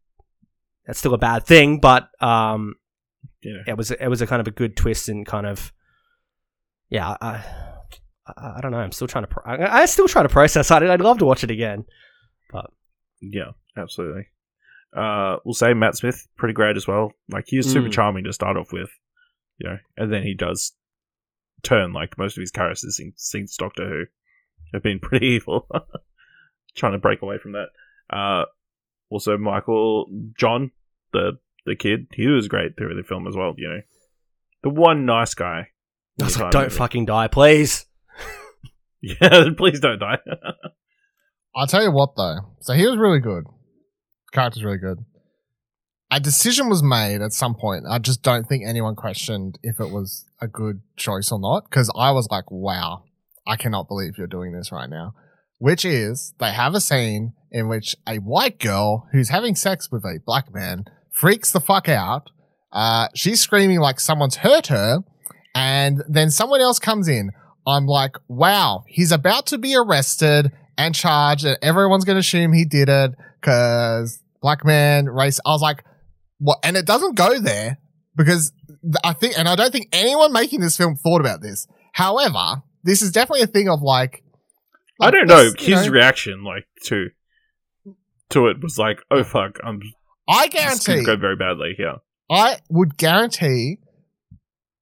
that's 0.86 1.00
still 1.00 1.13
a 1.13 1.18
bad 1.18 1.46
thing 1.46 1.80
but 1.80 2.10
um 2.22 2.76
Yeah. 3.43 3.63
it 3.67 3.77
was 3.77 3.91
it 3.91 4.08
was 4.08 4.21
a 4.21 4.27
kind 4.27 4.39
of 4.39 4.47
a 4.47 4.51
good 4.51 4.75
twist 4.77 5.10
and 5.10 5.25
kind 5.25 5.45
of 5.45 5.73
yeah 6.89 7.15
I, 7.21 7.43
I, 8.27 8.53
I 8.58 8.60
don't 8.62 8.71
know 8.71 8.77
I'm 8.79 8.91
still 8.91 9.08
trying 9.08 9.23
to 9.25 9.27
pro- 9.27 9.43
I, 9.51 9.82
I 9.82 9.86
still 9.86 10.08
try 10.08 10.23
to 10.23 10.29
process 10.29 10.69
it 10.71 10.84
I'd 10.84 11.01
love 11.01 11.17
to 11.19 11.25
watch 11.25 11.43
it 11.43 11.51
again 11.51 11.86
but 12.51 12.69
Yeah, 13.21 13.51
absolutely. 13.77 14.27
Uh, 14.95 15.38
we'll 15.43 15.56
say 15.56 15.73
Matt 15.73 15.95
Smith 15.95 16.27
pretty 16.38 16.53
great 16.53 16.77
as 16.77 16.88
well. 16.88 17.13
Like 17.29 17.45
he 17.47 17.58
was 17.58 17.65
super 17.71 17.88
Mm. 17.89 17.93
charming 17.93 18.23
to 18.25 18.34
start 18.34 18.58
off 18.58 18.71
with, 18.71 18.91
you 19.58 19.67
know, 19.69 19.77
and 19.97 20.13
then 20.13 20.21
he 20.21 20.36
does 20.36 20.73
turn 21.63 21.93
like 21.93 22.15
most 22.17 22.38
of 22.38 22.41
his 22.41 22.51
characters 22.51 22.99
in 22.99 23.12
since 23.15 23.58
Doctor 23.58 23.89
Who 23.89 24.03
have 24.73 24.84
been 24.84 24.99
pretty 25.01 25.25
evil, 25.25 25.67
trying 26.75 26.91
to 26.91 26.99
break 26.99 27.23
away 27.23 27.39
from 27.39 27.53
that. 27.53 27.69
Uh, 28.15 28.45
also 29.10 29.36
Michael 29.38 30.06
Ajao, 30.38 30.69
the 31.12 31.39
the 31.65 31.76
kid, 31.76 32.08
he 32.13 32.28
was 32.28 32.47
great 32.47 32.78
through 32.78 32.95
the 32.95 33.08
film 33.08 33.28
as 33.28 33.36
well. 33.36 33.54
You 33.58 33.69
know, 33.69 33.82
the 34.63 34.69
one 34.69 35.06
nice 35.06 35.34
guy. 35.34 35.67
I 36.19 36.23
was 36.26 36.39
like 36.39 36.52
don't 36.52 36.63
movie. 36.65 36.76
fucking 36.76 37.06
die 37.06 37.28
please 37.28 37.88
Yeah, 39.02 39.49
please 39.58 39.80
don't 39.80 39.99
die. 39.99 40.19
I'll 41.56 41.67
tell 41.67 41.84
you 41.84 41.91
what 41.91 42.15
though. 42.15 42.38
So 42.62 42.73
he 42.73 42.88
was 42.88 42.97
really 42.97 43.19
good. 43.19 43.45
Character's 44.32 44.63
really 44.63 44.78
good. 44.78 44.99
A 46.10 46.19
decision 46.19 46.69
was 46.69 46.82
made 46.82 47.21
at 47.21 47.34
some 47.34 47.56
point. 47.56 47.86
I 47.89 47.99
just 47.99 48.21
don't 48.21 48.47
think 48.47 48.63
anyone 48.65 48.95
questioned 48.95 49.60
if 49.63 49.80
it 49.80 49.89
was 49.89 50.26
a 50.39 50.47
good 50.47 50.82
choice 50.95 51.32
or 51.32 51.39
not. 51.39 51.65
Because 51.65 51.91
I 51.97 52.12
was 52.12 52.28
like, 52.32 52.49
wow, 52.49 53.04
I 53.47 53.56
cannot 53.56 53.88
believe 53.88 54.17
you're 54.17 54.28
doing 54.28 54.54
this 54.54 54.71
right 54.71 54.89
now. 54.89 55.15
Which 55.58 55.84
is, 55.86 56.34
they 56.39 56.52
have 56.52 56.76
a 56.76 56.82
scene 56.82 57.34
in 57.52 57.67
which 57.67 57.95
a 58.08 58.17
white 58.17 58.60
girl 58.60 59.08
who's 59.12 59.30
having 59.30 59.56
sex 59.56 59.91
with 59.91 60.04
a 60.04 60.19
black 60.26 60.54
man 60.54 60.86
freaks 61.13 61.52
the 61.52 61.62
fuck 61.62 61.88
out. 61.88 62.30
Uh, 62.71 63.08
she's 63.15 63.39
screaming 63.39 63.80
like 63.80 63.99
someone's 63.99 64.38
hurt 64.38 64.67
her. 64.67 64.99
And 65.56 66.04
then 66.10 66.32
someone 66.32 66.62
else 66.62 66.80
comes 66.80 67.08
in. 67.08 67.32
I'm 67.65 67.86
like, 67.86 68.17
wow, 68.28 68.84
he's 68.88 69.12
about 69.12 69.45
to 69.47 69.58
be 69.58 69.76
arrested 69.76 70.52
and 70.78 70.95
charged, 70.95 71.45
and 71.45 71.58
everyone's 71.62 72.04
going 72.04 72.15
to 72.15 72.21
assume 72.21 72.52
he 72.52 72.65
did 72.65 72.89
it 72.89 73.12
because 73.39 74.21
black 74.41 74.65
man 74.65 75.06
race. 75.06 75.39
I 75.45 75.52
was 75.52 75.62
like, 75.62 75.84
what? 76.39 76.58
And 76.63 76.76
it 76.76 76.86
doesn't 76.86 77.15
go 77.15 77.39
there 77.39 77.78
because 78.15 78.52
I 79.04 79.13
think, 79.13 79.38
and 79.38 79.47
I 79.47 79.56
don't 79.56 79.71
think 79.71 79.88
anyone 79.93 80.34
making 80.34 80.60
this 80.60 80.76
film 80.76 80.95
thought 80.95 81.21
about 81.21 81.41
this. 81.41 81.67
However, 81.93 82.63
this 82.84 83.02
is 83.02 83.12
definitely 83.12 83.43
a 83.43 83.47
thing 83.47 83.69
of 83.69 83.82
like, 83.82 84.23
I 84.99 85.12
don't 85.12 85.28
know. 85.28 85.52
His 85.58 85.86
know, 85.86 85.91
reaction, 85.91 86.43
like 86.43 86.65
to 86.86 87.10
to 88.30 88.47
it, 88.47 88.62
was 88.62 88.78
like, 88.78 88.99
"Oh 89.12 89.23
fuck, 89.23 89.60
I'm 89.63 89.82
I 90.28 90.48
guarantee, 90.48 91.04
go 91.04 91.16
very 91.16 91.36
badly." 91.36 91.76
Yeah, 91.78 91.96
I 92.30 92.60
would 92.70 92.98
guarantee, 92.98 93.80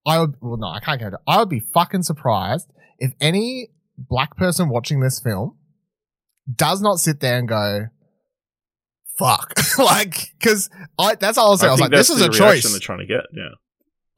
I 0.05 0.19
would. 0.19 0.35
Well, 0.41 0.57
no, 0.57 0.67
I 0.67 0.79
can't 0.79 0.99
guarantee. 0.99 1.21
I 1.27 1.39
would 1.39 1.49
be 1.49 1.61
fucking 1.73 2.03
surprised 2.03 2.71
if 2.99 3.13
any 3.19 3.69
black 3.97 4.35
person 4.37 4.69
watching 4.69 4.99
this 4.99 5.19
film 5.19 5.57
does 6.53 6.81
not 6.81 6.99
sit 6.99 7.19
there 7.19 7.37
and 7.37 7.47
go, 7.47 7.87
"Fuck," 9.17 9.53
like 9.77 10.33
because 10.39 10.69
I. 10.97 11.15
That's 11.15 11.37
all 11.37 11.47
I 11.47 11.51
was 11.51 11.59
saying. 11.59 11.69
I, 11.69 11.73
was 11.73 11.81
like, 11.81 11.91
"This 11.91 12.09
is 12.09 12.21
a 12.21 12.29
choice." 12.29 12.69
they're 12.69 12.79
trying 12.79 12.99
to 12.99 13.05
get. 13.05 13.21
Yeah, 13.33 13.49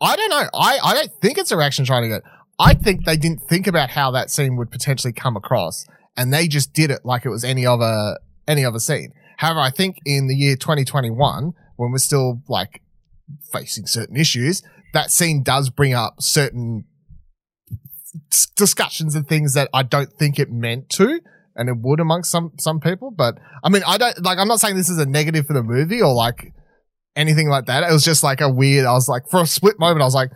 I 0.02 0.16
don't 0.16 0.30
know. 0.30 0.50
I, 0.54 0.80
I 0.84 0.94
don't 0.94 1.12
think 1.22 1.38
it's 1.38 1.52
a 1.52 1.58
reaction 1.58 1.86
trying 1.86 2.04
to 2.04 2.10
get. 2.10 2.24
I 2.60 2.74
think 2.74 3.06
they 3.06 3.18
didn't 3.18 3.48
think 3.50 3.68
about 3.68 3.90
how 3.90 4.12
that 4.12 4.30
scene 4.30 4.58
would 4.58 4.72
potentially 4.72 5.14
come 5.14 5.36
across, 5.36 5.86
and 6.16 6.34
they 6.34 6.48
just 6.48 6.74
did 6.74 6.92
it 6.92 7.02
like 7.04 7.26
it 7.26 7.30
was 7.30 7.44
any 7.44 7.66
other 7.66 8.18
any 8.48 8.64
other 8.66 8.80
scene. 8.80 9.14
However, 9.43 9.60
I 9.60 9.71
think 9.71 9.99
in 10.06 10.27
the 10.27 10.36
year 10.36 10.56
2021, 10.56 11.51
when 11.75 11.91
we're 11.91 11.97
still 11.97 12.41
like 12.47 12.82
facing 13.51 13.88
certain 13.88 14.15
issues, 14.15 14.63
that 14.93 15.12
scene 15.12 15.43
does 15.43 15.69
bring 15.69 15.93
up 15.93 16.21
certain 16.21 16.86
discussions 18.56 19.15
and 19.15 19.27
things 19.27 19.53
that 19.53 19.67
I 19.73 19.84
don't 19.84 20.13
think 20.13 20.39
it 20.39 20.49
meant 20.49 20.88
to, 20.91 21.19
and 21.58 21.67
it 21.67 21.75
would 21.82 21.99
amongst 21.99 22.32
some 22.32 22.53
some 22.58 22.79
people. 22.79 23.12
But 23.12 23.38
I 23.65 23.67
mean, 23.67 23.84
I 23.86 23.97
don't 23.97 24.23
like. 24.23 24.38
I'm 24.39 24.47
not 24.47 24.62
saying 24.62 24.77
this 24.77 24.89
is 24.89 24.97
a 24.97 25.06
negative 25.06 25.45
for 25.45 25.53
the 25.53 25.62
movie 25.62 26.01
or 26.01 26.13
like 26.13 26.53
anything 27.17 27.49
like 27.49 27.65
that. 27.65 27.84
It 27.84 27.91
was 27.91 28.06
just 28.06 28.23
like 28.23 28.39
a 28.39 28.47
weird. 28.47 28.86
I 28.86 28.93
was 28.93 29.10
like, 29.10 29.23
for 29.29 29.41
a 29.41 29.45
split 29.45 29.77
moment, 29.77 30.03
I 30.03 30.06
was 30.06 30.15
like, 30.15 30.32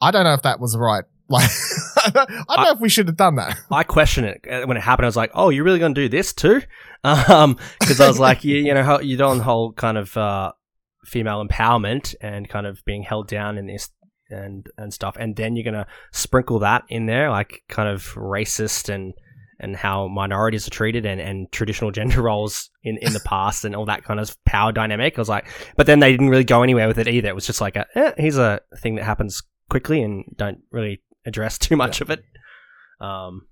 I 0.00 0.10
don't 0.10 0.24
know 0.24 0.34
if 0.34 0.42
that 0.42 0.58
was 0.58 0.76
right. 0.76 1.04
Like, 1.28 1.50
I 1.96 2.10
don't 2.10 2.30
I 2.48 2.64
know 2.64 2.72
if 2.72 2.80
we 2.80 2.88
should 2.88 3.06
have 3.06 3.16
done 3.16 3.36
that. 3.36 3.58
I 3.70 3.82
question 3.82 4.24
it 4.24 4.44
Uh, 4.50 4.66
when 4.66 4.76
it 4.76 4.82
happened. 4.82 5.04
I 5.04 5.08
was 5.08 5.16
like, 5.16 5.30
"Oh, 5.34 5.50
you're 5.50 5.64
really 5.64 5.78
going 5.78 5.94
to 5.94 6.00
do 6.00 6.08
this 6.08 6.32
too?" 6.32 6.62
Um, 7.04 7.56
because 7.78 8.00
I 8.00 8.08
was 8.08 8.18
like, 8.18 8.42
"You, 8.42 8.56
you 8.56 8.74
know, 8.74 8.98
you're 8.98 9.22
on 9.24 9.38
the 9.38 9.44
whole 9.44 9.72
kind 9.72 9.96
of 9.96 10.16
uh, 10.16 10.50
female 11.04 11.46
empowerment 11.46 12.16
and 12.20 12.48
kind 12.48 12.66
of 12.66 12.84
being 12.84 13.04
held 13.04 13.28
down 13.28 13.56
in 13.56 13.66
this 13.66 13.90
and 14.30 14.66
and 14.76 14.92
stuff, 14.92 15.16
and 15.16 15.36
then 15.36 15.54
you're 15.54 15.62
going 15.62 15.74
to 15.74 15.86
sprinkle 16.10 16.58
that 16.58 16.82
in 16.88 17.06
there, 17.06 17.30
like 17.30 17.62
kind 17.68 17.88
of 17.88 18.02
racist 18.14 18.92
and 18.92 19.14
and 19.60 19.76
how 19.76 20.06
minorities 20.08 20.66
are 20.66 20.70
treated 20.70 21.04
and, 21.04 21.20
and 21.20 21.50
traditional 21.50 21.90
gender 21.90 22.22
roles 22.22 22.70
in, 22.84 22.96
in 22.98 23.12
the 23.12 23.20
past 23.20 23.64
and 23.64 23.74
all 23.74 23.86
that 23.86 24.04
kind 24.04 24.20
of 24.20 24.36
power 24.44 24.72
dynamic. 24.72 25.18
I 25.18 25.20
was 25.20 25.28
like, 25.28 25.46
but 25.76 25.86
then 25.86 25.98
they 25.98 26.12
didn't 26.12 26.28
really 26.30 26.44
go 26.44 26.62
anywhere 26.62 26.86
with 26.86 26.98
it 26.98 27.08
either. 27.08 27.28
It 27.28 27.34
was 27.34 27.46
just 27.46 27.60
like, 27.60 27.76
a, 27.76 27.86
eh, 27.94 28.12
here's 28.16 28.38
a 28.38 28.60
thing 28.78 28.94
that 28.96 29.04
happens 29.04 29.42
quickly 29.68 30.02
and 30.02 30.24
don't 30.36 30.60
really 30.70 31.02
address 31.26 31.58
too 31.58 31.76
much 31.76 32.00
of 32.00 32.10
it. 32.10 32.24
Um, 33.00 33.42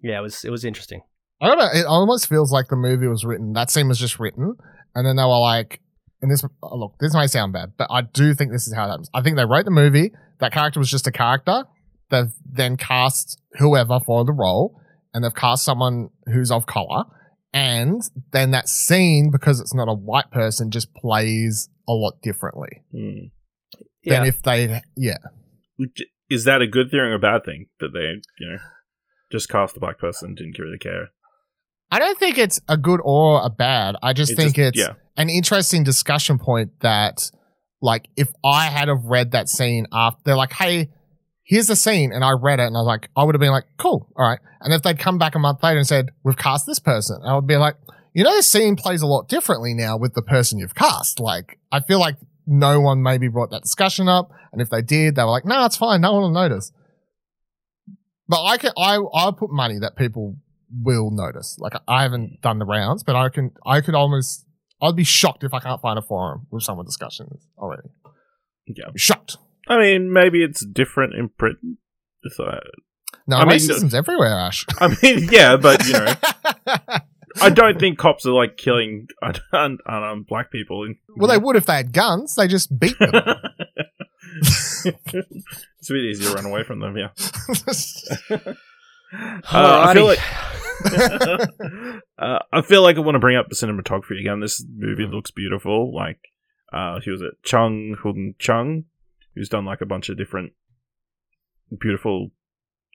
yeah, 0.00 0.18
it 0.18 0.22
was 0.22 0.44
it 0.44 0.50
was 0.50 0.64
interesting. 0.64 1.02
I 1.40 1.46
don't 1.46 1.58
know. 1.58 1.68
It 1.72 1.86
almost 1.86 2.28
feels 2.28 2.52
like 2.52 2.68
the 2.68 2.76
movie 2.76 3.06
was 3.06 3.24
written. 3.24 3.52
That 3.52 3.70
scene 3.70 3.88
was 3.88 3.98
just 3.98 4.18
written, 4.18 4.56
and 4.94 5.06
then 5.06 5.16
they 5.16 5.22
were 5.22 5.38
like, 5.40 5.80
and 6.20 6.30
this 6.30 6.44
oh, 6.62 6.76
look, 6.76 6.94
this 7.00 7.14
may 7.14 7.26
sound 7.26 7.52
bad, 7.52 7.72
but 7.76 7.88
I 7.90 8.02
do 8.02 8.34
think 8.34 8.50
this 8.50 8.66
is 8.66 8.74
how 8.74 8.86
it 8.86 8.90
happens. 8.90 9.10
I 9.14 9.22
think 9.22 9.36
they 9.36 9.44
wrote 9.44 9.64
the 9.64 9.70
movie. 9.70 10.12
That 10.40 10.52
character 10.52 10.80
was 10.80 10.90
just 10.90 11.06
a 11.06 11.12
character. 11.12 11.64
They've 12.10 12.32
then 12.44 12.76
cast 12.76 13.40
whoever 13.58 14.00
for 14.04 14.24
the 14.24 14.32
role, 14.32 14.80
and 15.12 15.22
they've 15.22 15.34
cast 15.34 15.64
someone 15.64 16.08
who's 16.26 16.50
of 16.50 16.66
color, 16.66 17.04
and 17.52 18.00
then 18.32 18.50
that 18.52 18.68
scene 18.68 19.30
because 19.30 19.60
it's 19.60 19.74
not 19.74 19.88
a 19.88 19.94
white 19.94 20.30
person 20.30 20.70
just 20.70 20.94
plays 20.94 21.68
a 21.88 21.92
lot 21.92 22.20
differently 22.22 22.82
Hmm. 22.92 23.26
Yeah, 24.02 24.20
than 24.20 24.28
if 24.28 24.42
they 24.42 24.80
yeah. 24.96 25.18
Is 26.30 26.44
that 26.44 26.60
a 26.62 26.66
good 26.66 26.90
thing 26.90 27.00
or 27.00 27.14
a 27.14 27.18
bad 27.18 27.44
thing 27.44 27.66
that 27.80 27.92
they, 27.92 28.20
you 28.38 28.50
know, 28.52 28.58
just 29.32 29.48
cast 29.48 29.76
a 29.76 29.80
black 29.80 29.98
person 29.98 30.34
didn't 30.34 30.58
really 30.58 30.78
care? 30.78 31.08
I 31.90 31.98
don't 31.98 32.18
think 32.18 32.36
it's 32.38 32.60
a 32.68 32.76
good 32.76 33.00
or 33.02 33.40
a 33.44 33.48
bad. 33.50 33.96
I 34.02 34.12
just 34.12 34.32
It 34.32 34.36
think 34.36 34.56
just- 34.56 34.76
it's 34.76 34.88
yeah. 34.88 34.94
an 35.16 35.30
interesting 35.30 35.84
discussion 35.84 36.38
point 36.38 36.70
that, 36.80 37.30
like, 37.80 38.08
if 38.16 38.28
I 38.44 38.66
had 38.66 38.88
have 38.88 39.04
read 39.04 39.30
that 39.32 39.48
scene 39.48 39.86
after, 39.92 40.20
they're 40.24 40.36
like, 40.36 40.52
hey, 40.52 40.90
here's 41.44 41.66
the 41.68 41.76
scene, 41.76 42.12
and 42.12 42.22
I 42.22 42.32
read 42.32 42.60
it, 42.60 42.64
and 42.66 42.76
I 42.76 42.80
was 42.80 42.86
like, 42.86 43.08
I 43.16 43.24
would 43.24 43.34
have 43.34 43.40
been 43.40 43.50
like, 43.52 43.64
cool, 43.78 44.06
all 44.16 44.28
right. 44.28 44.38
And 44.60 44.74
if 44.74 44.82
they'd 44.82 44.98
come 44.98 45.16
back 45.16 45.34
a 45.34 45.38
month 45.38 45.62
later 45.62 45.78
and 45.78 45.86
said, 45.86 46.10
we've 46.24 46.36
cast 46.36 46.66
this 46.66 46.78
person, 46.78 47.22
I 47.24 47.34
would 47.34 47.46
be 47.46 47.56
like, 47.56 47.76
you 48.12 48.22
know, 48.24 48.36
the 48.36 48.42
scene 48.42 48.76
plays 48.76 49.00
a 49.00 49.06
lot 49.06 49.28
differently 49.28 49.72
now 49.72 49.96
with 49.96 50.12
the 50.14 50.22
person 50.22 50.58
you've 50.58 50.74
cast. 50.74 51.20
Like, 51.20 51.58
I 51.72 51.80
feel 51.80 52.00
like 52.00 52.16
no 52.48 52.80
one 52.80 53.02
maybe 53.02 53.28
brought 53.28 53.50
that 53.50 53.62
discussion 53.62 54.08
up, 54.08 54.30
and 54.52 54.62
if 54.62 54.70
they 54.70 54.82
did, 54.82 55.14
they 55.14 55.22
were 55.22 55.30
like, 55.30 55.44
no, 55.44 55.64
it's 55.66 55.76
fine, 55.76 56.00
no 56.00 56.14
one 56.14 56.22
will 56.22 56.30
notice. 56.30 56.72
But 58.26 58.42
I 58.42 58.56
can, 58.56 58.72
I, 58.76 58.98
I'll 59.14 59.32
put 59.32 59.50
money 59.50 59.78
that 59.78 59.96
people 59.96 60.36
will 60.70 61.10
notice. 61.10 61.56
Like 61.58 61.74
I 61.86 62.02
haven't 62.02 62.40
done 62.42 62.58
the 62.58 62.64
rounds, 62.64 63.02
but 63.02 63.16
I 63.16 63.28
can, 63.28 63.52
I 63.66 63.80
could 63.80 63.94
almost, 63.94 64.44
I'd 64.82 64.96
be 64.96 65.04
shocked 65.04 65.44
if 65.44 65.54
I 65.54 65.60
can't 65.60 65.80
find 65.80 65.98
a 65.98 66.02
forum 66.02 66.46
with 66.50 66.62
someone 66.62 66.86
discussing 66.86 67.26
this 67.30 67.46
already. 67.58 67.88
Yeah. 68.66 68.90
Shocked. 68.96 69.36
I 69.66 69.78
mean, 69.78 70.12
maybe 70.12 70.42
it's 70.42 70.64
different 70.64 71.14
in 71.14 71.30
Britain. 71.38 71.78
It's, 72.22 72.38
uh, 72.38 72.60
No, 73.26 73.36
I 73.36 73.44
mean, 73.44 73.56
racism's 73.56 73.94
everywhere, 73.94 74.34
Ash. 74.34 74.66
I 74.78 74.88
mean, 75.02 75.28
yeah, 75.30 75.56
but 75.56 75.86
you 75.86 75.92
know, 75.94 76.14
I 77.40 77.50
don't 77.50 77.78
think 77.78 77.98
cops 77.98 78.26
are 78.26 78.32
like 78.32 78.56
killing 78.56 79.08
un- 79.22 79.34
un- 79.52 79.78
un- 79.86 80.22
black 80.22 80.50
people. 80.50 80.84
In- 80.84 80.96
well, 81.16 81.28
they 81.28 81.38
would 81.38 81.56
if 81.56 81.66
they 81.66 81.76
had 81.76 81.92
guns. 81.92 82.34
They 82.34 82.48
just 82.48 82.78
beat 82.78 82.98
them. 82.98 83.12
it's 84.40 84.86
a 85.90 85.92
bit 85.92 86.04
easier 86.04 86.30
to 86.30 86.34
run 86.34 86.46
away 86.46 86.62
from 86.62 86.80
them. 86.80 86.96
Yeah. 86.96 87.08
Uh, 89.10 89.84
I 89.86 89.94
feel 89.94 90.04
like 90.04 90.18
uh, 92.18 92.38
I 92.52 92.60
feel 92.60 92.82
like 92.82 92.96
I 92.96 93.00
want 93.00 93.14
to 93.14 93.20
bring 93.20 93.38
up 93.38 93.48
the 93.48 93.54
cinematography 93.54 94.20
again. 94.20 94.40
This 94.40 94.62
movie 94.70 95.06
looks 95.06 95.30
beautiful. 95.30 95.94
Like, 95.94 96.20
uh, 96.74 97.00
he 97.00 97.10
was 97.10 97.22
at 97.22 97.42
Chung 97.42 97.96
Hung 98.02 98.34
Chung, 98.38 98.84
who's 99.34 99.48
done 99.48 99.64
like 99.64 99.80
a 99.80 99.86
bunch 99.86 100.10
of 100.10 100.18
different 100.18 100.52
beautiful 101.80 102.32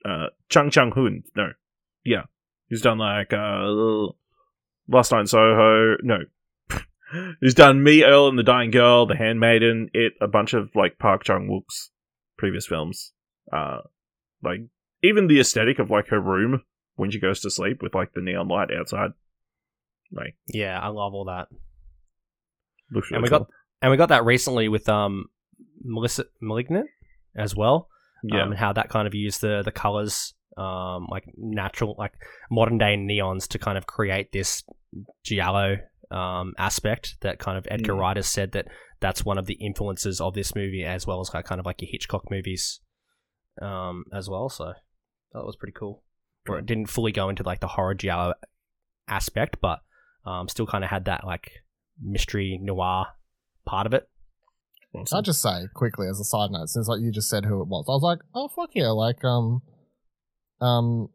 uh, 0.04 0.26
Chung 0.48 0.70
Chung 0.70 0.92
Hun. 0.92 1.24
No, 1.34 1.48
yeah, 2.04 2.26
who's 2.70 2.82
done 2.82 2.98
like 2.98 3.32
uh, 3.32 4.12
Last 4.88 5.12
Night 5.12 5.20
in 5.20 5.26
Soho. 5.26 5.96
No, 6.02 6.18
who's 7.40 7.54
done 7.54 7.82
Me, 7.82 8.04
Earl 8.04 8.28
and 8.28 8.38
the 8.38 8.42
Dying 8.42 8.70
Girl, 8.70 9.06
The 9.06 9.16
Handmaiden, 9.16 9.90
It, 9.94 10.14
a 10.20 10.28
bunch 10.28 10.54
of 10.54 10.70
like 10.74 10.98
Park 10.98 11.24
Chan-wook's 11.24 11.90
previous 12.36 12.66
films. 12.66 13.12
Uh, 13.52 13.78
like 14.42 14.60
even 15.02 15.26
the 15.26 15.40
aesthetic 15.40 15.78
of 15.78 15.90
like 15.90 16.08
her 16.08 16.20
room 16.20 16.62
when 16.96 17.10
she 17.10 17.18
goes 17.20 17.40
to 17.40 17.50
sleep 17.50 17.82
with 17.82 17.94
like 17.94 18.12
the 18.14 18.20
neon 18.20 18.48
light 18.48 18.68
outside, 18.72 19.10
like 20.12 20.36
yeah, 20.46 20.78
I 20.80 20.88
love 20.88 21.14
all 21.14 21.26
that. 21.26 21.48
really 22.90 23.06
and 23.12 23.22
we 23.22 23.28
cool. 23.28 23.40
got 23.40 23.48
and 23.82 23.90
we 23.90 23.96
got 23.96 24.08
that 24.10 24.24
recently 24.24 24.68
with 24.68 24.88
um 24.88 25.26
Melissa 25.82 26.24
Malignant 26.40 26.88
as 27.36 27.54
well. 27.54 27.88
yeah. 28.22 28.42
um, 28.42 28.50
and 28.52 28.58
how 28.58 28.72
that 28.72 28.88
kind 28.88 29.06
of 29.06 29.14
used 29.14 29.40
the 29.40 29.62
the 29.62 29.72
colors, 29.72 30.34
um, 30.56 31.06
like 31.10 31.24
natural, 31.36 31.94
like 31.98 32.12
modern 32.50 32.78
day 32.78 32.96
neons 32.96 33.48
to 33.48 33.58
kind 33.58 33.78
of 33.78 33.86
create 33.86 34.32
this 34.32 34.62
giallo 35.24 35.76
um, 36.10 36.52
aspect 36.58 37.16
that 37.22 37.38
kind 37.38 37.58
of 37.58 37.66
Edgar 37.70 37.94
Mm. 37.94 37.98
Wright 37.98 38.16
has 38.16 38.28
said 38.28 38.52
that 38.52 38.68
that's 39.00 39.24
one 39.24 39.38
of 39.38 39.46
the 39.46 39.54
influences 39.54 40.20
of 40.20 40.34
this 40.34 40.54
movie 40.54 40.84
as 40.84 41.06
well 41.06 41.20
as 41.20 41.32
like 41.34 41.44
kind 41.44 41.58
of 41.58 41.66
like 41.66 41.82
your 41.82 41.88
Hitchcock 41.90 42.30
movies 42.30 42.80
um, 43.60 44.04
as 44.12 44.28
well. 44.28 44.48
So 44.48 44.72
that 45.32 45.44
was 45.44 45.56
pretty 45.56 45.74
cool. 45.76 46.02
Where 46.46 46.58
it 46.58 46.66
didn't 46.66 46.86
fully 46.86 47.12
go 47.12 47.28
into 47.28 47.42
like 47.42 47.60
the 47.60 47.68
horror 47.68 47.94
giallo 47.94 48.34
aspect, 49.08 49.56
but 49.60 49.80
um, 50.26 50.48
still 50.48 50.66
kind 50.66 50.84
of 50.84 50.90
had 50.90 51.06
that 51.06 51.26
like 51.26 51.50
mystery 52.00 52.58
noir 52.62 53.06
part 53.64 53.86
of 53.86 53.94
it. 53.94 54.08
Awesome. 54.94 55.16
I'll 55.16 55.22
just 55.22 55.42
say 55.42 55.66
quickly 55.74 56.06
as 56.08 56.20
a 56.20 56.24
side 56.24 56.50
note, 56.50 56.68
since 56.68 56.86
like 56.86 57.00
you 57.00 57.10
just 57.10 57.28
said 57.28 57.44
who 57.44 57.60
it 57.60 57.68
was, 57.68 57.86
I 57.88 57.92
was 57.92 58.02
like, 58.02 58.20
oh 58.34 58.48
fuck 58.48 58.70
yeah, 58.74 58.90
like 58.90 59.24
um, 59.24 59.62
um, 60.60 61.08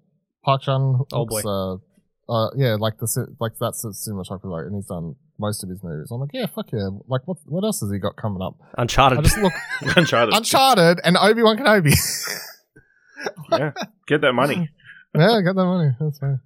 Park 0.44 0.62
Chan 0.64 1.00
Oh, 1.14 1.26
boy. 1.26 1.42
uh, 1.46 1.76
uh, 2.32 2.50
yeah, 2.56 2.76
like 2.80 2.98
the 3.00 3.36
like 3.40 3.54
that's 3.60 3.82
the 3.82 3.90
cinematographer, 3.90 4.46
like, 4.52 4.66
and 4.68 4.76
he's 4.76 4.86
done 4.86 5.16
most 5.40 5.64
of 5.64 5.70
his 5.70 5.82
movies. 5.84 6.10
I'm 6.12 6.20
like, 6.20 6.30
yeah, 6.34 6.46
fuck 6.46 6.72
yeah. 6.72 6.90
Like, 7.08 7.22
what 7.26 7.38
what 7.46 7.64
else 7.64 7.80
has 7.82 7.92
he 7.92 7.98
got 8.00 8.16
coming 8.18 8.42
up? 8.42 8.56
Uncharted. 8.78 9.20
I 9.20 9.22
just 9.24 9.38
look 9.38 9.54
Uncharted. 9.98 10.34
Uncharted 10.36 11.00
and 11.04 11.18
Obi 11.18 11.42
Wan 11.42 11.58
Kenobi. 11.58 11.96
yeah, 13.52 13.72
get 14.08 14.22
that 14.22 14.34
money. 14.34 14.70
yeah, 15.18 15.42
get 15.44 15.56
that 15.56 15.66
money. 15.66 15.90
That's 16.00 16.20
fine. 16.20 16.40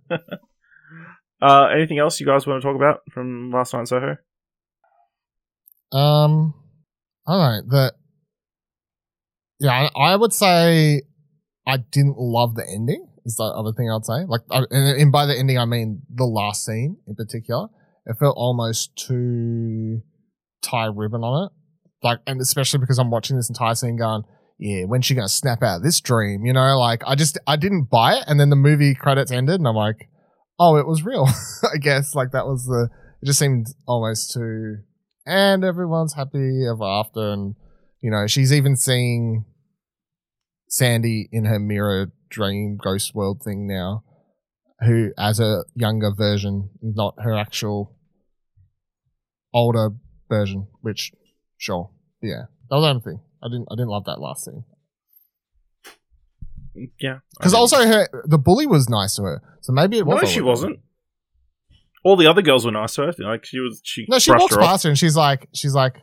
Uh, 1.41 1.66
anything 1.76 2.00
else 2.00 2.20
you 2.22 2.26
guys 2.26 2.48
want 2.48 2.62
to 2.62 2.66
talk 2.66 2.76
about 2.78 3.02
from 3.12 3.52
last 3.52 3.74
night 3.74 3.82
in 3.82 3.86
Soho? 3.88 4.16
Um, 5.91 6.54
all 7.28 7.38
right. 7.39 7.62
the. 7.68 7.94
Yeah, 9.60 9.89
I, 9.96 10.12
I 10.14 10.16
would 10.16 10.34
say 10.34 11.02
I 11.66 11.78
didn't 11.78 12.18
love 12.18 12.55
the 12.55 12.68
ending. 12.68 13.07
Is 13.26 13.36
the 13.38 13.43
other 13.43 13.72
thing 13.72 13.89
I'd 13.89 14.05
say. 14.05 14.26
Like, 14.28 14.41
I, 14.51 14.64
and, 14.70 15.11
by 15.11 15.26
the 15.26 15.38
ending, 15.38 15.57
I 15.57 15.64
mean 15.64 16.01
the 16.14 16.26
last 16.26 16.66
scene 16.66 16.97
in 17.07 17.16
particular. 17.16 17.70
It 18.05 18.18
felt 18.20 18.36
almost 18.36 18.97
too 18.97 20.01
tie 20.61 20.89
ribbon 20.93 21.24
on 21.24 21.45
it. 21.45 21.51
Like, 22.05 22.20
and 22.28 22.41
especially 22.41 22.80
because 22.80 22.99
I'm 22.99 23.11
watching 23.11 23.38
this 23.38 23.47
entire 23.47 23.76
scene 23.76 23.95
going, 23.95 24.24
yeah, 24.59 24.84
when's 24.84 25.05
she 25.05 25.16
gonna 25.16 25.30
snap 25.30 25.64
out 25.64 25.78
of 25.78 25.84
this 25.84 25.99
dream? 26.01 26.45
You 26.45 26.53
know, 26.53 26.78
like 26.80 27.01
I 27.07 27.16
just 27.16 27.38
I 27.47 27.55
didn't 27.55 27.89
buy 27.89 28.16
it, 28.16 28.24
and 28.28 28.39
then 28.39 28.49
the 28.49 28.55
movie 28.55 28.93
credits 28.93 29.32
ended, 29.32 29.55
and 29.55 29.68
I'm 29.68 29.76
like, 29.76 30.09
oh, 30.59 30.76
it 30.78 30.88
was 30.88 31.03
real. 31.03 31.28
I 31.74 31.78
guess 31.78 32.16
like 32.16 32.32
that 32.32 32.45
was 32.45 32.66
the. 32.66 32.89
It 33.22 33.26
just 33.26 33.39
seemed 33.39 33.68
almost 33.88 34.32
too, 34.32 34.78
and 35.26 35.64
everyone's 35.64 36.14
happy 36.14 36.66
ever 36.70 36.84
after, 36.84 37.32
and 37.32 37.55
you 38.01 38.11
know 38.11 38.28
she's 38.28 38.53
even 38.53 38.76
seeing 38.76 39.45
Sandy 40.74 41.30
in 41.32 41.46
her 41.46 41.60
mirror 41.60 42.12
dream 42.30 42.78
ghost 42.84 43.14
world 43.14 43.44
thing 43.44 43.68
now, 43.68 44.04
who 44.80 45.12
as 45.20 45.40
a 45.40 45.66
younger 45.76 46.12
version, 46.12 46.72
not 46.82 47.14
her 47.20 47.36
actual 47.36 47.96
older 49.54 49.90
version. 50.30 50.66
Which, 50.82 51.12
sure, 51.60 51.92
yeah, 52.24 52.46
that 52.72 52.76
was 52.78 52.84
the 52.86 52.90
only 52.90 53.02
thing. 53.02 53.20
I 53.44 53.50
didn't 53.50 53.68
I 53.70 53.76
didn't 53.76 53.90
love 53.90 54.06
that 54.06 54.20
last 54.20 54.46
scene. 54.46 54.64
Yeah, 57.00 57.20
Because 57.38 57.54
also 57.54 57.86
her 57.86 58.08
the 58.26 58.40
bully 58.40 58.66
was 58.66 58.90
nice 58.90 59.16
to 59.18 59.22
her, 59.24 59.44
so 59.62 59.72
maybe 59.74 60.00
it 60.00 60.08
was. 60.08 60.24
no, 60.24 60.28
she 60.28 60.42
wasn't. 60.42 60.80
All 62.04 62.16
the 62.18 62.26
other 62.26 62.42
girls 62.42 62.66
were 62.66 62.72
nice 62.72 62.96
to 62.96 63.04
her. 63.04 63.14
Like 63.20 63.46
she 63.46 63.60
was, 63.60 63.80
she 63.84 64.08
No, 64.10 64.18
she 64.18 64.32
walks 64.32 64.56
her 64.56 64.62
off. 64.62 64.68
past 64.70 64.84
her 64.86 64.90
and 64.90 64.98
she's 64.98 65.16
like, 65.16 65.50
she's 65.54 65.76
like, 65.76 65.98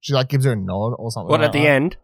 she 0.00 0.14
like 0.14 0.28
gives 0.30 0.46
her 0.46 0.52
a 0.52 0.56
nod 0.56 0.94
or 0.98 1.10
something. 1.10 1.28
what 1.28 1.40
like 1.40 1.48
at 1.48 1.52
the 1.52 1.60
that. 1.60 1.68
end? 1.68 1.96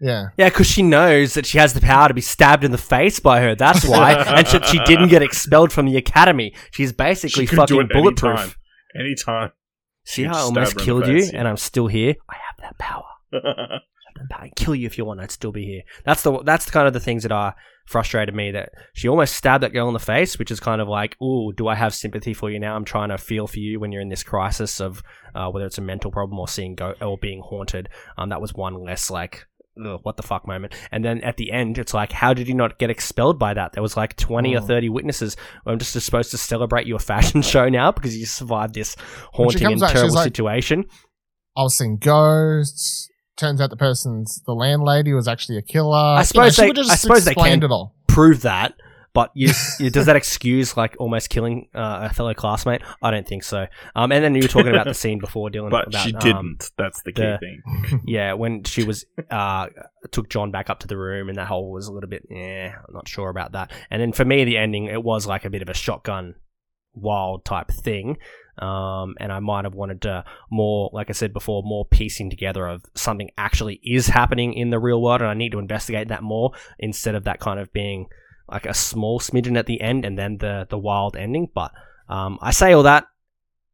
Yeah, 0.00 0.28
Yeah, 0.36 0.48
because 0.48 0.66
she 0.66 0.82
knows 0.82 1.34
that 1.34 1.46
she 1.46 1.58
has 1.58 1.72
the 1.72 1.80
power 1.80 2.08
to 2.08 2.14
be 2.14 2.20
stabbed 2.20 2.64
in 2.64 2.72
the 2.72 2.78
face 2.78 3.20
by 3.20 3.40
her. 3.40 3.54
That's 3.54 3.86
why, 3.86 4.14
and 4.14 4.46
she, 4.46 4.58
she 4.62 4.78
didn't 4.84 5.08
get 5.08 5.22
expelled 5.22 5.72
from 5.72 5.86
the 5.86 5.96
academy. 5.96 6.54
She's 6.72 6.92
basically 6.92 7.46
She 7.46 7.56
could 7.56 7.66
do 7.66 7.76
fucking 7.76 7.80
it 7.80 7.92
bulletproof. 7.92 8.38
anytime. 8.38 8.54
Anytime. 8.98 9.52
See 10.04 10.24
how 10.24 10.36
I 10.36 10.40
almost 10.40 10.72
her 10.72 10.78
in 10.78 10.84
killed 10.84 11.04
face, 11.04 11.26
you, 11.26 11.32
yeah. 11.32 11.38
and 11.38 11.48
I'm 11.48 11.56
still 11.56 11.86
here. 11.86 12.14
I 12.28 12.34
have 12.34 12.56
that 12.58 12.78
power. 12.78 13.04
I 14.32 14.48
can 14.48 14.50
kill 14.56 14.74
you 14.74 14.86
if 14.86 14.98
you 14.98 15.04
want. 15.04 15.20
I'd 15.20 15.30
still 15.30 15.52
be 15.52 15.64
here. 15.64 15.82
That's 16.04 16.22
the 16.22 16.42
that's 16.42 16.66
the 16.66 16.72
kind 16.72 16.86
of 16.86 16.92
the 16.92 17.00
things 17.00 17.22
that 17.22 17.32
are 17.32 17.54
frustrated 17.86 18.34
me. 18.34 18.50
That 18.50 18.70
she 18.92 19.08
almost 19.08 19.34
stabbed 19.34 19.62
that 19.62 19.72
girl 19.72 19.88
in 19.88 19.94
the 19.94 20.00
face, 20.00 20.38
which 20.38 20.50
is 20.50 20.60
kind 20.60 20.80
of 20.80 20.88
like, 20.88 21.20
ooh, 21.22 21.52
do 21.52 21.68
I 21.68 21.74
have 21.74 21.94
sympathy 21.94 22.34
for 22.34 22.50
you 22.50 22.58
now? 22.58 22.76
I'm 22.76 22.84
trying 22.84 23.08
to 23.08 23.18
feel 23.18 23.46
for 23.46 23.58
you 23.58 23.80
when 23.80 23.92
you're 23.92 24.02
in 24.02 24.08
this 24.08 24.22
crisis 24.22 24.80
of 24.80 25.02
uh, 25.34 25.48
whether 25.50 25.66
it's 25.66 25.78
a 25.78 25.82
mental 25.82 26.10
problem 26.10 26.38
or 26.38 26.48
seeing 26.48 26.74
go 26.74 26.94
or 27.00 27.18
being 27.18 27.42
haunted. 27.42 27.88
Um, 28.16 28.28
that 28.28 28.40
was 28.40 28.54
one 28.54 28.74
less 28.84 29.10
like. 29.10 29.46
Ugh, 29.84 29.98
what 30.04 30.16
the 30.16 30.22
fuck 30.22 30.46
moment 30.46 30.72
and 30.92 31.04
then 31.04 31.20
at 31.22 31.36
the 31.36 31.50
end 31.50 31.78
it's 31.78 31.92
like 31.92 32.12
how 32.12 32.32
did 32.32 32.46
you 32.46 32.54
not 32.54 32.78
get 32.78 32.90
expelled 32.90 33.38
by 33.40 33.54
that 33.54 33.72
there 33.72 33.82
was 33.82 33.96
like 33.96 34.14
20 34.16 34.54
or 34.54 34.60
Mm. 34.60 34.66
30 34.68 34.88
witnesses 34.90 35.36
i'm 35.66 35.80
just 35.80 35.92
supposed 36.00 36.30
to 36.30 36.38
celebrate 36.38 36.86
your 36.86 37.00
fashion 37.00 37.42
show 37.52 37.68
now 37.68 37.90
because 37.90 38.16
you 38.16 38.24
survived 38.24 38.74
this 38.74 38.94
haunting 39.32 39.72
and 39.72 39.82
out, 39.82 39.90
terrible 39.90 40.14
like- 40.14 40.24
situation 40.24 40.84
I 41.56 41.62
was 41.62 41.76
seeing 41.78 41.98
ghosts. 41.98 43.08
Turns 43.36 43.60
out 43.60 43.70
the 43.70 43.76
person's 43.76 44.42
the 44.46 44.54
landlady 44.54 45.12
was 45.12 45.26
actually 45.28 45.58
a 45.58 45.62
killer. 45.62 45.96
I 45.96 46.22
suppose 46.22 46.56
they- 46.56 46.70
I 46.70 46.94
suppose 46.96 47.24
they 47.24 47.34
can- 47.34 47.62
it 47.62 47.70
all. 47.70 47.94
prove 48.08 48.42
that. 48.42 48.74
But 49.14 49.30
you, 49.34 49.48
does 49.90 50.06
that 50.06 50.16
excuse 50.16 50.76
like 50.76 50.96
almost 50.98 51.30
killing 51.30 51.68
uh, 51.74 52.08
a 52.10 52.14
fellow 52.14 52.34
classmate? 52.34 52.82
I 53.00 53.10
don't 53.10 53.26
think 53.26 53.44
so. 53.44 53.66
Um, 53.94 54.12
and 54.12 54.22
then 54.22 54.34
you 54.34 54.42
were 54.42 54.48
talking 54.48 54.72
about 54.72 54.86
the 54.86 54.94
scene 54.94 55.20
before, 55.20 55.48
Dylan. 55.48 55.70
but 55.70 55.88
about, 55.88 56.02
she 56.02 56.12
um, 56.12 56.20
didn't. 56.20 56.70
That's 56.76 57.00
the 57.02 57.12
key 57.12 57.22
the- 57.22 57.38
thing. 57.38 58.02
yeah, 58.06 58.34
when 58.34 58.64
she 58.64 58.82
was 58.82 59.06
uh, 59.30 59.68
took 60.10 60.28
John 60.28 60.50
back 60.50 60.68
up 60.68 60.80
to 60.80 60.88
the 60.88 60.98
room, 60.98 61.28
and 61.28 61.38
that 61.38 61.46
whole 61.46 61.70
was 61.70 61.86
a 61.86 61.92
little 61.92 62.10
bit. 62.10 62.26
Yeah, 62.28 62.74
I'm 62.86 62.94
not 62.94 63.08
sure 63.08 63.30
about 63.30 63.52
that. 63.52 63.72
And 63.90 64.02
then 64.02 64.12
for 64.12 64.24
me, 64.24 64.44
the 64.44 64.58
ending 64.58 64.86
it 64.86 65.02
was 65.02 65.26
like 65.26 65.44
a 65.44 65.50
bit 65.50 65.62
of 65.62 65.68
a 65.68 65.74
shotgun 65.74 66.34
wild 66.92 67.44
type 67.44 67.68
thing. 67.70 68.18
Um, 68.58 69.16
and 69.18 69.32
I 69.32 69.40
might 69.40 69.64
have 69.64 69.74
wanted 69.74 70.02
to 70.02 70.24
more, 70.50 70.88
like 70.92 71.10
I 71.10 71.12
said 71.12 71.32
before, 71.32 71.62
more 71.64 71.84
piecing 71.84 72.30
together 72.30 72.66
of 72.66 72.84
something 72.94 73.30
actually 73.36 73.80
is 73.82 74.06
happening 74.06 74.54
in 74.54 74.70
the 74.70 74.78
real 74.78 75.02
world, 75.02 75.22
and 75.22 75.30
I 75.30 75.34
need 75.34 75.52
to 75.52 75.58
investigate 75.58 76.08
that 76.08 76.22
more 76.22 76.52
instead 76.78 77.16
of 77.16 77.24
that 77.24 77.40
kind 77.40 77.58
of 77.58 77.72
being 77.72 78.06
like 78.48 78.66
a 78.66 78.74
small 78.74 79.20
smidgen 79.20 79.58
at 79.58 79.66
the 79.66 79.80
end 79.80 80.04
and 80.04 80.18
then 80.18 80.38
the 80.38 80.66
the 80.68 80.78
wild 80.78 81.16
ending. 81.16 81.48
But 81.54 81.72
um, 82.08 82.38
I 82.42 82.50
say 82.50 82.72
all 82.72 82.82
that, 82.84 83.04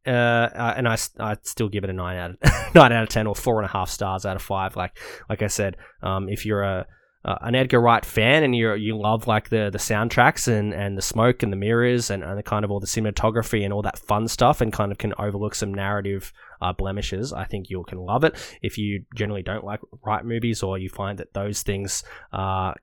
uh, 0.05 0.09
uh, 0.09 0.73
and 0.77 0.87
I 0.87 0.97
I 1.19 1.37
still 1.43 1.69
give 1.69 1.83
it 1.83 1.89
a 1.89 1.93
nine 1.93 2.17
out 2.17 2.31
of 2.31 2.75
nine 2.75 2.91
out 2.91 3.03
of 3.03 3.09
ten 3.09 3.27
or 3.27 3.35
four 3.35 3.59
and 3.59 3.69
a 3.69 3.71
half 3.71 3.89
stars 3.89 4.25
out 4.25 4.35
of 4.35 4.41
five. 4.41 4.75
Like 4.75 4.97
like 5.29 5.41
I 5.41 5.47
said, 5.47 5.77
um, 6.01 6.29
if 6.29 6.45
you're 6.45 6.63
a 6.63 6.87
uh, 7.23 7.35
an 7.41 7.55
Edgar 7.55 7.79
Wright 7.79 8.05
fan 8.05 8.43
and 8.43 8.55
you 8.55 8.73
you 8.73 8.97
love 8.97 9.27
like 9.27 9.49
the 9.49 9.69
the 9.71 9.77
soundtracks 9.77 10.47
and, 10.47 10.73
and 10.73 10.97
the 10.97 11.01
smoke 11.01 11.43
and 11.43 11.51
the 11.51 11.57
mirrors 11.57 12.09
and, 12.09 12.23
and 12.23 12.37
the 12.37 12.43
kind 12.43 12.65
of 12.65 12.71
all 12.71 12.79
the 12.79 12.87
cinematography 12.87 13.63
and 13.63 13.71
all 13.71 13.83
that 13.83 13.99
fun 13.99 14.27
stuff 14.27 14.61
and 14.61 14.73
kind 14.73 14.91
of 14.91 14.97
can 14.97 15.13
overlook 15.19 15.53
some 15.55 15.73
narrative 15.73 16.33
uh, 16.61 16.73
blemishes, 16.73 17.33
I 17.33 17.45
think 17.45 17.69
you 17.69 17.83
can 17.83 17.99
love 17.99 18.23
it. 18.23 18.35
If 18.61 18.77
you 18.77 19.05
generally 19.15 19.43
don't 19.43 19.63
like 19.63 19.79
Wright 20.05 20.25
movies 20.25 20.63
or 20.63 20.77
you 20.77 20.89
find 20.89 21.17
that 21.19 21.33
those 21.33 21.63
things 21.63 22.03
uh, 22.33 22.73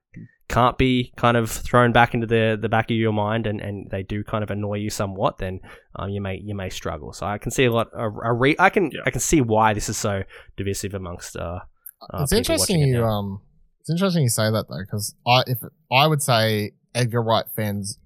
can't 0.48 0.78
be 0.78 1.12
kind 1.16 1.36
of 1.36 1.50
thrown 1.50 1.92
back 1.92 2.14
into 2.14 2.26
the, 2.26 2.58
the 2.60 2.68
back 2.68 2.90
of 2.90 2.96
your 2.96 3.12
mind 3.12 3.46
and, 3.46 3.60
and 3.60 3.90
they 3.90 4.02
do 4.02 4.24
kind 4.24 4.42
of 4.42 4.50
annoy 4.50 4.78
you 4.78 4.90
somewhat, 4.90 5.38
then 5.38 5.60
um, 5.96 6.08
you 6.10 6.20
may 6.20 6.40
you 6.42 6.54
may 6.54 6.70
struggle. 6.70 7.12
So 7.12 7.26
I 7.26 7.38
can 7.38 7.50
see 7.50 7.66
a 7.66 7.72
lot. 7.72 7.88
A, 7.92 8.08
a 8.08 8.32
re- 8.32 8.56
I 8.58 8.70
can 8.70 8.90
Yeah. 8.92 9.00
I 9.04 9.10
can 9.10 9.20
see 9.20 9.40
why 9.40 9.74
this 9.74 9.88
is 9.88 9.96
so 9.96 10.22
divisive 10.56 10.94
amongst. 10.94 11.36
Uh, 11.36 11.60
uh, 12.00 12.22
it's 12.22 12.32
interesting 12.32 12.78
watching 12.80 12.94
it 12.94 12.96
you 12.96 13.00
now. 13.02 13.08
um. 13.08 13.40
It's 13.88 13.90
interesting 13.90 14.22
you 14.22 14.28
say 14.28 14.50
that 14.50 14.66
though, 14.68 14.80
because 14.80 15.14
I 15.26 15.44
if 15.46 15.58
I 15.90 16.06
would 16.06 16.22
say 16.22 16.72
Edgar 16.94 17.22
Wright 17.22 17.46
fans, 17.56 17.98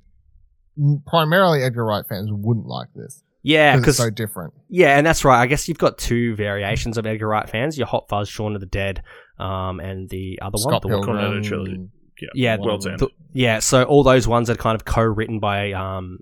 primarily 1.07 1.63
Edgar 1.63 1.85
Wright 1.85 2.05
fans, 2.09 2.29
wouldn't 2.31 2.67
like 2.67 2.89
this 2.95 3.25
yeah, 3.43 3.73
because 3.73 3.97
because 3.97 3.99
it's 3.99 4.05
so 4.05 4.11
different. 4.11 4.55
Yeah, 4.69 4.97
and 4.97 5.05
that's 5.05 5.25
right. 5.25 5.41
I 5.41 5.47
guess 5.47 5.67
you've 5.67 5.79
got 5.79 5.99
two 5.99 6.37
variations 6.37 6.97
of 6.97 7.07
Edgar 7.07 7.27
Wright 7.27 7.49
fans: 7.49 7.77
your 7.77 7.89
Hot 7.89 8.09
Fuzz, 8.09 8.29
Shaun 8.29 8.55
of 8.55 8.61
the 8.61 8.67
Dead, 8.67 9.03
um, 9.39 9.81
and 9.81 10.09
the 10.09 10.39
other 10.41 10.59
Scott 10.59 10.85
one, 10.85 10.93
the 10.93 10.99
Pilgrim, 10.99 11.17
Cornetto 11.17 11.45
trilogy. 11.45 11.89
Yeah, 12.21 12.29
Yeah, 12.35 12.57
World's 12.61 12.85
the- 12.85 12.93
End. 12.93 13.01
The- 13.01 13.09
yeah. 13.33 13.59
So 13.59 13.83
all 13.83 14.05
those 14.05 14.29
ones 14.29 14.49
are 14.49 14.55
kind 14.55 14.77
of 14.77 14.85
co-written 14.85 15.41
by 15.41 15.73
um, 15.73 16.21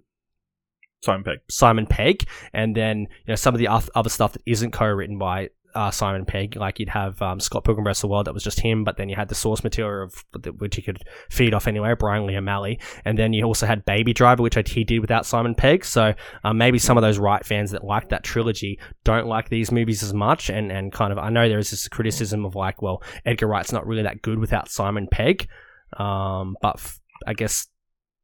Simon 1.04 1.24
Pegg. 1.24 1.38
Simon 1.50 1.86
Pegg, 1.86 2.26
and 2.54 2.74
then 2.74 3.00
you 3.00 3.06
know 3.28 3.34
some 3.34 3.54
of 3.54 3.58
the 3.58 3.68
other 3.68 4.08
stuff 4.08 4.32
that 4.32 4.42
isn't 4.46 4.70
co-written 4.70 5.18
by 5.18 5.50
uh, 5.74 5.90
Simon 5.90 6.24
Pegg, 6.24 6.56
like 6.56 6.78
you'd 6.78 6.88
have 6.88 7.20
um, 7.22 7.40
Scott 7.40 7.64
Pilgrim 7.64 7.84
vs. 7.84 8.00
the 8.00 8.08
World, 8.08 8.26
that 8.26 8.34
was 8.34 8.44
just 8.44 8.60
him, 8.60 8.84
but 8.84 8.96
then 8.96 9.08
you 9.08 9.16
had 9.16 9.28
the 9.28 9.34
source 9.34 9.62
material 9.62 10.04
of 10.04 10.44
which 10.60 10.76
you 10.76 10.82
could 10.82 11.02
feed 11.30 11.54
off 11.54 11.66
anyway, 11.66 11.94
Brian 11.98 12.26
Lee 12.26 12.36
O'Malley, 12.36 12.78
and 13.04 13.18
then 13.18 13.32
you 13.32 13.44
also 13.44 13.66
had 13.66 13.84
Baby 13.84 14.12
Driver, 14.12 14.42
which 14.42 14.56
he 14.70 14.84
did 14.84 15.00
without 15.00 15.26
Simon 15.26 15.54
Pegg. 15.54 15.84
So 15.84 16.14
um, 16.44 16.58
maybe 16.58 16.78
some 16.78 16.96
of 16.96 17.02
those 17.02 17.18
Wright 17.18 17.44
fans 17.44 17.70
that 17.70 17.84
like 17.84 18.08
that 18.10 18.24
trilogy 18.24 18.78
don't 19.04 19.26
like 19.26 19.48
these 19.48 19.70
movies 19.70 20.02
as 20.02 20.12
much, 20.12 20.50
and 20.50 20.70
and 20.72 20.92
kind 20.92 21.12
of 21.12 21.18
I 21.18 21.30
know 21.30 21.48
there 21.48 21.58
is 21.58 21.70
this 21.70 21.88
criticism 21.88 22.44
of 22.44 22.54
like, 22.54 22.82
well, 22.82 23.02
Edgar 23.24 23.46
Wright's 23.46 23.72
not 23.72 23.86
really 23.86 24.02
that 24.02 24.22
good 24.22 24.38
without 24.38 24.70
Simon 24.70 25.08
Pegg, 25.10 25.48
um, 25.96 26.56
but 26.62 26.76
f- 26.76 27.00
I 27.26 27.34
guess 27.34 27.68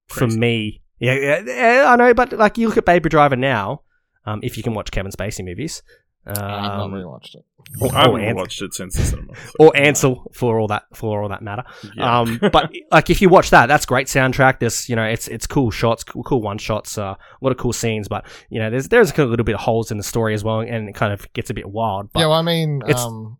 for 0.08 0.26
me, 0.26 0.82
yeah, 0.98 1.14
yeah, 1.14 1.42
yeah, 1.46 1.84
I 1.88 1.96
know, 1.96 2.14
but 2.14 2.32
like 2.32 2.58
you 2.58 2.68
look 2.68 2.78
at 2.78 2.84
Baby 2.84 3.08
Driver 3.08 3.36
now, 3.36 3.82
um, 4.24 4.40
if 4.42 4.56
you 4.56 4.62
can 4.62 4.74
watch 4.74 4.90
Kevin 4.90 5.12
Spacey 5.12 5.44
movies, 5.44 5.82
I've 6.32 6.36
not 6.36 6.80
um, 6.80 6.92
really 6.92 7.04
watched 7.06 7.34
it. 7.36 7.44
or, 7.80 7.94
I 7.94 8.02
haven't 8.02 8.20
Ans- 8.22 8.36
watched 8.36 8.62
it 8.62 8.74
since 8.74 8.94
the 8.96 9.02
cinema. 9.02 9.34
so- 9.36 9.52
or 9.60 9.76
Ansel 9.76 10.30
for 10.32 10.58
all 10.58 10.66
that 10.68 10.84
for 10.94 11.22
all 11.22 11.28
that 11.28 11.42
matter. 11.42 11.62
Yeah. 11.96 12.20
Um, 12.20 12.38
but 12.52 12.72
like 12.90 13.10
if 13.10 13.20
you 13.22 13.28
watch 13.28 13.50
that, 13.50 13.66
that's 13.66 13.86
great 13.86 14.06
soundtrack. 14.08 14.58
There's 14.60 14.88
you 14.88 14.96
know 14.96 15.04
it's 15.04 15.28
it's 15.28 15.46
cool 15.46 15.70
shots, 15.70 16.02
cool, 16.04 16.22
cool 16.24 16.42
one 16.42 16.58
shots, 16.58 16.98
uh, 16.98 17.14
a 17.14 17.18
lot 17.40 17.50
of 17.52 17.58
cool 17.58 17.72
scenes. 17.72 18.08
But 18.08 18.26
you 18.50 18.58
know 18.58 18.70
there's 18.70 18.88
there's 18.88 19.16
a 19.18 19.24
little 19.24 19.44
bit 19.44 19.54
of 19.54 19.60
holes 19.60 19.90
in 19.90 19.96
the 19.98 20.02
story 20.04 20.34
as 20.34 20.42
well, 20.44 20.60
and 20.60 20.88
it 20.88 20.94
kind 20.94 21.12
of 21.12 21.32
gets 21.32 21.50
a 21.50 21.54
bit 21.54 21.68
wild. 21.68 22.10
But 22.12 22.20
yeah, 22.20 22.26
well, 22.26 22.38
I 22.38 22.42
mean, 22.42 22.82
it's- 22.82 23.04
um, 23.04 23.38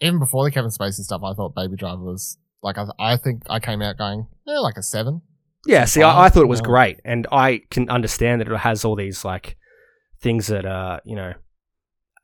even 0.00 0.18
before 0.18 0.44
the 0.44 0.50
Kevin 0.50 0.70
Spacey 0.70 1.02
stuff, 1.02 1.22
I 1.24 1.32
thought 1.34 1.54
Baby 1.54 1.76
Driver 1.76 2.02
was 2.02 2.38
like 2.62 2.78
I, 2.78 2.86
I 2.98 3.16
think 3.16 3.42
I 3.48 3.60
came 3.60 3.82
out 3.82 3.96
going 3.98 4.26
yeah, 4.46 4.58
like 4.58 4.76
a 4.76 4.82
seven. 4.82 5.22
Yeah, 5.64 5.84
see, 5.84 6.02
I, 6.02 6.24
I 6.24 6.28
thought 6.28 6.42
it 6.42 6.48
was 6.48 6.58
Yeah. 6.60 6.66
great, 6.66 7.00
and 7.04 7.26
I 7.30 7.60
can 7.70 7.88
understand 7.88 8.40
that 8.40 8.48
it 8.48 8.56
has 8.56 8.84
all 8.84 8.96
these 8.96 9.24
like 9.24 9.56
things 10.20 10.46
that 10.48 10.64
uh 10.64 11.00
you 11.04 11.16
know 11.16 11.32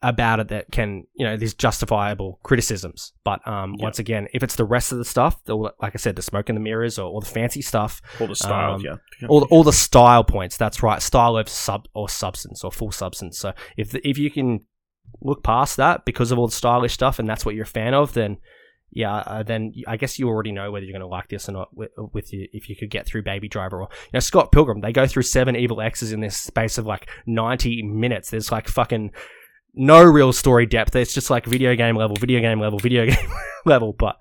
about 0.03 0.39
it 0.39 0.49
that 0.49 0.71
can, 0.71 1.05
you 1.17 1.25
know, 1.27 1.37
there's 1.37 1.55
justifiable 1.55 2.39
criticisms. 2.45 3.13
But 3.25 3.47
um, 3.49 3.75
Yeah. 3.79 3.85
once 3.85 3.99
again, 3.99 4.29
if 4.33 4.43
it's 4.43 4.55
the 4.57 4.65
rest 4.65 4.93
of 4.93 4.99
the 4.99 5.05
stuff, 5.05 5.43
the, 5.45 5.57
like 5.57 5.75
I 5.95 5.97
said, 5.97 6.15
the 6.17 6.23
smoke 6.23 6.49
and 6.49 6.57
the 6.57 6.61
mirrors 6.61 6.99
or, 6.99 7.11
or 7.11 7.21
the 7.21 7.27
fancy 7.27 7.63
stuff, 7.63 8.01
All 8.21 8.29
the 8.29 8.37
styles, 8.37 8.83
Um, 8.85 8.99
yeah. 9.21 9.27
all, 9.29 9.43
all 9.51 9.65
the 9.65 9.73
style 9.73 10.23
points. 10.25 10.57
That's 10.57 10.83
right, 10.83 11.03
style 11.03 11.37
of 11.37 11.49
sub 11.49 11.89
or 11.95 12.09
substance 12.09 12.63
or 12.63 12.71
full 12.71 12.93
substance. 12.93 13.39
So 13.39 13.53
if 13.77 13.95
if 14.05 14.19
you 14.19 14.31
can 14.31 14.61
look 15.21 15.43
past 15.43 15.77
that 15.79 16.05
because 16.05 16.31
of 16.31 16.39
all 16.39 16.47
the 16.47 16.53
stylish 16.55 16.93
stuff 16.93 17.19
and 17.19 17.29
that's 17.29 17.45
what 17.45 17.55
you're 17.57 17.65
a 17.65 17.67
fan 17.67 17.95
of, 17.95 18.13
then 18.15 18.37
yeah, 18.91 19.17
uh, 19.17 19.43
then 19.43 19.73
I 19.87 19.97
guess 19.97 20.19
you 20.19 20.29
already 20.29 20.53
know 20.53 20.71
whether 20.71 20.85
you're 20.87 20.93
going 20.99 21.01
to 21.01 21.07
like 21.09 21.29
this 21.29 21.49
or 21.49 21.53
not 21.53 21.77
with, 21.77 21.91
with 22.15 22.33
you 22.33 22.47
if 22.53 22.69
you 22.71 22.77
could 22.77 22.89
get 22.91 23.05
through 23.07 23.23
Baby 23.23 23.49
Driver 23.49 23.83
or 23.83 23.89
you 24.05 24.11
know 24.15 24.21
Scott 24.21 24.51
Pilgrim. 24.53 24.81
They 24.81 24.93
go 24.93 25.07
through 25.07 25.25
seven 25.25 25.57
evil 25.57 25.81
X's 25.81 26.13
in 26.13 26.21
this 26.21 26.37
space 26.37 26.79
of 26.79 26.87
like 26.87 27.11
90 27.27 27.83
minutes. 27.83 28.31
There's 28.31 28.51
like 28.53 28.69
fucking 28.69 29.11
no 29.75 30.03
real 30.03 30.33
story 30.33 30.67
depth. 30.67 30.95
It's 30.97 31.13
just 31.15 31.31
like 31.31 31.47
video 31.47 31.75
game 31.77 31.97
level, 31.97 32.17
video 32.17 32.41
game 32.41 32.61
level, 32.61 32.79
video 32.79 33.07
game 33.11 33.31
level. 33.65 33.93
But 33.99 34.17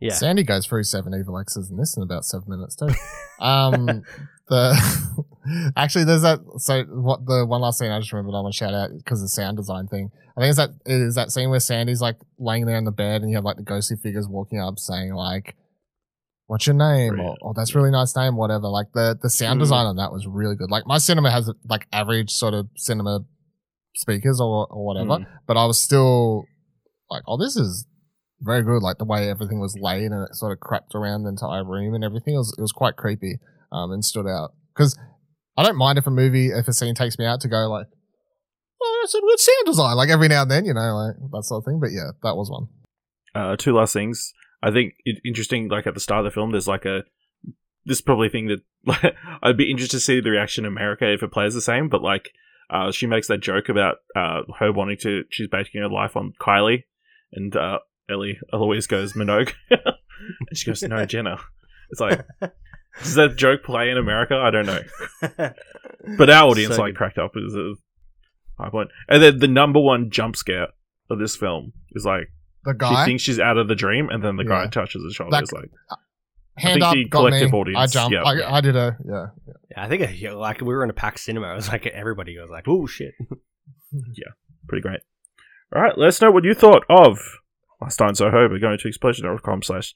yeah, 0.00 0.12
Sandy 0.14 0.42
goes 0.42 0.66
through 0.66 0.84
seven 0.84 1.14
evil 1.14 1.38
X's 1.38 1.70
in 1.70 1.76
this 1.76 1.96
in 1.96 2.02
about 2.02 2.24
seven 2.24 2.46
minutes 2.48 2.76
too. 2.76 2.88
Um, 3.40 4.04
the 4.48 5.24
actually 5.76 6.04
there's 6.04 6.22
that. 6.22 6.38
So 6.58 6.84
what 6.84 7.26
the 7.26 7.44
one 7.44 7.60
last 7.60 7.78
scene 7.80 7.90
I 7.90 7.98
just 7.98 8.12
remembered 8.12 8.36
I 8.36 8.40
want 8.40 8.54
to 8.54 8.56
shout 8.56 8.72
out 8.72 8.90
because 8.96 9.18
of 9.20 9.24
the 9.24 9.28
sound 9.30 9.56
design 9.56 9.88
thing. 9.88 10.12
I 10.36 10.40
think 10.40 10.50
it's 10.50 10.58
that 10.58 10.70
it 10.86 11.00
is 11.00 11.16
that 11.16 11.32
scene 11.32 11.50
where 11.50 11.58
Sandy's 11.58 12.00
like 12.00 12.16
laying 12.38 12.66
there 12.66 12.76
in 12.76 12.84
the 12.84 12.92
bed 12.92 13.22
and 13.22 13.30
you 13.30 13.36
have 13.36 13.44
like 13.44 13.56
the 13.56 13.64
ghostly 13.64 13.96
figures 13.96 14.28
walking 14.28 14.60
up 14.60 14.78
saying 14.78 15.12
like, 15.14 15.56
"What's 16.46 16.68
your 16.68 16.74
name?" 16.76 17.20
or 17.20 17.36
"Oh, 17.42 17.52
that's 17.52 17.74
really 17.74 17.90
nice 17.90 18.14
name." 18.14 18.36
Whatever. 18.36 18.68
Like 18.68 18.92
the 18.94 19.18
the 19.20 19.30
sound 19.30 19.58
Mm. 19.58 19.62
design 19.64 19.86
on 19.86 19.96
that 19.96 20.12
was 20.12 20.26
really 20.28 20.54
good. 20.54 20.70
Like 20.70 20.86
my 20.86 20.98
cinema 20.98 21.30
has 21.32 21.50
like 21.68 21.88
average 21.92 22.30
sort 22.30 22.54
of 22.54 22.68
cinema 22.76 23.24
speakers 23.94 24.40
or 24.40 24.66
or 24.70 24.84
whatever, 24.86 25.18
Mm. 25.24 25.26
but 25.46 25.56
I 25.56 25.66
was 25.66 25.78
still 25.80 26.44
like, 27.10 27.22
"Oh, 27.26 27.36
this 27.36 27.56
is." 27.56 27.86
Very 28.44 28.64
good, 28.64 28.82
like 28.82 28.98
the 28.98 29.04
way 29.04 29.30
everything 29.30 29.60
was 29.60 29.78
laid 29.80 30.10
and 30.10 30.24
it 30.28 30.34
sort 30.34 30.50
of 30.50 30.58
crept 30.58 30.96
around 30.96 31.22
the 31.22 31.28
entire 31.28 31.64
room 31.64 31.94
and 31.94 32.02
everything. 32.02 32.34
It 32.34 32.38
was, 32.38 32.52
it 32.58 32.60
was 32.60 32.72
quite 32.72 32.96
creepy 32.96 33.38
um, 33.70 33.92
and 33.92 34.04
stood 34.04 34.26
out. 34.26 34.50
Because 34.74 34.98
I 35.56 35.62
don't 35.62 35.76
mind 35.76 35.96
if 35.96 36.08
a 36.08 36.10
movie, 36.10 36.48
if 36.48 36.66
a 36.66 36.72
scene 36.72 36.96
takes 36.96 37.16
me 37.20 37.24
out 37.24 37.40
to 37.42 37.48
go 37.48 37.68
like, 37.70 37.86
oh, 38.82 38.98
that's 39.00 39.14
a 39.14 39.20
good 39.20 39.38
sound 39.38 39.66
design, 39.66 39.96
like 39.96 40.08
every 40.10 40.26
now 40.26 40.42
and 40.42 40.50
then, 40.50 40.64
you 40.64 40.74
know, 40.74 40.80
like 40.92 41.14
that 41.30 41.44
sort 41.44 41.62
of 41.62 41.64
thing. 41.66 41.78
But 41.78 41.92
yeah, 41.92 42.10
that 42.24 42.34
was 42.34 42.50
one. 42.50 42.66
uh, 43.36 43.54
two 43.56 43.76
last 43.76 43.92
things. 43.92 44.32
I 44.60 44.72
think 44.72 44.94
it 45.04 45.20
interesting. 45.24 45.68
Like 45.68 45.86
at 45.86 45.94
the 45.94 46.00
start 46.00 46.26
of 46.26 46.32
the 46.32 46.34
film, 46.34 46.50
there's 46.50 46.66
like 46.66 46.84
a 46.84 47.04
this 47.84 47.98
is 47.98 48.02
probably 48.02 48.26
a 48.26 48.30
thing 48.30 48.48
that 48.48 48.62
like, 48.84 49.14
I'd 49.42 49.56
be 49.56 49.70
interested 49.70 49.98
to 49.98 50.00
see 50.00 50.20
the 50.20 50.30
reaction 50.30 50.64
in 50.64 50.72
America 50.72 51.08
if 51.12 51.22
it 51.22 51.30
plays 51.30 51.54
the 51.54 51.60
same. 51.60 51.88
But 51.88 52.02
like, 52.02 52.30
uh, 52.72 52.90
she 52.92 53.06
makes 53.06 53.28
that 53.28 53.38
joke 53.40 53.68
about 53.68 53.96
uh, 54.16 54.42
her 54.58 54.72
wanting 54.72 54.96
to. 55.02 55.24
She's 55.30 55.48
basing 55.48 55.80
her 55.82 55.88
life 55.88 56.16
on 56.16 56.32
Kylie, 56.40 56.84
and 57.32 57.54
uh, 57.54 57.78
Ellie 58.10 58.38
Eloise 58.52 58.86
goes 58.86 59.12
Minogue, 59.12 59.52
and 59.70 59.80
she 60.54 60.66
goes 60.70 60.82
no 60.82 61.04
Jenner. 61.06 61.36
It's 61.90 62.00
like. 62.00 62.24
Does 63.02 63.14
that 63.14 63.36
joke 63.36 63.62
play 63.64 63.88
in 63.88 63.96
America? 63.96 64.34
I 64.34 64.50
don't 64.50 64.66
know, 64.66 64.80
but 66.18 66.28
our 66.28 66.44
audience 66.50 66.76
So 66.76 66.82
like 66.82 66.94
cracked 66.94 67.16
up 67.16 67.32
is 67.36 67.54
a 67.54 67.72
high 68.62 68.68
point. 68.68 68.90
And 69.08 69.22
then 69.22 69.38
the 69.38 69.48
number 69.48 69.80
one 69.80 70.10
jump 70.10 70.36
scare 70.36 70.66
of 71.08 71.18
this 71.18 71.34
film 71.34 71.72
is 71.92 72.04
like 72.04 72.28
The 72.64 72.74
guy 72.74 73.04
she 73.04 73.04
thinks 73.06 73.22
she's 73.22 73.40
out 73.40 73.56
of 73.56 73.68
the 73.68 73.74
dream, 73.74 74.10
and 74.10 74.22
then 74.22 74.36
the 74.36 74.44
guy 74.44 74.66
touches 74.66 75.02
her 75.04 75.10
shoulder. 75.10 75.30
That- 75.30 75.44
It's 75.44 75.52
like, 75.52 75.70
hand 76.56 76.82
I 76.82 76.88
up, 76.88 76.94
think 76.94 77.06
the 77.10 77.10
got 77.10 77.30
me. 77.32 77.44
audience, 77.58 77.76
I 77.76 77.86
jumped. 77.86 78.14
yeah. 78.14 78.22
I, 78.22 78.56
I 78.56 78.60
did 78.60 78.76
a, 78.76 78.96
yeah. 79.06 79.26
Yeah, 79.70 79.84
I 79.84 79.88
think 79.88 80.02
like 80.34 80.60
we 80.60 80.66
were 80.74 80.84
in 80.84 80.90
a 80.90 80.94
packed 80.94 81.20
cinema. 81.20 81.52
It 81.52 81.56
was 81.56 81.68
like 81.68 81.86
everybody 81.86 82.38
was 82.38 82.50
like, 82.50 82.66
"Oh 82.68 82.86
shit!" 82.86 83.14
Yeah, 83.92 84.32
pretty 84.68 84.80
great. 84.82 85.00
All 85.74 85.82
right, 85.82 85.96
let 85.98 86.08
us 86.08 86.20
know 86.22 86.30
what 86.30 86.44
you 86.44 86.54
thought 86.54 86.84
of 86.88 87.18
Last 87.80 88.00
Night 88.00 88.08
in 88.10 88.14
Soho 88.14 88.48
by 88.48 88.58
going 88.58 88.78
to 88.78 88.88
explosion.com 88.88 89.62
slash 89.62 89.94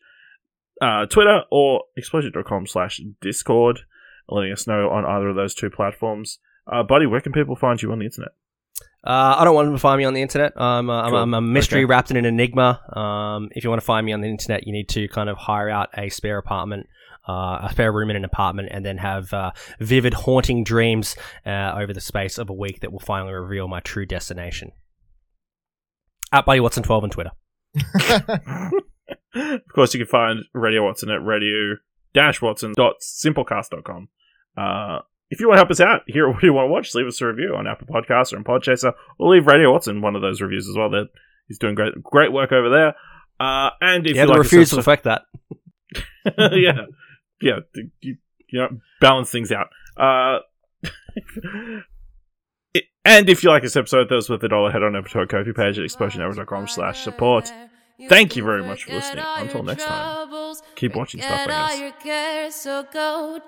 uh, 0.82 1.06
Twitter 1.06 1.42
or 1.50 1.84
explosion.com 1.96 2.66
slash 2.66 3.00
Discord, 3.22 3.80
letting 4.28 4.52
us 4.52 4.66
know 4.66 4.90
on 4.90 5.04
either 5.06 5.28
of 5.28 5.36
those 5.36 5.54
two 5.54 5.70
platforms. 5.70 6.38
Uh, 6.70 6.82
buddy, 6.82 7.06
where 7.06 7.20
can 7.22 7.32
people 7.32 7.56
find 7.56 7.80
you 7.80 7.90
on 7.92 8.00
the 8.00 8.04
internet? 8.06 8.32
Uh, 9.06 9.36
I 9.38 9.44
don't 9.44 9.54
want 9.54 9.66
them 9.66 9.74
to 9.76 9.80
find 9.80 9.98
me 9.98 10.04
on 10.04 10.14
the 10.14 10.22
internet. 10.22 10.60
I'm, 10.60 10.90
uh, 10.90 11.02
I'm, 11.02 11.10
Cool. 11.10 11.18
I'm 11.20 11.34
a 11.34 11.40
mystery 11.40 11.78
Okay. 11.80 11.84
wrapped 11.86 12.10
in 12.10 12.16
an 12.16 12.24
enigma. 12.24 12.80
Um, 12.98 13.48
if 13.52 13.62
you 13.62 13.70
want 13.70 13.80
to 13.80 13.86
find 13.86 14.04
me 14.04 14.12
on 14.12 14.20
the 14.20 14.26
internet, 14.28 14.66
you 14.66 14.72
need 14.72 14.88
to 14.90 15.06
kind 15.08 15.28
of 15.28 15.36
hire 15.38 15.68
out 15.70 15.90
a 15.96 16.08
spare 16.08 16.38
apartment, 16.38 16.88
uh, 17.28 17.60
a 17.62 17.68
spare 17.70 17.92
room 17.92 18.10
in 18.10 18.16
an 18.16 18.24
apartment, 18.24 18.68
and 18.72 18.84
then 18.84 18.98
have 18.98 19.32
uh, 19.32 19.52
vivid, 19.78 20.12
haunting 20.14 20.64
dreams 20.64 21.14
uh, 21.46 21.72
over 21.76 21.92
the 21.92 22.00
space 22.00 22.36
of 22.38 22.50
a 22.50 22.54
week 22.54 22.80
that 22.80 22.90
will 22.90 22.98
finally 22.98 23.32
reveal 23.32 23.68
my 23.68 23.78
true 23.80 24.06
destination. 24.06 24.72
At 26.32 26.44
Buddy 26.44 26.58
Watson 26.58 26.82
12 26.82 27.04
on 27.04 27.10
Twitter. 27.10 27.30
of 29.36 29.60
course, 29.72 29.94
you 29.94 30.00
can 30.00 30.08
find 30.08 30.40
Radio 30.52 30.82
Watson 30.84 31.08
at 31.10 31.22
radio-watson.simplecast.com. 31.22 34.08
If 35.30 35.40
you 35.40 35.48
want 35.48 35.56
to 35.56 35.60
help 35.60 35.70
us 35.70 35.80
out, 35.80 36.02
hear 36.06 36.28
what 36.30 36.42
you 36.42 36.52
want 36.52 36.68
to 36.68 36.72
watch, 36.72 36.94
leave 36.94 37.06
us 37.06 37.20
a 37.20 37.26
review 37.26 37.54
on 37.56 37.66
Apple 37.66 37.88
Podcasts 37.88 38.32
or 38.32 38.36
on 38.36 38.44
Podchaser, 38.44 38.92
or 39.18 39.32
leave 39.34 39.46
Radio 39.46 39.72
Watson 39.72 40.00
one 40.00 40.14
of 40.14 40.22
those 40.22 40.40
reviews 40.40 40.68
as 40.68 40.76
well. 40.76 40.90
That 40.90 41.08
he's 41.48 41.58
doing 41.58 41.74
great, 41.74 42.00
great 42.02 42.32
work 42.32 42.52
over 42.52 42.68
there. 42.70 42.94
Uh, 43.38 43.70
and 43.80 44.06
if 44.06 44.14
yeah, 44.14 44.22
you 44.22 44.26
the 44.28 44.32
like 44.34 44.50
will 44.50 44.58
this 44.60 44.72
affect 44.72 45.04
that. 45.04 45.22
yeah, 46.38 46.86
yeah, 47.40 47.58
you, 48.00 48.16
you 48.48 48.58
know, 48.60 48.68
balance 49.00 49.30
things 49.30 49.50
out. 49.52 49.68
Uh, 49.96 50.38
it- 52.74 52.84
and 53.04 53.28
if 53.28 53.42
you 53.42 53.50
like 53.50 53.62
this 53.62 53.76
episode, 53.76 54.08
those 54.08 54.28
with 54.28 54.42
a 54.44 54.48
dollar, 54.48 54.70
head 54.70 54.82
on 54.82 54.96
over 54.96 55.08
to 55.08 55.18
our 55.20 55.26
Ko-fi 55.26 55.52
page 55.52 55.78
at 55.78 55.84
explosionhour.com 55.84 56.66
slash 56.68 57.02
support. 57.02 57.52
Thank 58.08 58.36
you 58.36 58.44
very 58.44 58.62
much 58.62 58.84
for 58.84 58.92
listening. 58.92 59.24
Until 59.38 59.62
next 59.62 59.84
time, 59.84 60.54
keep 60.74 60.94
watching 60.94 61.20
stuff, 61.20 61.40
I 61.40 61.46
Get 61.46 61.54
all 61.54 61.76
your 61.76 61.92
cares, 61.92 62.54
so 62.54 62.84
go 62.92 63.40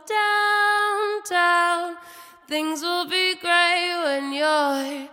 downtown. 1.28 1.96
Things 2.49 2.80
will 2.80 3.07
be 3.07 3.34
great 3.34 3.94
when 4.05 4.32
you're 4.32 5.09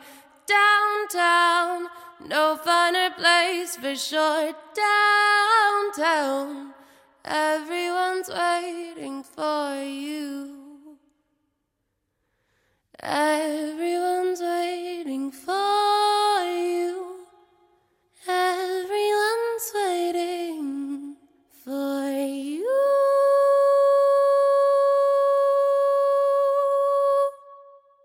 downtown. 0.47 1.89
No 2.25 2.55
finer 2.55 3.09
place 3.11 3.75
for 3.75 3.95
sure. 3.95 4.53
Downtown. 4.73 6.73
Everyone's 7.25 8.29
waiting 8.29 9.23
for 9.23 9.83
you. 9.83 10.97
Everyone's 13.01 14.39